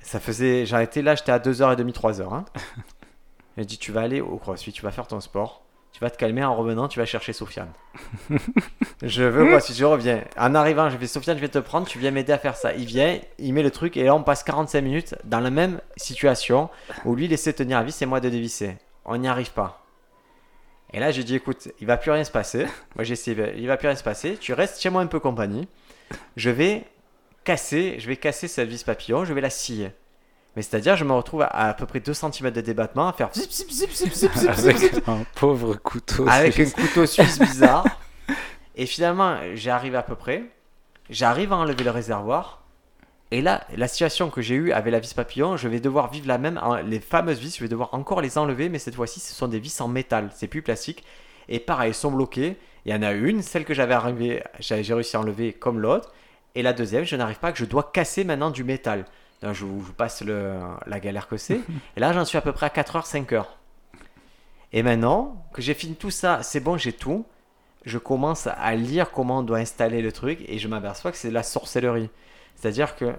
[0.00, 0.66] Ça faisait.
[0.66, 2.34] J'ai arrêté là, j'étais à 2h30, 3h.
[2.34, 2.44] Hein.
[3.56, 5.64] Elle dit, tu vas aller au crossfit, tu vas faire ton sport.
[5.92, 7.70] Tu vas te calmer en revenant, tu vas chercher Sofiane.
[9.02, 10.24] je veux si je reviens.
[10.36, 12.74] En arrivant, je fais Sofiane, je vais te prendre, tu viens m'aider à faire ça.
[12.74, 15.80] Il vient, il met le truc, et là on passe 45 minutes dans la même
[15.96, 16.68] situation
[17.04, 18.76] où lui de tenir la vis et moi de dévisser.
[19.04, 19.83] On n'y arrive pas.
[20.94, 22.66] Et là, j'ai dit, écoute, il va plus rien se passer.
[22.94, 24.36] Moi, j'ai essayé, il va plus rien se passer.
[24.40, 25.66] Tu restes chez moi un peu compagnie.
[26.36, 26.84] Je vais
[27.42, 29.90] casser, je vais casser cette vis papillon, je vais la scier.
[30.54, 33.28] Mais c'est-à-dire, je me retrouve à, à, peu près 2 cm de débattement à faire
[33.34, 36.74] zip, zip, zip, avec un pauvre couteau avec suisse.
[36.78, 37.84] un couteau suisse bizarre.
[38.76, 40.44] Et finalement, j'arrive à peu près.
[41.10, 42.63] J'arrive à enlever le réservoir.
[43.30, 46.28] Et là, la situation que j'ai eue avec la vis papillon, je vais devoir vivre
[46.28, 46.58] la même.
[46.62, 49.48] en- Les fameuses vis, je vais devoir encore les enlever, mais cette fois-ci, ce sont
[49.48, 50.30] des vis en métal.
[50.34, 51.04] C'est plus plastique.
[51.48, 52.56] Et pareil, elles sont bloquées.
[52.86, 56.12] Il y en a une, celle que j'avais arrivé, j'ai réussi à enlever comme l'autre.
[56.54, 59.04] Et la deuxième, je n'arrive pas, que je dois casser maintenant du métal.
[59.42, 61.60] Donc, je vous je vous passe le, la galère que c'est.
[61.96, 63.44] Et là, j'en suis à peu près à 4h, 5h.
[64.72, 67.24] Et maintenant que j'ai fini tout ça, c'est bon, j'ai tout.
[67.84, 71.28] Je commence à lire comment on doit installer le truc et je m'aperçois que c'est
[71.28, 72.08] de la sorcellerie.
[72.56, 73.12] C'est-à-dire que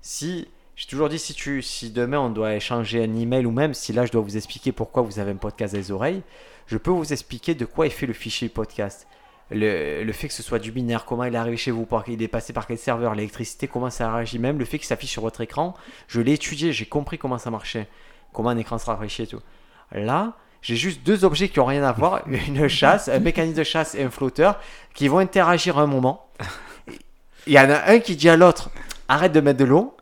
[0.00, 3.74] si, j'ai toujours dit, si, tu, si demain on doit échanger un email ou même
[3.74, 6.22] si là je dois vous expliquer pourquoi vous avez un podcast à les oreilles,
[6.66, 9.06] je peux vous expliquer de quoi est fait le fichier podcast.
[9.50, 12.22] Le, fait que ce soit du binaire, comment il est arrivé chez vous, par- il
[12.22, 15.20] est passé par quel serveur, l'électricité, comment ça réagit, même le fait qu'il s'affiche sur
[15.20, 15.74] votre écran,
[16.08, 17.86] je l'ai étudié, j'ai compris comment ça marchait,
[18.32, 19.42] comment un écran se rafraîchit et tout.
[19.90, 23.64] Là, j'ai juste deux objets qui ont rien à voir, une chasse, un mécanisme de
[23.64, 24.58] chasse et un flotteur,
[24.94, 26.26] qui vont interagir à un moment.
[27.46, 28.70] Il y en a un qui dit à l'autre,
[29.08, 29.96] arrête de mettre de l'eau.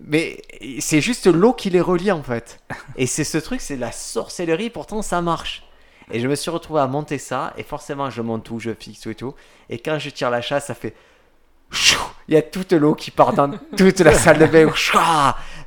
[0.00, 0.42] Mais
[0.78, 2.60] c'est juste l'eau qui les relie en fait.
[2.96, 5.62] Et c'est ce truc, c'est la sorcellerie, pourtant ça marche.
[6.10, 9.00] Et je me suis retrouvé à monter ça, et forcément je monte tout, je fixe
[9.00, 9.34] tout et tout.
[9.68, 10.94] Et quand je tire la chasse, ça fait.
[12.28, 14.72] Il y a toute l'eau qui part dans toute la salle de bain.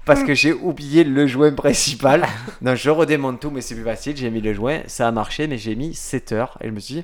[0.05, 2.25] Parce que j'ai oublié le joint principal.
[2.61, 4.15] Non, je redémonte tout, mais c'est plus facile.
[4.17, 6.57] J'ai mis le joint, ça a marché, mais j'ai mis 7 heures.
[6.61, 7.03] Et je me suis dit,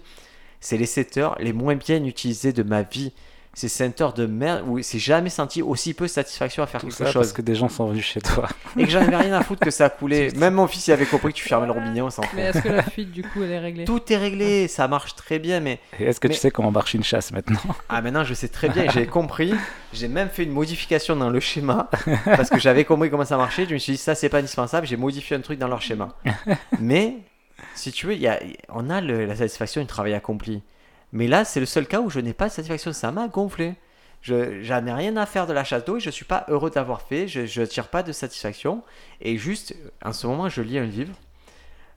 [0.59, 3.13] c'est les 7 heures les moins bien utilisées de ma vie.
[3.57, 6.81] C'est 7 heures de merde où j'ai jamais senti aussi peu de satisfaction à faire
[6.81, 7.13] Tout quelque ça chose.
[7.27, 8.49] parce que des gens sont venus chez toi.
[8.77, 10.29] Et que j'en avais rien à foutre que ça coulait.
[10.35, 12.33] Même mon fils, il avait compris que tu fermais le robinet, on s'en fout.
[12.35, 13.85] Mais est-ce que la fuite, du coup, elle est réglée?
[13.85, 16.69] Tout est réglé, ça marche très bien, mais Et Est-ce que Mais- tu sais comment
[16.69, 17.59] marche une chasse maintenant?
[17.87, 19.53] Ah maintenant je sais très bien, j'ai compris.
[19.93, 21.89] J'ai même fait une modification dans le schéma
[22.25, 23.65] parce que j'avais compris comment ça marchait.
[23.69, 24.85] Je me suis dit ça c'est pas indispensable.
[24.85, 26.09] J'ai modifié un truc dans leur schéma.
[26.81, 27.15] Mais
[27.73, 28.37] si tu veux, il y a,
[28.67, 30.61] on a le- la satisfaction du travail accompli.
[31.15, 32.93] Mais là c'est le seul cas où je n'ai pas de satisfaction.
[32.93, 33.75] Ça m'a gonflé.
[34.21, 36.71] Je j'en ai rien à faire de la chasse d'eau et je suis pas heureux
[36.71, 37.27] d'avoir fait.
[37.27, 38.83] Je, je tire pas de satisfaction.
[39.21, 41.15] Et juste en ce moment je lis un livre.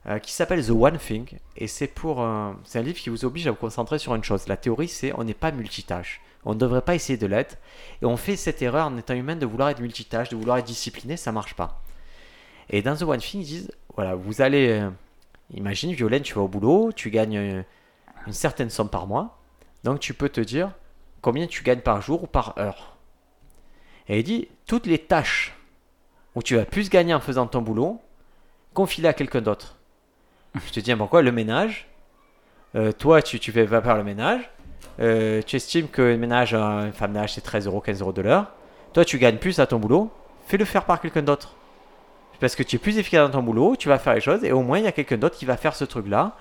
[0.07, 2.25] euh, qui s'appelle The One Thing et c'est pour
[2.63, 4.47] c'est un livre qui vous oblige à vous concentrer sur une chose.
[4.47, 6.21] La théorie c'est on n'est pas multitâche.
[6.45, 7.57] On ne devrait pas essayer de l'être.
[8.01, 10.65] Et on fait cette erreur en étant humain de vouloir être multitâche, de vouloir être
[10.67, 11.81] discipliné, ça marche pas.
[12.69, 14.69] Et dans The One Thing, ils disent voilà, vous allez.
[14.69, 14.89] euh,
[15.53, 17.63] imagine, Violaine, tu vas au boulot, tu gagnes euh,
[18.27, 19.37] une certaine somme par mois.
[19.83, 20.71] Donc tu peux te dire
[21.21, 22.97] combien tu gagnes par jour ou par heure.
[24.07, 25.55] Et il dit toutes les tâches
[26.35, 28.01] où tu vas plus gagner en faisant ton boulot,
[28.73, 29.75] confie-les à quelqu'un d'autre.
[30.55, 31.87] Je te dis pourquoi le ménage?
[32.75, 34.49] euh, toi, tu, tu fais, vas faire le ménage.
[34.99, 38.21] Euh, tu estimes que le ménage, une femme ménage, c'est 13 euros, 15 euros de
[38.21, 38.51] l'heure.
[38.93, 40.11] Toi, tu gagnes plus à ton boulot.
[40.45, 41.55] Fais-le faire par quelqu'un d'autre.
[42.39, 44.51] Parce que tu es plus efficace dans ton boulot, tu vas faire les choses, et
[44.51, 46.35] au moins, il y a quelqu'un d'autre qui va faire ce truc-là.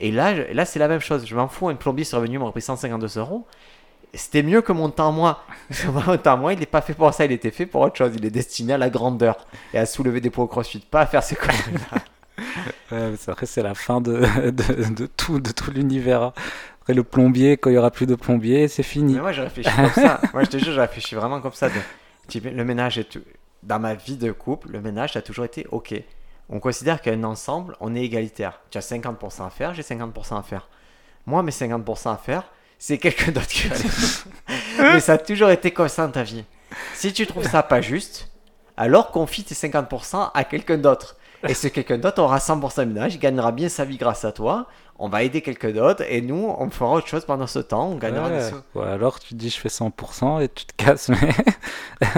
[0.00, 1.26] Et là, je- là c'est la même chose.
[1.26, 3.46] Je m'en fous, un plombier revenu, il m'a pris 152 euros.
[4.14, 5.42] C'était mieux que mon temps, moi.
[6.06, 8.12] mon temps, moi, il n'est pas fait pour ça, il était fait pour autre chose.
[8.16, 9.36] Il est destiné à la grandeur
[9.74, 11.98] et à soulever des poids au crossfit, pas à faire ces conneries-là.
[12.92, 14.20] Ouais, mais c'est la fin de,
[14.50, 16.32] de, de tout, de tout l'univers.
[16.80, 19.14] Après, le plombier, quand il y aura plus de plombier, c'est fini.
[19.14, 20.20] Mais moi, je réfléchis comme ça.
[20.32, 21.68] Moi, je te jure, je réfléchis vraiment comme ça.
[21.68, 23.20] de- Le ménage est tout.
[23.64, 25.92] Dans ma vie de couple, le ménage, ça a toujours été OK.
[26.50, 28.60] On considère qu'un ensemble, on est égalitaire.
[28.70, 30.68] Tu as 50% à faire, j'ai 50% à faire.
[31.26, 32.44] Moi, mes 50% à faire,
[32.78, 33.76] c'est quelqu'un d'autre qui va.
[34.78, 36.44] Mais ça a toujours été comme ça dans ta vie.
[36.94, 38.30] Si tu trouves ça pas juste,
[38.76, 41.16] alors confie tes 50% à quelqu'un d'autre.
[41.46, 44.32] Et ce quelqu'un d'autre aura 100% de ménage, il gagnera bien sa vie grâce à
[44.32, 44.66] toi.
[45.00, 47.88] On va aider quelqu'un d'autre et nous, on fera autre chose pendant ce temps.
[47.90, 48.38] On gagnera Ouais.
[48.38, 48.56] des sous.
[48.74, 51.08] Ou alors tu dis je fais 100% et tu te casses.
[51.10, 51.16] Mais...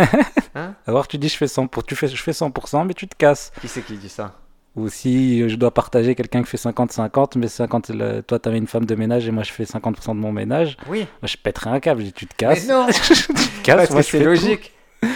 [0.54, 1.84] Hein alors tu dis je fais 100%, pour...
[1.84, 3.52] tu fais, je fais 100% mais tu te casses.
[3.60, 4.32] Qui c'est qui dit ça?
[4.76, 8.68] Ou si je dois partager quelqu'un qui fait 50-50, mais 50, le- toi t'avais une
[8.68, 11.00] femme de ménage et moi je fais 50% de mon ménage, Oui.
[11.20, 12.66] moi je pèterais un câble, je dis tu te casses.
[12.66, 14.68] Mais non tu te casses, Parce moi que je c'est tout.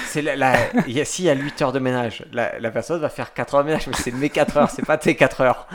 [0.06, 0.56] C'est la, la-
[0.86, 3.34] il y a, s'il y a 8 heures de ménage, la, la personne va faire
[3.34, 5.66] 4 heures de ménage, mais c'est mes 4 heures, c'est pas tes 4 heures.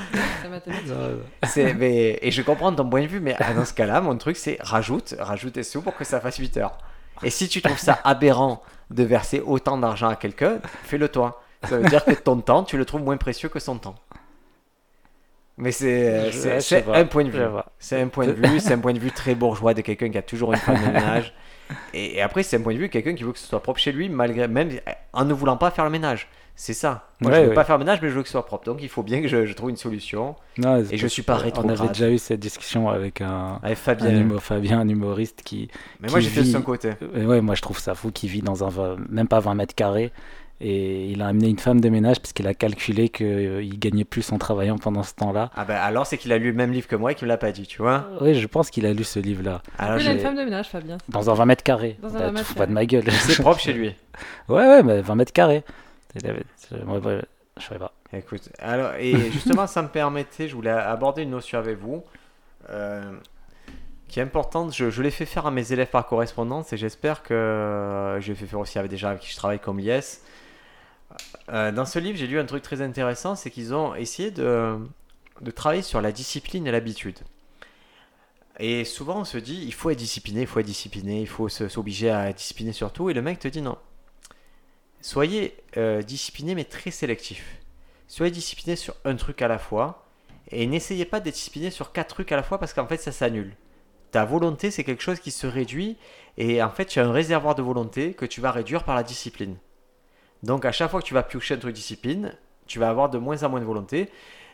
[1.48, 4.18] C'est mais, et je comprends ton point de vue, mais ah, dans ce cas-là, mon
[4.18, 6.78] truc c'est rajoute, rajoute des sous pour que ça fasse 8 heures.
[7.24, 11.42] Et si tu trouves ça aberrant de verser autant d'argent à quelqu'un, fais-le toi.
[11.68, 13.96] Ça veut dire que ton temps, tu le trouves moins précieux que son temps.
[15.58, 16.32] Mais c'est,
[16.86, 17.46] pas, un point de je vue.
[17.46, 17.66] vois.
[17.80, 20.18] C'est un point de vue, c'est un point de vue très bourgeois de quelqu'un qui
[20.18, 21.34] a toujours une femme de ménage.
[21.94, 23.62] Et, et après, c'est un point de vue de quelqu'un qui veut que ce soit
[23.62, 24.70] propre chez lui, malgré même
[25.14, 26.28] en ne voulant pas faire le ménage.
[26.56, 27.08] C'est ça.
[27.22, 27.56] Moi, je Ouais, veux ouais.
[27.56, 28.66] pas faire le ménage, mais je veux que ce soit propre.
[28.66, 30.36] Donc, il faut bien que je, je trouve une solution.
[30.58, 31.80] Non, Et je suis pas On rétrograde.
[31.80, 34.10] avait déjà eu cette discussion avec un, Avec un Fabien.
[34.12, 35.70] humo- Fabien, un humoriste qui,
[36.02, 36.92] mais moi, qui j'ai fait de son côté.
[37.16, 40.12] Ouais, moi je trouve ça fou qu'il vit dans un même pas 20 mètres carrés
[40.62, 44.32] et il a amené une femme de ménage parce qu'il a calculé qu'il gagnait plus
[44.34, 45.52] en travaillant pendant ce temps-là.
[45.56, 47.30] Ah ben alors, c'est qu'il a lu le même livre que moi et qu'il me
[47.30, 48.10] l'a pas dit, tu vois.
[48.22, 49.62] Oui, je pense qu'il a lu ce livre-là.
[49.78, 50.98] Alors, il a une femme de ménage, Fabien.
[51.08, 51.98] Dans un 20 mètres carrés.
[52.02, 53.10] Dans un Bah, 20 tu mètres fous pas de ma gueule.
[53.12, 53.96] c'est propre chez lui.
[54.50, 55.64] ouais, ouais, mais 20 mètres carrés.
[56.16, 57.92] Je sais pas.
[58.14, 62.04] Écoute, alors, et justement, ça me permettait, je voulais aborder une notion avec vous,
[62.70, 63.12] euh,
[64.08, 64.74] qui est importante.
[64.74, 68.30] Je, je l'ai fait faire à mes élèves par correspondance et j'espère que euh, je
[68.30, 70.22] l'ai fait faire aussi avec des gens avec qui je travaille comme l'IS.
[71.50, 74.78] Euh, dans ce livre, j'ai lu un truc très intéressant, c'est qu'ils ont essayé de,
[75.56, 77.20] travailler sur la discipline et l'habitude.
[78.60, 81.50] Et souvent, on se dit, il faut être discipliné, il faut être discipliné, il faut
[81.50, 83.10] s'obliger à être discipliné sur tout.
[83.10, 83.78] Et le mec te dit non.
[85.02, 87.58] Soyez euh, discipliné, mais très sélectif.
[88.08, 90.06] Soyez discipliné sur un truc à la fois.
[90.52, 93.14] Et n'essayez pas d'être discipliné sur quatre trucs à la fois parce qu'en fait, ça
[93.14, 93.56] s'annule.
[94.12, 95.96] Ta volonté, c'est quelque chose qui se réduit.
[96.38, 99.04] Et en fait, tu as un réservoir de volonté que tu vas réduire par la
[99.04, 99.56] discipline.
[100.44, 102.34] Donc, à chaque fois que tu vas piocher un truc de discipline,
[102.66, 104.10] tu vas avoir de moins en moins de volonté.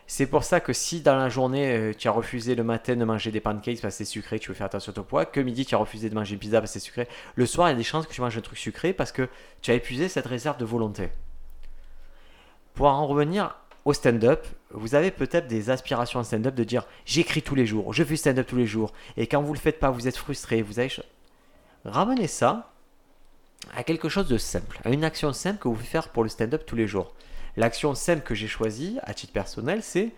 [0.08, 3.04] C'est pour ça que si dans la journée, euh, tu as refusé le matin de
[3.04, 5.40] manger des pancakes parce que c'est sucré, tu veux faire attention à ton poids, que
[5.40, 7.74] midi, tu as refusé de manger pizza parce que c'est sucré, le soir, il y
[7.74, 9.28] a des chances que tu manges un truc sucré parce que
[9.62, 11.10] tu as épuisé cette réserve de volonté.
[12.76, 17.42] Pour en revenir au stand-up, vous avez peut-être des aspirations en stand-up de dire j'écris
[17.42, 19.90] tous les jours, je fais stand-up tous les jours, et quand vous le faites pas,
[19.90, 20.92] vous êtes frustré, vous avez.
[21.84, 22.75] Ramenez ça
[23.76, 26.30] à quelque chose de simple, à une action simple que vous pouvez faire pour le
[26.30, 27.14] stand-up tous les jours.
[27.58, 30.12] L'action simple que j'ai choisie, à titre personnel, c'est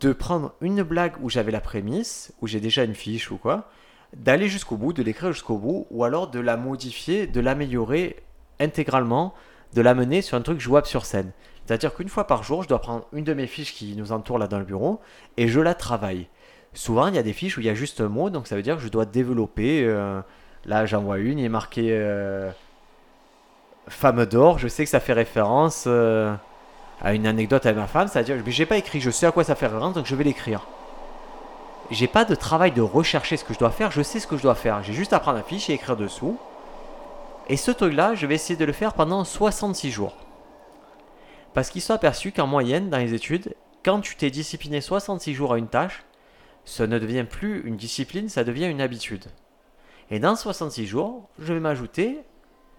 [0.00, 3.70] de prendre une blague où j'avais la prémisse, où j'ai déjà une fiche ou quoi,
[4.16, 8.16] d'aller jusqu'au bout, de l'écrire jusqu'au bout, ou alors de la modifier, de l'améliorer
[8.60, 9.34] intégralement,
[9.74, 11.32] de la mener sur un truc jouable sur scène.
[11.66, 14.38] C'est-à-dire qu'une fois par jour, je dois prendre une de mes fiches qui nous entoure
[14.38, 15.00] là dans le bureau
[15.36, 16.28] et je la travaille.
[16.72, 18.56] Souvent, il y a des fiches où il y a juste un mot, donc ça
[18.56, 19.84] veut dire que je dois développer.
[19.84, 20.20] euh,
[20.64, 22.50] là, j'en vois une, il est marqué euh,
[23.88, 24.58] Femme d'or.
[24.58, 26.34] Je sais que ça fait référence euh,
[27.02, 28.08] à une anecdote avec ma femme.
[28.08, 30.24] C'est-à-dire, mais j'ai pas écrit, je sais à quoi ça fait référence, donc je vais
[30.24, 30.66] l'écrire.
[31.90, 34.36] J'ai pas de travail de rechercher ce que je dois faire, je sais ce que
[34.36, 34.82] je dois faire.
[34.82, 36.36] J'ai juste à prendre la fiche et écrire dessous.
[37.48, 40.14] Et ce truc-là, je vais essayer de le faire pendant 66 jours.
[41.54, 45.54] Parce qu'ils sont aperçus qu'en moyenne, dans les études, quand tu t'es discipliné 66 jours
[45.54, 46.04] à une tâche,
[46.66, 49.24] ça ne devient plus une discipline, ça devient une habitude.
[50.10, 52.18] Et dans 66 jours, je vais m'ajouter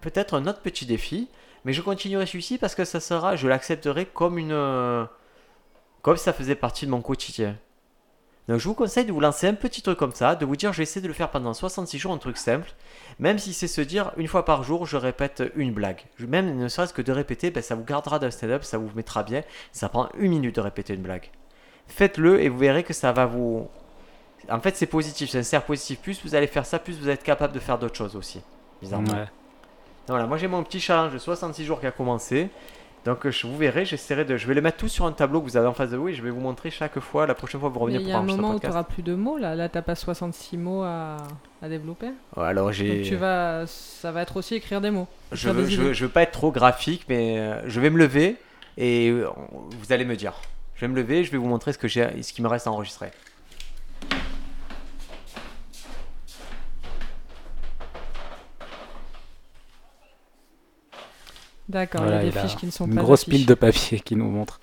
[0.00, 1.28] peut-être un autre petit défi,
[1.64, 5.04] mais je continuerai celui-ci parce que ça sera, je l'accepterai comme une, euh,
[6.02, 7.56] comme ça faisait partie de mon quotidien.
[8.48, 10.72] Donc je vous conseille de vous lancer un petit truc comme ça, de vous dire
[10.72, 12.72] je vais essayer de le faire pendant 66 jours, un truc simple,
[13.20, 16.00] même si c'est se dire une fois par jour je répète une blague.
[16.18, 19.22] Même ne serait-ce que de répéter, ben, ça vous gardera d'un stand-up, ça vous mettra
[19.22, 21.30] bien, ça prend une minute de répéter une blague.
[21.86, 23.68] Faites-le et vous verrez que ça va vous...
[24.48, 27.08] En fait c'est positif, c'est un cercle positif, plus vous allez faire ça, plus vous
[27.08, 28.40] êtes capable de faire d'autres choses aussi.
[28.80, 29.12] Bizarrement.
[29.12, 29.26] Ouais.
[30.08, 32.48] Voilà, moi j'ai mon petit challenge de 66 jours qui a commencé.
[33.04, 34.36] Donc je vous verrai, j'essaierai de...
[34.36, 36.08] Je vais le mettre tout sur un tableau que vous avez en face de vous
[36.08, 38.12] et je vais vous montrer chaque fois, la prochaine fois vous revenez il pour y
[38.12, 39.54] a un moment un où tu n'auras plus de mots là.
[39.54, 41.16] Là, t'as pas 66 mots à,
[41.62, 42.08] à développer.
[42.36, 43.00] Ouais, alors Donc j'ai...
[43.02, 45.08] tu vas, ça va être aussi écrire des mots.
[45.32, 47.88] Je veux, des je, veux, je veux pas être trop graphique, mais euh, je vais
[47.88, 48.36] me lever
[48.76, 49.28] et euh,
[49.78, 50.34] vous allez me dire.
[50.74, 52.66] Je vais me lever, je vais vous montrer ce que j'ai, ce qui me reste
[52.66, 53.10] à enregistrer.
[61.70, 63.02] D'accord, Voilà, il y a il des a fiches qui ne sont Une pas.
[63.02, 63.38] grosse affichées.
[63.38, 64.60] pile de papier qui nous montre.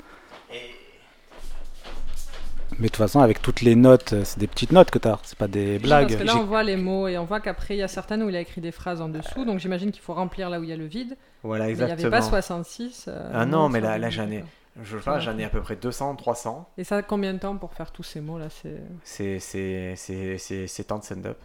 [2.80, 5.18] Mais de toute façon, avec toutes les notes, euh, c'est des petites notes que t'as,
[5.24, 6.10] c'est pas des blagues.
[6.10, 8.22] Parce que là, on voit les mots et on voit qu'après, il y a certaines
[8.22, 9.46] où il a écrit des phrases en dessous.
[9.46, 11.18] Donc j'imagine qu'il faut remplir là où il y a le vide.
[11.44, 12.12] Voilà, Mais il n'y avait exactement.
[12.20, 13.06] pas 66.
[13.08, 14.44] euh, Ah non, mais là- j'en ai-.
[14.84, 16.70] Je pas, j'en ai à peu près 200, 300.
[16.78, 20.38] Et ça, combien de temps pour faire tous ces mots là C'est C'est, c'est, c'est,
[20.38, 21.40] c'est, c'est temps de stand-up.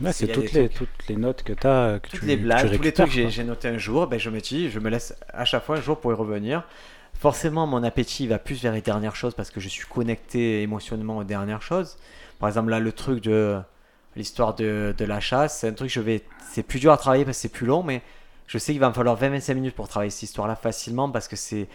[0.00, 0.90] Ouais, c'est toutes les, trucs.
[0.90, 3.28] toutes les notes que t'as, euh, que Toutes tu les blagues, tous les trucs que
[3.28, 5.80] j'ai, noté un jour, ben je me dis, je me laisse à chaque fois un
[5.80, 6.64] jour pour y revenir.
[7.14, 11.16] Forcément, mon appétit va plus vers les dernières choses parce que je suis connecté émotionnellement
[11.18, 11.96] aux dernières choses.
[12.38, 13.58] Par exemple, là, le truc de
[14.16, 16.22] l'histoire de, de la chasse, c'est un truc que je vais.
[16.50, 18.02] C'est plus dur à travailler parce que c'est plus long, mais
[18.46, 21.36] je sais qu'il va me falloir 20-25 minutes pour travailler cette histoire-là facilement parce que
[21.36, 21.68] c'est.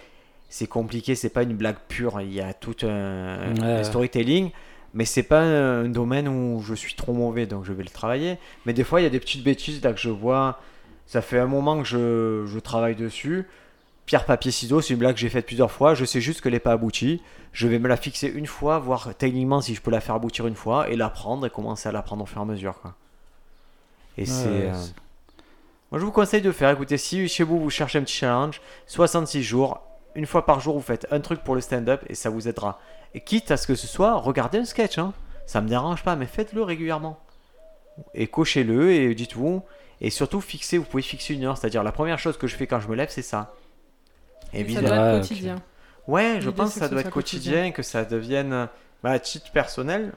[0.53, 3.83] C'est compliqué, c'est pas une blague pure, il y a tout un, Ouais, un ouais.
[3.85, 4.51] storytelling,
[4.93, 8.37] mais c'est pas un domaine où je suis trop mauvais, donc je vais le travailler.
[8.65, 10.59] Mais des fois, il y a des petites bêtises là que je vois.
[11.07, 13.47] Ça fait un moment que je, je travaille dessus.
[14.05, 15.93] Pierre, papier, ciseaux, c'est une blague que j'ai faite plusieurs fois.
[15.93, 17.21] Je sais juste qu'elle n'est pas aboutie.
[17.53, 20.47] Je vais me la fixer une fois, voir techniquement si je peux la faire aboutir
[20.47, 22.79] une fois, et l'apprendre et commencer à l'apprendre au fur et à mesure.
[22.81, 22.95] Quoi.
[24.17, 24.47] Et Ouais, c'est.
[24.49, 24.93] ouais, euh, c'est-
[25.91, 26.69] Moi, je vous conseille de faire.
[26.71, 29.81] Écoutez, si chez vous, vous cherchez un petit challenge, 66 jours,
[30.15, 32.79] une fois par jour, vous faites un truc pour le stand-up et ça vous aidera.
[33.13, 34.97] Et quitte à ce que ce soit, regardez un sketch.
[34.97, 35.13] Hein.
[35.45, 37.19] Ça me dérange pas, mais faites-le régulièrement.
[38.13, 39.63] Et cochez-le et dites-vous.
[39.99, 41.57] Et surtout, fixez, vous pouvez fixer une heure.
[41.57, 43.53] C'est-à-dire, la première chose que je fais quand je me lève, c'est ça.
[44.53, 45.55] Et ça vice- doit être quotidien.
[46.07, 48.67] Ouais, je pense que ça doit être quotidien, que ça devienne.
[49.03, 50.13] Bah, à titre personnel,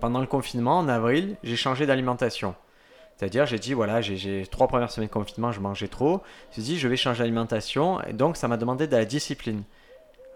[0.00, 2.54] pendant le confinement, en avril, j'ai changé d'alimentation.
[3.16, 6.22] C'est-à-dire, j'ai dit, voilà, j'ai- j'ai trois premières semaines de confinement, je mangeais trop.
[6.44, 8.00] Je me suis dit, je vais changer d'alimentation.
[8.04, 9.62] Et donc, ça m'a demandé de la discipline.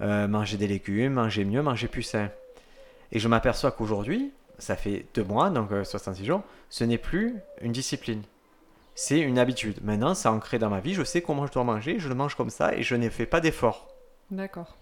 [0.02, 2.28] Euh, manger des légumes, manger mieux, manger plus sain.
[3.12, 7.36] Et je m'aperçois qu'aujourd'hui, ça fait deux mois, donc euh, 66 jours, ce n'est plus
[7.60, 8.22] une discipline.
[8.96, 9.78] C'est une habitude.
[9.84, 12.34] Maintenant, c'est ancré dans ma vie, je sais comment je dois manger, je le mange
[12.34, 13.94] comme ça et je ne fais pas d'effort.
[14.32, 14.76] D'accord.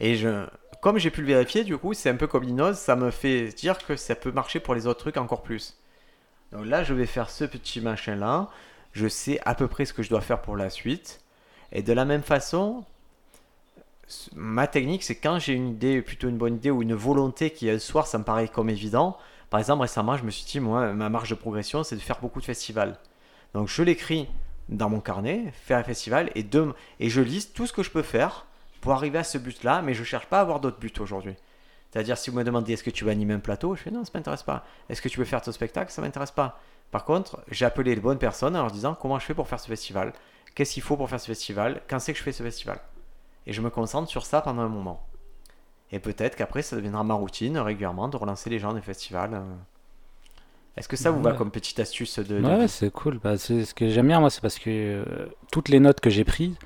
[0.00, 0.44] Et je,
[0.82, 3.48] comme j'ai pu le vérifier, du coup, c'est un peu comme l'inose, ça me fait
[3.48, 5.78] dire que ça peut marcher pour les autres trucs encore plus.
[6.52, 8.50] Donc là, je vais faire ce petit machin-là.
[8.92, 11.22] Je sais à peu près ce que je dois faire pour la suite.
[11.72, 12.84] Et de la même façon,
[14.34, 17.68] ma technique, c'est quand j'ai une idée, plutôt une bonne idée ou une volonté qui,
[17.70, 19.16] un soir, ça me paraît comme évident.
[19.50, 22.20] Par exemple, récemment, je me suis dit, moi, ma marge de progression, c'est de faire
[22.20, 22.98] beaucoup de festivals.
[23.54, 24.28] Donc je l'écris
[24.68, 27.90] dans mon carnet, faire un festival, et, de, et je liste tout ce que je
[27.90, 28.46] peux faire
[28.80, 31.34] pour arriver à ce but-là, mais je cherche pas à avoir d'autres buts aujourd'hui.
[31.90, 34.04] C'est-à-dire, si vous me demandez est-ce que tu veux animer un plateau, je fais non,
[34.04, 34.64] ça m'intéresse pas.
[34.88, 36.58] Est-ce que tu veux faire ton spectacle, ça m'intéresse pas.
[36.90, 39.60] Par contre, j'ai appelé les bonnes personnes en leur disant comment je fais pour faire
[39.60, 40.12] ce festival,
[40.54, 42.80] qu'est-ce qu'il faut pour faire ce festival, quand c'est que je fais ce festival?
[43.46, 45.06] Et je me concentre sur ça pendant un moment.
[45.92, 49.34] Et peut-être qu'après, ça deviendra ma routine régulièrement de relancer les gens des festivals.
[49.34, 49.42] euh.
[50.76, 53.18] Est-ce que ça vous va comme petite astuce de, de Ouais, c'est cool.
[53.22, 55.04] Bah, c'est ce que j'aime bien, moi, c'est parce que euh,
[55.50, 56.56] toutes les notes que j'ai prises,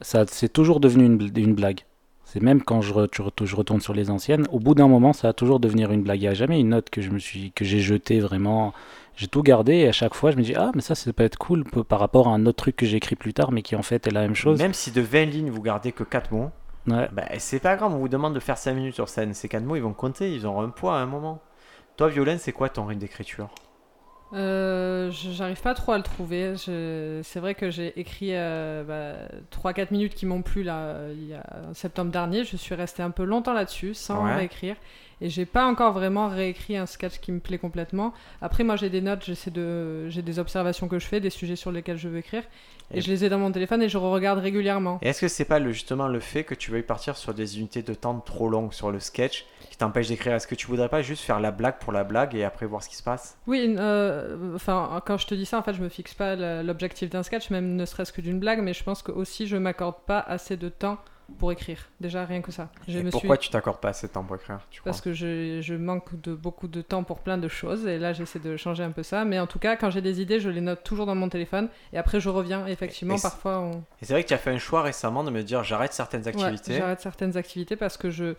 [0.00, 1.80] ça, c'est toujours devenu une, bl- une blague.
[2.24, 5.28] C'est même quand je, re- je retourne sur les anciennes, au bout d'un moment, ça
[5.28, 6.18] va toujours devenir une blague.
[6.20, 8.74] Il n'y a jamais une note que je me suis, que j'ai jetée vraiment.
[9.16, 11.22] J'ai tout gardé et à chaque fois, je me dis, ah, mais ça, ça peut
[11.22, 13.76] être cool par rapport à un autre truc que j'ai écrit plus tard, mais qui
[13.76, 14.58] en fait est la même chose.
[14.60, 16.50] Même si de 20 lignes vous gardez que 4 mots,
[16.88, 17.08] Ouais.
[17.12, 19.32] bah, c'est pas grave, on vous demande de faire 5 minutes sur scène.
[19.32, 21.40] Ces 4 mots, ils vont compter, ils auront un poids à un moment.
[21.96, 23.48] Toi, Violaine, c'est quoi ton rythme d'écriture?
[24.32, 26.56] Euh, J'arrive pas trop à le trouver.
[26.56, 31.28] Je- C'est vrai que j'ai écrit euh, bah, 3-4 minutes qui m'ont plu là, il
[31.28, 32.44] y a en septembre dernier.
[32.44, 34.34] Je suis restée un peu longtemps là-dessus sans Ouais.
[34.34, 34.76] réécrire.
[35.20, 38.12] Et j'ai pas encore vraiment réécrit un sketch qui me plaît complètement.
[38.42, 40.08] Après, moi j'ai des notes, j'essaie de...
[40.08, 42.42] j'ai des observations que je fais, des sujets sur lesquels je veux écrire.
[42.92, 44.98] Et, Et- je les ai dans mon téléphone et je regarde régulièrement.
[45.02, 47.82] Est-ce que c'est pas le, justement le fait que tu veuilles partir sur des unités
[47.82, 50.34] de temps trop longues sur le sketch qui t'empêche d'écrire?
[50.34, 52.82] Est-ce que tu voudrais pas juste faire la blague pour la blague et après voir
[52.82, 53.38] ce qui se passe?
[53.46, 57.08] Oui, euh, enfin, quand je te dis ça, en fait, je me fixe pas l'objectif
[57.08, 59.96] d'un sketch, même ne serait-ce que d'une blague, mais je pense que aussi je m'accorde
[60.06, 60.98] pas assez de temps
[61.38, 61.78] pour écrire.
[62.00, 62.68] Déjà, rien que ça.
[62.88, 63.44] Je Et me pourquoi suis...
[63.46, 66.20] tu t'accordes pas assez de temps pour écrire tu crois Parce que je, je manque
[66.20, 69.02] de beaucoup de temps pour plein de choses, et là j'essaie de changer un peu
[69.02, 69.24] ça.
[69.24, 71.68] Mais en tout cas, quand j'ai des idées, je les note toujours dans mon téléphone,
[71.92, 72.66] et après je reviens.
[72.66, 73.70] Effectivement, Et parfois on.
[74.00, 76.22] Et c'est vrai que tu as fait un choix récemment de me dire j'arrête certaines
[76.22, 76.76] Ouais, activités.
[76.76, 78.34] J'arrête certaines activités parce que je,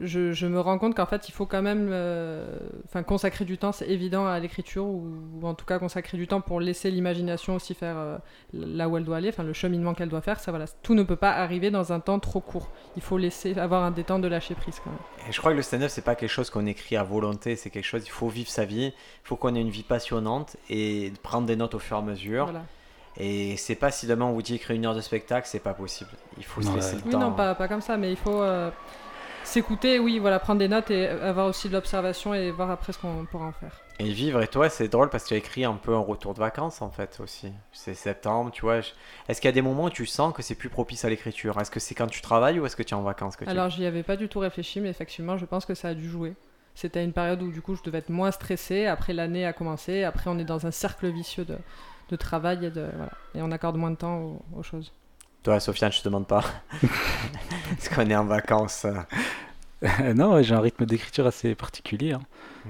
[0.00, 2.56] je, je me rends compte qu'en fait, il faut quand même euh,
[2.86, 6.26] enfin, consacrer du temps, c'est évident, à l'écriture, ou, ou en tout cas consacrer du
[6.26, 8.18] temps pour laisser l'imagination aussi faire euh,
[8.54, 10.40] là où elle doit aller, enfin le cheminement qu'elle doit faire.
[10.40, 12.70] Ça, voilà, tout ne peut pas arriver dans un temps trop court.
[12.96, 14.98] Il faut laisser avoir un des temps de lâcher prise quand même.
[15.28, 17.70] Et je crois que le stand-up, c'est pas quelque chose qu'on écrit à volonté, c'est
[17.70, 18.92] quelque chose, il faut vivre sa vie, il
[19.24, 22.44] faut qu'on ait une vie passionnante et prendre des notes au fur et à mesure.
[22.44, 22.62] Voilà.
[23.18, 25.74] Et c'est pas si demain on vous dit écrire une heure de spectacle, c'est pas
[25.74, 26.08] possible.
[26.38, 26.76] Il faut se Ouais.
[26.76, 27.18] laisser le Oui, temps.
[27.20, 28.70] non, pas, pas comme ça, mais il faut euh,
[29.44, 32.98] s'écouter, oui, voilà, prendre des notes et avoir aussi de l'observation et voir après ce
[32.98, 33.80] qu'on pourra en faire.
[33.98, 36.34] Et vivre, et toi, c'est drôle parce que tu as écrit un peu un retour
[36.34, 37.52] de vacances en fait aussi.
[37.72, 38.80] C'est septembre, tu vois.
[38.80, 38.90] je-
[39.28, 41.58] Est-ce qu'il y a des moments où tu sens que c'est plus propice à l'écriture?
[41.60, 43.68] Est-ce que c'est quand tu travailles ou est-ce que tu es en vacances que Alors,
[43.70, 46.34] j'y avais pas du tout réfléchi, mais effectivement, je pense que ça a dû jouer.
[46.74, 48.86] C'était une période où, du coup, je devais être moins stressée.
[48.86, 50.04] Après, l'année a commencé.
[50.04, 51.58] Après, on est dans un cercle vicieux de,
[52.08, 53.12] de travail et, de, voilà.
[53.34, 54.90] et on accorde moins de temps aux, aux choses.
[55.42, 56.44] Toi, Sofiane, je te demande pas.
[56.82, 62.12] Est-ce qu'on est en vacances euh, non, ouais, j'ai un rythme d'écriture assez particulier.
[62.12, 62.20] hein.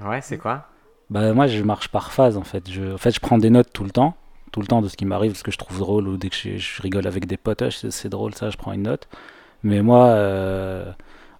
[0.03, 0.67] Ouais, c'est quoi?
[1.11, 2.71] Bah, moi, je marche par phase en fait.
[2.71, 4.15] Je, en fait, je prends des notes tout le temps,
[4.51, 6.35] tout le temps de ce qui m'arrive, ce que je trouve drôle ou dès que
[6.35, 9.07] je, je rigole avec des potes, c'est drôle ça, je prends une note.
[9.61, 10.91] Mais moi, euh,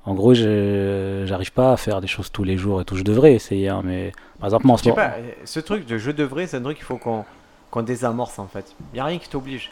[0.05, 2.95] en gros, j'arrive pas à faire des choses tous les jours et tout.
[2.95, 5.88] Je devrais essayer, hein, mais par exemple, moi en ce moment, pas, euh, ce truc
[5.88, 8.76] de je devrais, c'est un truc qu'il faut qu'on désamorce en fait.
[8.93, 9.72] Il a rien qui t'oblige.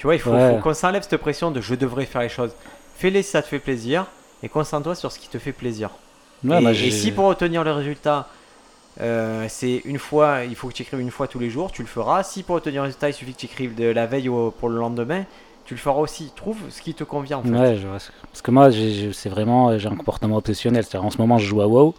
[0.00, 0.54] Tu vois, il faut, Ouais.
[0.56, 2.52] faut qu'on s'enlève cette pression de je devrais faire les choses.
[2.94, 4.06] Fais-les si ça te fait plaisir
[4.42, 5.90] et concentre-toi sur ce qui te fait plaisir.
[6.42, 8.26] Ouais, et, j'ai- si pour obtenir le résultat,
[9.02, 11.82] euh, c'est une fois, il faut que tu écrives une fois tous les jours, tu
[11.82, 12.22] le feras.
[12.22, 14.70] Si pour obtenir le résultat, il suffit que tu écrives de la veille au- pour
[14.70, 15.24] le lendemain,
[15.66, 16.32] tu le feras aussi.
[16.34, 17.50] Trouve ce qui te convient en fait.
[17.50, 18.70] Ouais, je vois ce- parce que moi,
[19.12, 20.82] c'est vraiment, j'ai un comportement obsessionnel.
[20.82, 21.94] C'est-à-dire, en ce moment, je joue à WoW,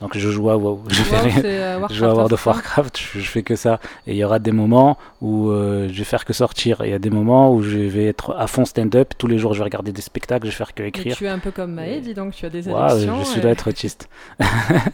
[0.00, 0.82] donc je joue à WoW.
[0.88, 3.56] Je fais Wow, euh, Je joue à World of ça Warcraft, je, je fais que
[3.56, 3.80] ça.
[4.06, 6.82] Et il y aura des moments où euh, je vais faire que sortir.
[6.82, 9.14] Et il y a des moments où je vais être à fond stand-up.
[9.18, 11.16] Tous les jours, je vais regarder des spectacles, je vais faire que écrire.
[11.16, 13.18] tu es un peu comme Maë, dis donc, tu as des addictions.
[13.20, 14.08] je suis et- dois être autiste.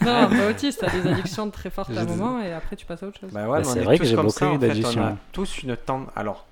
[0.00, 2.86] Non, pas autiste, tu as des addictions très fortes à un moment et après tu
[2.86, 3.30] passes à autre chose.
[3.32, 5.02] Bah ouais, Bah, c'est est vrai que j'ai comme beaucoup d'addictions.
[5.02, 6.08] On a tous une tendance.
[6.16, 6.46] Alors,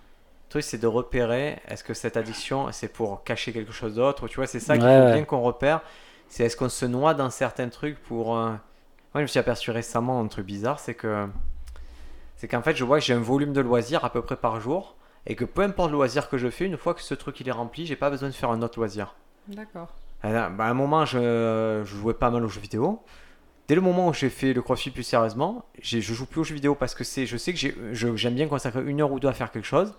[0.48, 4.28] le truc, c'est de repérer est-ce que cette addiction, c'est pour cacher quelque chose d'autre
[4.28, 5.12] Tu vois, c'est ça qu'il Ouais, faut ouais.
[5.14, 5.80] bien qu'on repère.
[6.32, 8.34] C'est est-ce qu'on se noie dans certains trucs pour.
[8.38, 8.56] euh, Moi,
[9.16, 11.28] je me suis aperçu récemment un truc bizarre c'est que.
[12.36, 14.58] C'est qu'en fait, je vois que j'ai un volume de loisirs à peu près par
[14.60, 14.96] jour.
[15.26, 17.48] Et que peu importe le loisir que je fais, une fois que ce truc il
[17.48, 19.14] est rempli, j'ai pas besoin de faire un autre loisir.
[19.46, 19.88] D'accord.
[20.24, 23.02] Euh, bah, à un moment, je, je jouais pas mal aux jeux vidéo.
[23.68, 26.44] Dès le moment où j'ai fait le crossfit plus sérieusement, j'ai- je joue plus aux
[26.44, 29.12] jeux vidéo parce que c'est, je sais que j'ai- je- j'aime bien consacrer une heure
[29.12, 29.94] ou deux à faire quelque chose.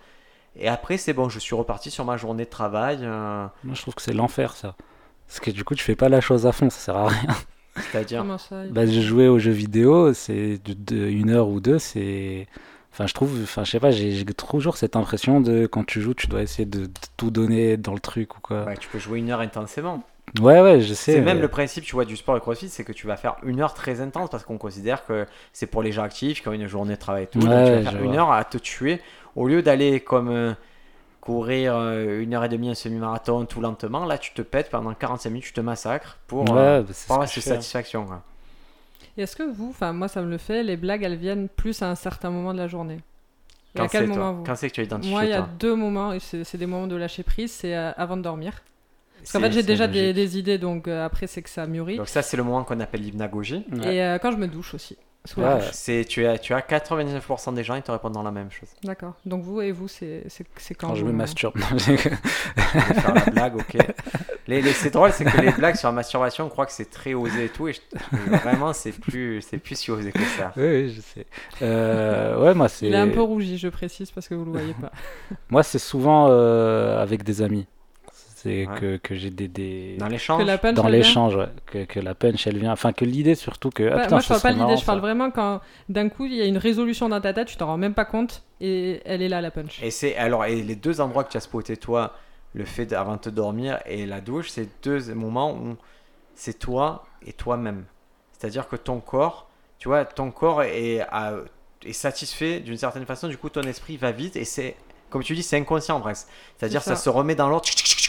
[0.56, 2.98] Et après, c'est bon, je suis reparti sur ma journée de travail.
[3.02, 4.74] euh, Moi, je trouve que c'est l'enfer, ça.
[5.28, 7.34] Parce que du coup, tu fais pas la chose à fond, ça sert à rien.
[7.76, 11.60] c'est-à-dire, Comment ça Bah, je jouais aux jeux vidéo, c'est de, de une heure ou
[11.60, 12.46] deux, c'est.
[12.92, 16.00] Enfin, je trouve, enfin, je sais pas, j'ai j'ai toujours cette impression de quand tu
[16.00, 18.64] joues, tu dois essayer de, de tout donner dans le truc ou quoi.
[18.64, 20.04] ouais, tu peux jouer une heure intensément.
[20.40, 21.12] Ouais, ouais, je sais.
[21.14, 23.16] C'est même mais- le principe, tu vois, du sport et crossfit, c'est que tu vas
[23.16, 26.48] faire une heure très intense parce qu'on considère que c'est pour les gens actifs qui
[26.48, 27.40] ont une journée de travail et tout.
[27.40, 28.16] Donc, tu vas faire une vois.
[28.20, 29.00] heure à te tuer
[29.34, 30.52] au lieu d'aller comme euh,
[31.24, 34.04] courir euh, une heure et demie un semi-marathon tout lentement.
[34.04, 37.06] Là, tu te pètes pendant 45 minutes, tu te massacres pour Ouais, euh, bah, c'est
[37.06, 37.50] pour ce avoir cette fais.
[37.50, 38.04] satisfaction.
[38.04, 38.22] quoi.
[39.16, 41.82] Et est-ce que vous, enfin moi ça me le fait, les blagues elles viennent plus
[41.82, 42.98] à un certain moment de la journée
[43.74, 45.24] Et Quand à quel c'est, toi moment vous Quand c'est que tu as identifié Moi
[45.24, 48.22] il y a deux moments, c'est des moments de lâcher prise, c'est euh, avant de
[48.22, 48.62] dormir.
[49.18, 51.96] Parce qu'en fait j'ai déjà des, idées donc euh, après c'est que ça mûrit.
[51.96, 53.64] Donc ça, c'est le moment qu'on appelle l'hypnagogie.
[53.72, 53.94] Ouais.
[53.94, 54.98] Et euh, quand je me douche aussi.
[55.72, 58.68] C'est tu as tu as 99% des gens ils te répondent dans la même chose.
[58.82, 59.14] D'accord.
[59.24, 61.54] Donc vous et vous, c'est c'est- c'est quand, Quand je me masturbe.
[61.78, 63.76] Je vais faire la blague, ok.
[64.46, 66.90] Les, les- c'est drôle, c'est que les blagues sur la masturbation, on croit que c'est
[66.90, 67.80] très osé et tout, et je-
[68.42, 70.52] vraiment c'est plus c'est plus si osé que ça.
[70.56, 71.26] oui, oui, je sais.
[71.62, 72.86] Euh, ouais, moi c'est.
[72.88, 74.92] Il est un peu rougi, je précise, parce que vous le voyez pas.
[75.48, 77.66] Moi c'est souvent euh, avec des amis.
[78.44, 78.78] C'est Ouais.
[78.80, 79.96] que, que j'ai des, des...
[79.98, 80.44] Dans Que l'échange.
[80.44, 82.72] la punch, dans l'échange, ouais, que, que la punch elle vient.
[82.72, 83.82] Enfin que l'idée surtout que.
[83.84, 86.26] ah, Bah, putain, moi, je parle pas de l'idée, je parle vraiment quand d'un coup
[86.26, 89.00] il y a une résolution dans ta tête, tu t'en rends même pas compte et
[89.04, 89.82] elle est là la punch.
[89.82, 92.14] Et c'est alors et les deux endroits que tu as spoté toi,
[92.52, 95.76] le fait avant de te dormir et la douche, c'est deux moments où
[96.34, 97.84] c'est toi et toi-même.
[98.38, 99.48] C'est-à-dire que ton corps,
[99.78, 101.34] tu vois, ton corps est, à-
[101.84, 104.76] est satisfait d'une certaine façon, du coup ton esprit va vite et c'est
[105.10, 106.26] comme tu dis, c'est inconscient presque.
[106.58, 106.96] C'est-à-dire C'est ça.
[106.96, 107.02] ça.
[107.04, 107.68] se remet dans l'ordre,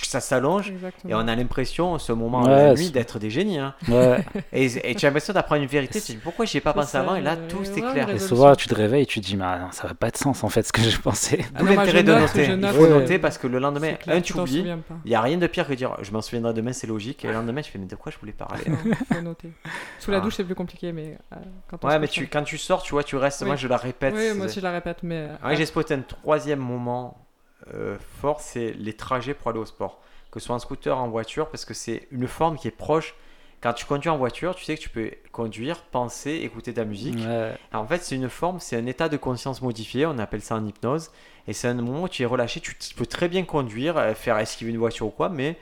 [0.10, 0.72] ça s'allonge
[1.08, 3.60] et on a l'impression ce moment Ouais, de la nuit d'être des génies.
[3.60, 3.74] hein.
[3.88, 4.24] Ouais.
[4.54, 6.00] Et, et tu as l'impression d'apprendre une vérité.
[6.02, 7.16] Tu te dis pourquoi j'y ai pas pensé ça, avant?
[7.16, 9.38] Et là euh, tout c'est ouais, Et souvent tu te réveilles et tu te dis,
[9.38, 11.40] mais non, ça va pas de sens en fait ce que je pensais.
[11.56, 12.46] Ah D'où l'intérêt je de note, noter.
[12.46, 12.90] je Il faut ouais.
[12.90, 14.66] noter parce que le lendemain, clair, un tu oublies.
[15.06, 17.24] Il n'y a rien de pire que de dire je m'en souviendrai demain, c'est logique.
[17.26, 18.64] Et le lendemain, tu fais mais de quoi je voulais parler?
[18.68, 18.78] Non,
[19.14, 19.52] faut noter.
[20.00, 20.22] Sous la Ah.
[20.22, 21.38] douche c'est plus compliqué, mais euh,
[21.70, 23.42] quand on Ouais, se mais couche, tu, quand tu sors, tu vois, tu restes.
[23.42, 23.48] Oui.
[23.48, 24.14] Moi, je la répète.
[24.16, 25.28] Oui, moi aussi je la répète, mais.
[25.44, 27.25] euh, j'ai spoté un troisième moment
[27.74, 30.02] euh, fort, c'est les trajets pour aller au sport.
[30.32, 33.16] Que ce soit en scooter, en voiture, parce que c'est une forme qui est proche.
[33.62, 36.86] Quand tu conduis en voiture, tu sais que tu peux conduire, penser, écouter de la
[36.86, 37.18] musique.
[37.18, 37.58] Ouais.
[37.74, 40.66] En fait, c'est une forme, c'est un état de conscience modifié, on appelle ça en
[40.66, 41.10] hypnose.
[41.48, 44.14] Et c'est un moment où tu es relâché, tu, tu peux très bien conduire, euh,
[44.14, 45.58] faire esquiver une voiture ou quoi, mais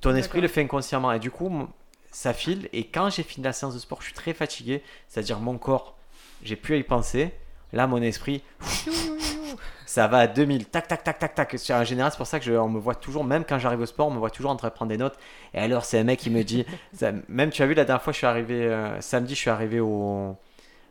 [0.00, 1.12] ton esprit le fait inconsciemment.
[1.12, 1.68] Et du coup,
[2.10, 2.68] ça file.
[2.72, 5.96] Et quand j'ai fini la séance de sport, je suis très fatigué, c'est-à-dire mon corps,
[6.42, 7.32] j'ai pu y penser.
[7.72, 8.42] Là, mon esprit,
[9.86, 11.56] ça va à 2000, tac, tac, tac, tac, tac.
[11.70, 13.86] En général, c'est pour ça que je, on me voit toujours, même quand j'arrive au
[13.86, 15.18] sport, on me voit toujours en train de prendre des notes.
[15.54, 18.02] Et alors, c'est un mec qui me dit, ça- même tu as vu la dernière
[18.02, 20.36] fois, je suis arrivé, euh, samedi, je suis arrivé au,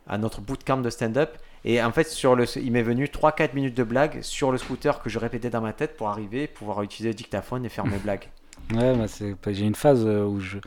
[0.08, 1.30] à notre bootcamp de stand-up.
[1.64, 5.00] Et en fait, sur le, il m'est venu 3-4 minutes de blagues sur le scooter
[5.00, 7.98] que je répétais dans ma tête pour arriver, pouvoir utiliser le dictaphone et faire mes
[8.04, 8.28] blagues.
[8.74, 10.58] Ouais, c'est- j'ai une phase euh, où je,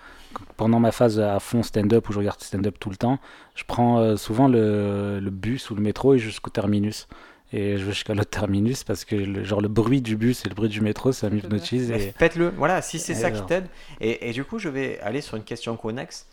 [0.58, 3.20] pendant ma phase à fond stand-up où je regarde stand-up tout le temps,
[3.56, 7.08] je prends euh, souvent le, le bus ou le métro et jusqu'au terminus.
[7.54, 10.50] Et je vais jusqu'à l'autre terminus parce que le, genre le bruit du bus et
[10.50, 11.92] le bruit du métro, ça m'hypnotise.
[11.92, 12.14] Et...
[12.18, 13.68] Faites-le, voilà, si c'est ça qui t'aide.
[14.02, 16.28] Et, et du coup, je vais aller sur une question connexe.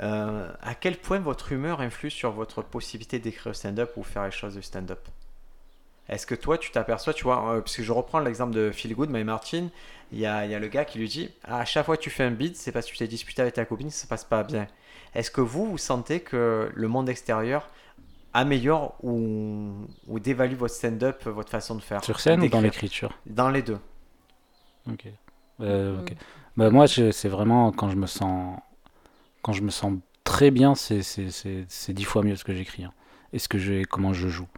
[0.00, 4.30] Euh, à quel point votre humeur influe sur votre possibilité d'écrire stand-up ou faire les
[4.30, 5.00] choses de stand-up?
[6.10, 8.94] Est-ce que toi, tu t'aperçois, tu vois, euh, parce que je reprends l'exemple de Phil
[8.94, 9.68] Good, My Martin,
[10.12, 12.02] il y a, il y a le gars qui lui dit à chaque fois que
[12.02, 14.06] tu fais un beat, c'est parce que tu t'es disputé avec ta copine, ça se
[14.08, 14.66] passe pas bien.
[15.14, 17.68] Est-ce que vous, vous sentez que le monde extérieur
[18.32, 19.72] améliore ou,
[20.08, 22.04] ou dévalue votre stand-up, votre façon de faire?
[22.04, 23.16] Sur scène ou dans l'écriture?
[23.26, 23.78] Dans les deux.
[24.90, 25.06] Ok.
[25.60, 25.96] Euh.
[25.96, 26.04] Euh,
[26.56, 28.58] Bah, moi, c'est vraiment quand je me sens,
[29.42, 32.92] quand je me sens très bien, c'est dix fois mieux ce que j'écris hein,
[33.32, 34.48] et ce que je, comment je joue.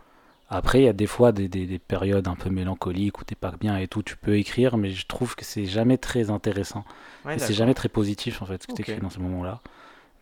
[0.53, 3.35] Après, il y a des fois des, des- des périodes un peu mélancoliques où t'es
[3.35, 6.85] pas bien et tout, tu peux écrire, mais je trouve que c'est jamais très intéressant.
[7.25, 8.77] Ouais, et c'est jamais très positif en fait ce que Ok.
[8.77, 9.63] tu écris dans ce moment-là.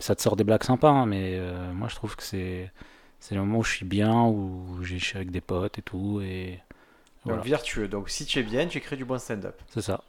[0.00, 2.72] Ça te sort des blagues sympas, hein, mais euh, moi je trouve que c'est
[3.20, 5.82] c'est le moment où je suis bien, où j'ai- je suis avec des potes et
[5.82, 6.60] tout, et
[7.24, 7.88] Donc vertueux.
[7.88, 9.60] Donc si tu es bien, tu crées du bon stand-up.
[9.68, 10.02] c'est ça.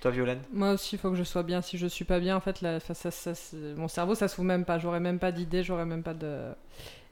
[0.00, 0.42] Toi, Violaine?
[0.52, 1.62] Moi aussi, il faut que je sois bien.
[1.62, 4.28] Si je suis pas bien, en fait, la- ça- ça- ça- c'est- mon cerveau, ça
[4.28, 4.78] se fout même pas.
[4.78, 6.52] J'aurais même pas d'idée, j'aurais même pas de.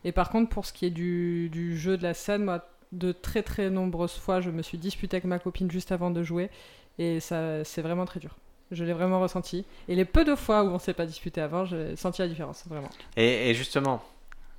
[0.04, 3.42] Et par contre, pour ce qui est du, jeu de la scène, moi, de très
[3.42, 6.50] très nombreuses fois, je me suis disputée avec ma copine juste avant de jouer,
[6.98, 8.36] et ça, c'est vraiment très dur.
[8.70, 9.64] Je l'ai vraiment ressenti.
[9.88, 12.64] Et les peu de fois où on s'est pas disputé avant, j'ai senti la différence,
[12.66, 12.90] vraiment.
[13.16, 14.02] et, et justement,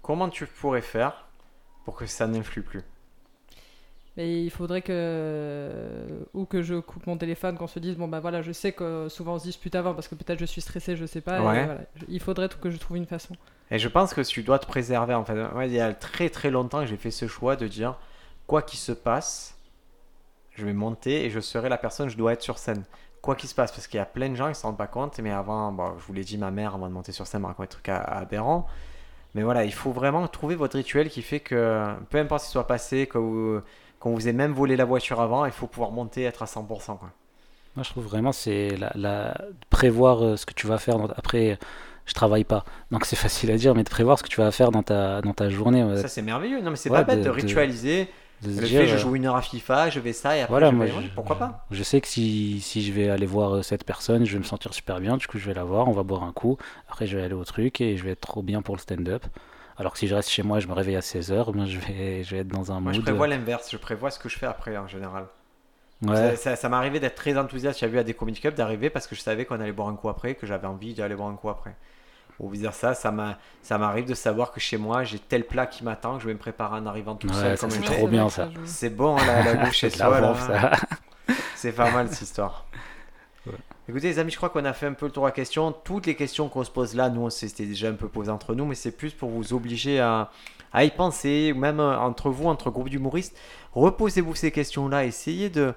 [0.01, 1.25] comment tu pourrais faire
[1.85, 2.81] pour que ça n'influe plus?
[4.15, 8.19] Mais il faudrait que ou que je coupe mon téléphone, qu'on se dise bon bah
[8.19, 10.95] voilà, je sais que souvent on se dispute avant parce que peut-être je suis stressé,
[10.95, 11.37] je sais pas.
[11.37, 11.65] et Ouais.
[11.65, 11.81] voilà.
[12.07, 13.35] Il faudrait que je trouve une façon.
[13.71, 15.15] Et je pense que tu dois te préserver.
[15.15, 17.67] En fait, Moi, il y a très très longtemps que j'ai fait ce choix de
[17.67, 17.97] dire
[18.45, 19.57] quoi qu'il se passe,
[20.55, 22.83] je vais monter et je serai la personne, je dois être sur scène.
[23.23, 24.77] Quoi qu'il se passe, parce qu'il y a plein de gens qui ne se rendent
[24.77, 25.17] pas compte.
[25.19, 27.47] Mais avant, bon, je vous l'ai dit, ma mère, avant de monter sur scène, me
[27.47, 28.67] raconte des trucs aberrants.
[29.33, 32.51] Mais voilà, il faut vraiment trouver votre rituel qui fait que peu importe ce qui
[32.51, 33.61] soit passé, que vous,
[34.03, 36.97] qu'on vous ait même volé la voiture avant, il faut pouvoir monter être à 100%.
[36.97, 37.09] Quoi.
[37.75, 39.37] Moi, je trouve vraiment c'est la, la-
[39.69, 40.97] prévoir euh, ce que tu vas faire.
[40.99, 41.57] dans- Après,
[42.05, 44.51] je travaille pas, donc c'est facile à dire, mais de prévoir ce que tu vas
[44.51, 46.61] faire dans ta dans ta journée, Ça, c'est merveilleux.
[46.61, 48.09] Non, mais c'est Ouais, pas bête de, ritualiser.
[48.43, 50.41] de Le dire, fait, je euh, joue une heure à FIFA, je vais ça et
[50.41, 52.91] après, Voilà, je moi, vais- je- ouais, pourquoi pas Je sais que si, si je
[52.91, 55.15] vais aller voir euh, cette personne, je vais me sentir super bien.
[55.17, 56.57] Du coup, je vais la voir, on va boire un coup.
[56.89, 59.23] Après, je vais aller au truc et je vais être trop bien pour le stand-up.
[59.77, 62.23] Alors que si je reste chez moi, je me réveille à 16h, ben, je, vais,
[62.23, 62.95] je vais être dans un Moi, mood.
[62.95, 63.69] je prévois l'inverse.
[63.71, 65.25] Je prévois ce que je fais après en général.
[66.03, 67.79] Ouais, Ça, ça- ça m'est arrivé d'être très enthousiaste.
[67.79, 69.95] J'ai vu à des comedy clubs d'arriver parce que je savais qu'on allait boire un
[69.95, 71.75] coup après, que j'avais envie d'aller boire un coup après.
[72.39, 72.93] ou vice versa.
[72.95, 76.23] Ça m'a- ça m'arrive de savoir que chez moi, j'ai tel plat qui m'attend, que
[76.23, 77.71] je vais me préparer en arrivant tout Ouais, seul.
[77.71, 78.49] c'est trop bien, ça.
[78.65, 79.95] C'est bon la, la bouche chez la
[80.33, 80.71] soi.
[81.55, 82.65] C'est pas mal cette histoire.
[83.89, 85.73] Écoutez les amis, je crois qu'on a fait un peu le tour à questions.
[85.73, 88.55] Toutes les questions qu'on se pose là, nous on s'était déjà un peu posé entre
[88.55, 90.31] nous, mais c'est plus pour vous obliger à,
[90.71, 93.37] à y penser, même euh, entre vous, entre groupes d'humoristes.
[93.73, 95.73] Reposez-vous ces questions-là, essayez de...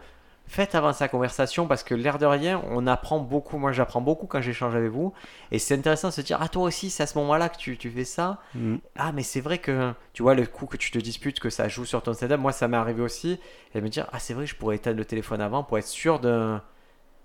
[0.49, 3.59] Faites avancer la conversation parce que l'air de rien, on apprend beaucoup.
[3.59, 5.13] Moi, j'apprends beaucoup quand j'échange avec vous.
[5.51, 7.77] Et c'est intéressant de se dire, ah, toi aussi, c'est à ce moment-là que tu,
[7.77, 8.39] tu fais ça.
[8.55, 8.77] Mm.
[8.95, 11.67] Ah, mais c'est vrai que, tu vois, le coup que tu te disputes, que ça
[11.67, 13.41] joue sur ton stand-up, moi, ça m'est arrivé aussi.
[13.75, 16.21] Et me dire, ah, c'est vrai, je pourrais éteindre le téléphone avant pour être sûr
[16.21, 16.57] de.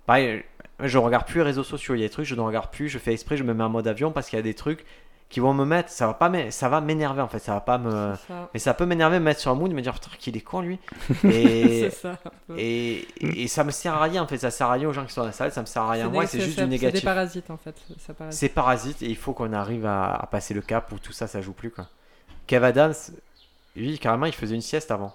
[0.08, 0.44] Pareil,
[0.84, 1.96] je regarde plus les réseaux sociaux.
[1.96, 3.64] Il y a des trucs, je ne regarde plus, je fais exprès, je me mets
[3.64, 4.86] en mode avion parce qu'il y a des trucs
[5.30, 5.90] qui vont me mettre.
[5.90, 8.14] Ça va pas ça va m'énerver en fait, ça va pas me.
[8.16, 8.50] C'est ça.
[8.54, 10.62] Mais ça peut m'énerver, me mettre sur un mood, me dire, putain, qu'il est con
[10.62, 10.80] lui.
[11.24, 11.90] Et.
[11.90, 12.18] C'est ça.
[12.58, 15.06] Et, et ça me sert à rien en fait, ça sert à rien aux gens
[15.06, 16.56] qui sont dans la salle, ça me sert à rien à moi, c'est juste du
[16.56, 17.04] C'est des négatif.
[17.06, 17.76] parasites en fait.
[17.98, 18.40] Ça parasite.
[18.40, 21.28] C'est parasite et il faut qu'on arrive à, à passer le cap où tout ça,
[21.28, 21.88] ça joue plus quoi.
[22.48, 22.94] Kev Adams,
[23.76, 25.14] lui carrément, il faisait une sieste avant.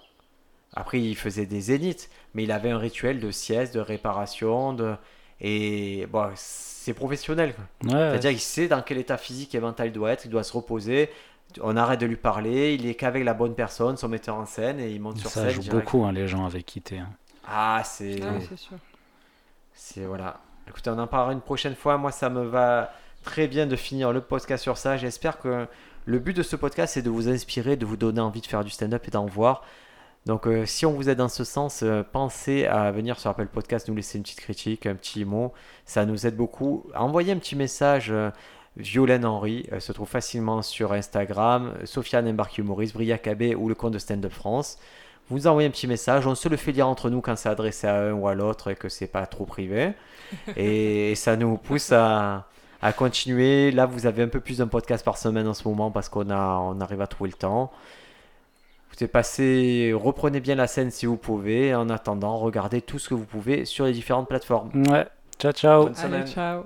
[0.74, 4.94] Après, il faisait des zéniths, mais il avait un rituel de sieste, de réparation, de
[5.40, 7.54] et bon, c'est professionnel.
[7.84, 10.44] Ouais, C'est-à-dire qu'il sait dans quel état physique et mental il doit être, il doit
[10.44, 11.10] se reposer.
[11.62, 14.80] On arrête de lui parler, il est qu'avec la bonne personne, son metteur en scène,
[14.80, 15.50] et il monte sur ça scène.
[15.50, 15.84] joue direct.
[15.84, 16.98] beaucoup, hein, les gens avec qui t'es.
[16.98, 17.08] hein.
[17.48, 18.20] Ah, c'est.
[18.22, 18.76] Ah oui, c'est sûr.
[19.72, 20.40] C'est voilà.
[20.68, 21.96] Écoutez, on en parlera une prochaine fois.
[21.98, 22.92] Moi, ça me va
[23.22, 24.96] très bien de finir le podcast sur ça.
[24.96, 25.66] J'espère que
[26.06, 28.64] le but de ce podcast, c'est de vous inspirer, de vous donner envie de faire
[28.64, 29.62] du stand-up et d'en voir.
[30.26, 33.46] Donc, euh, si on vous aide dans ce sens, euh, pensez à venir sur Apple
[33.46, 35.52] Podcast, nous laisser une petite critique, un petit mot.
[35.84, 36.84] Ça nous aide beaucoup.
[36.96, 38.08] Envoyez un petit message.
[38.10, 38.30] euh,
[38.76, 41.72] Violaine Henry se trouve facilement sur Instagram.
[41.84, 44.78] Sofiane Embarque Humoriste, Bria KB ou le compte de Stand Up France.
[45.30, 46.26] Vous nous envoyez un petit message.
[46.26, 48.70] On se le fait lire entre nous quand c'est adressé à un ou à l'autre
[48.70, 49.94] et que c'est pas trop privé.
[50.56, 52.48] Et ça nous pousse à,
[52.82, 53.70] à continuer.
[53.70, 56.28] Là, vous avez un peu plus d'un podcast par semaine en ce moment parce qu'on
[56.30, 57.72] a, on arrive à trouver le temps.
[58.96, 61.74] Vous êtes passé, reprenez bien la scène si vous pouvez.
[61.74, 64.70] En attendant, regardez tout ce que vous pouvez sur les différentes plateformes.
[64.88, 65.06] Ouais,
[65.38, 65.84] ciao ciao.
[65.84, 66.22] Bonne semaine.
[66.22, 66.64] Allez, ciao.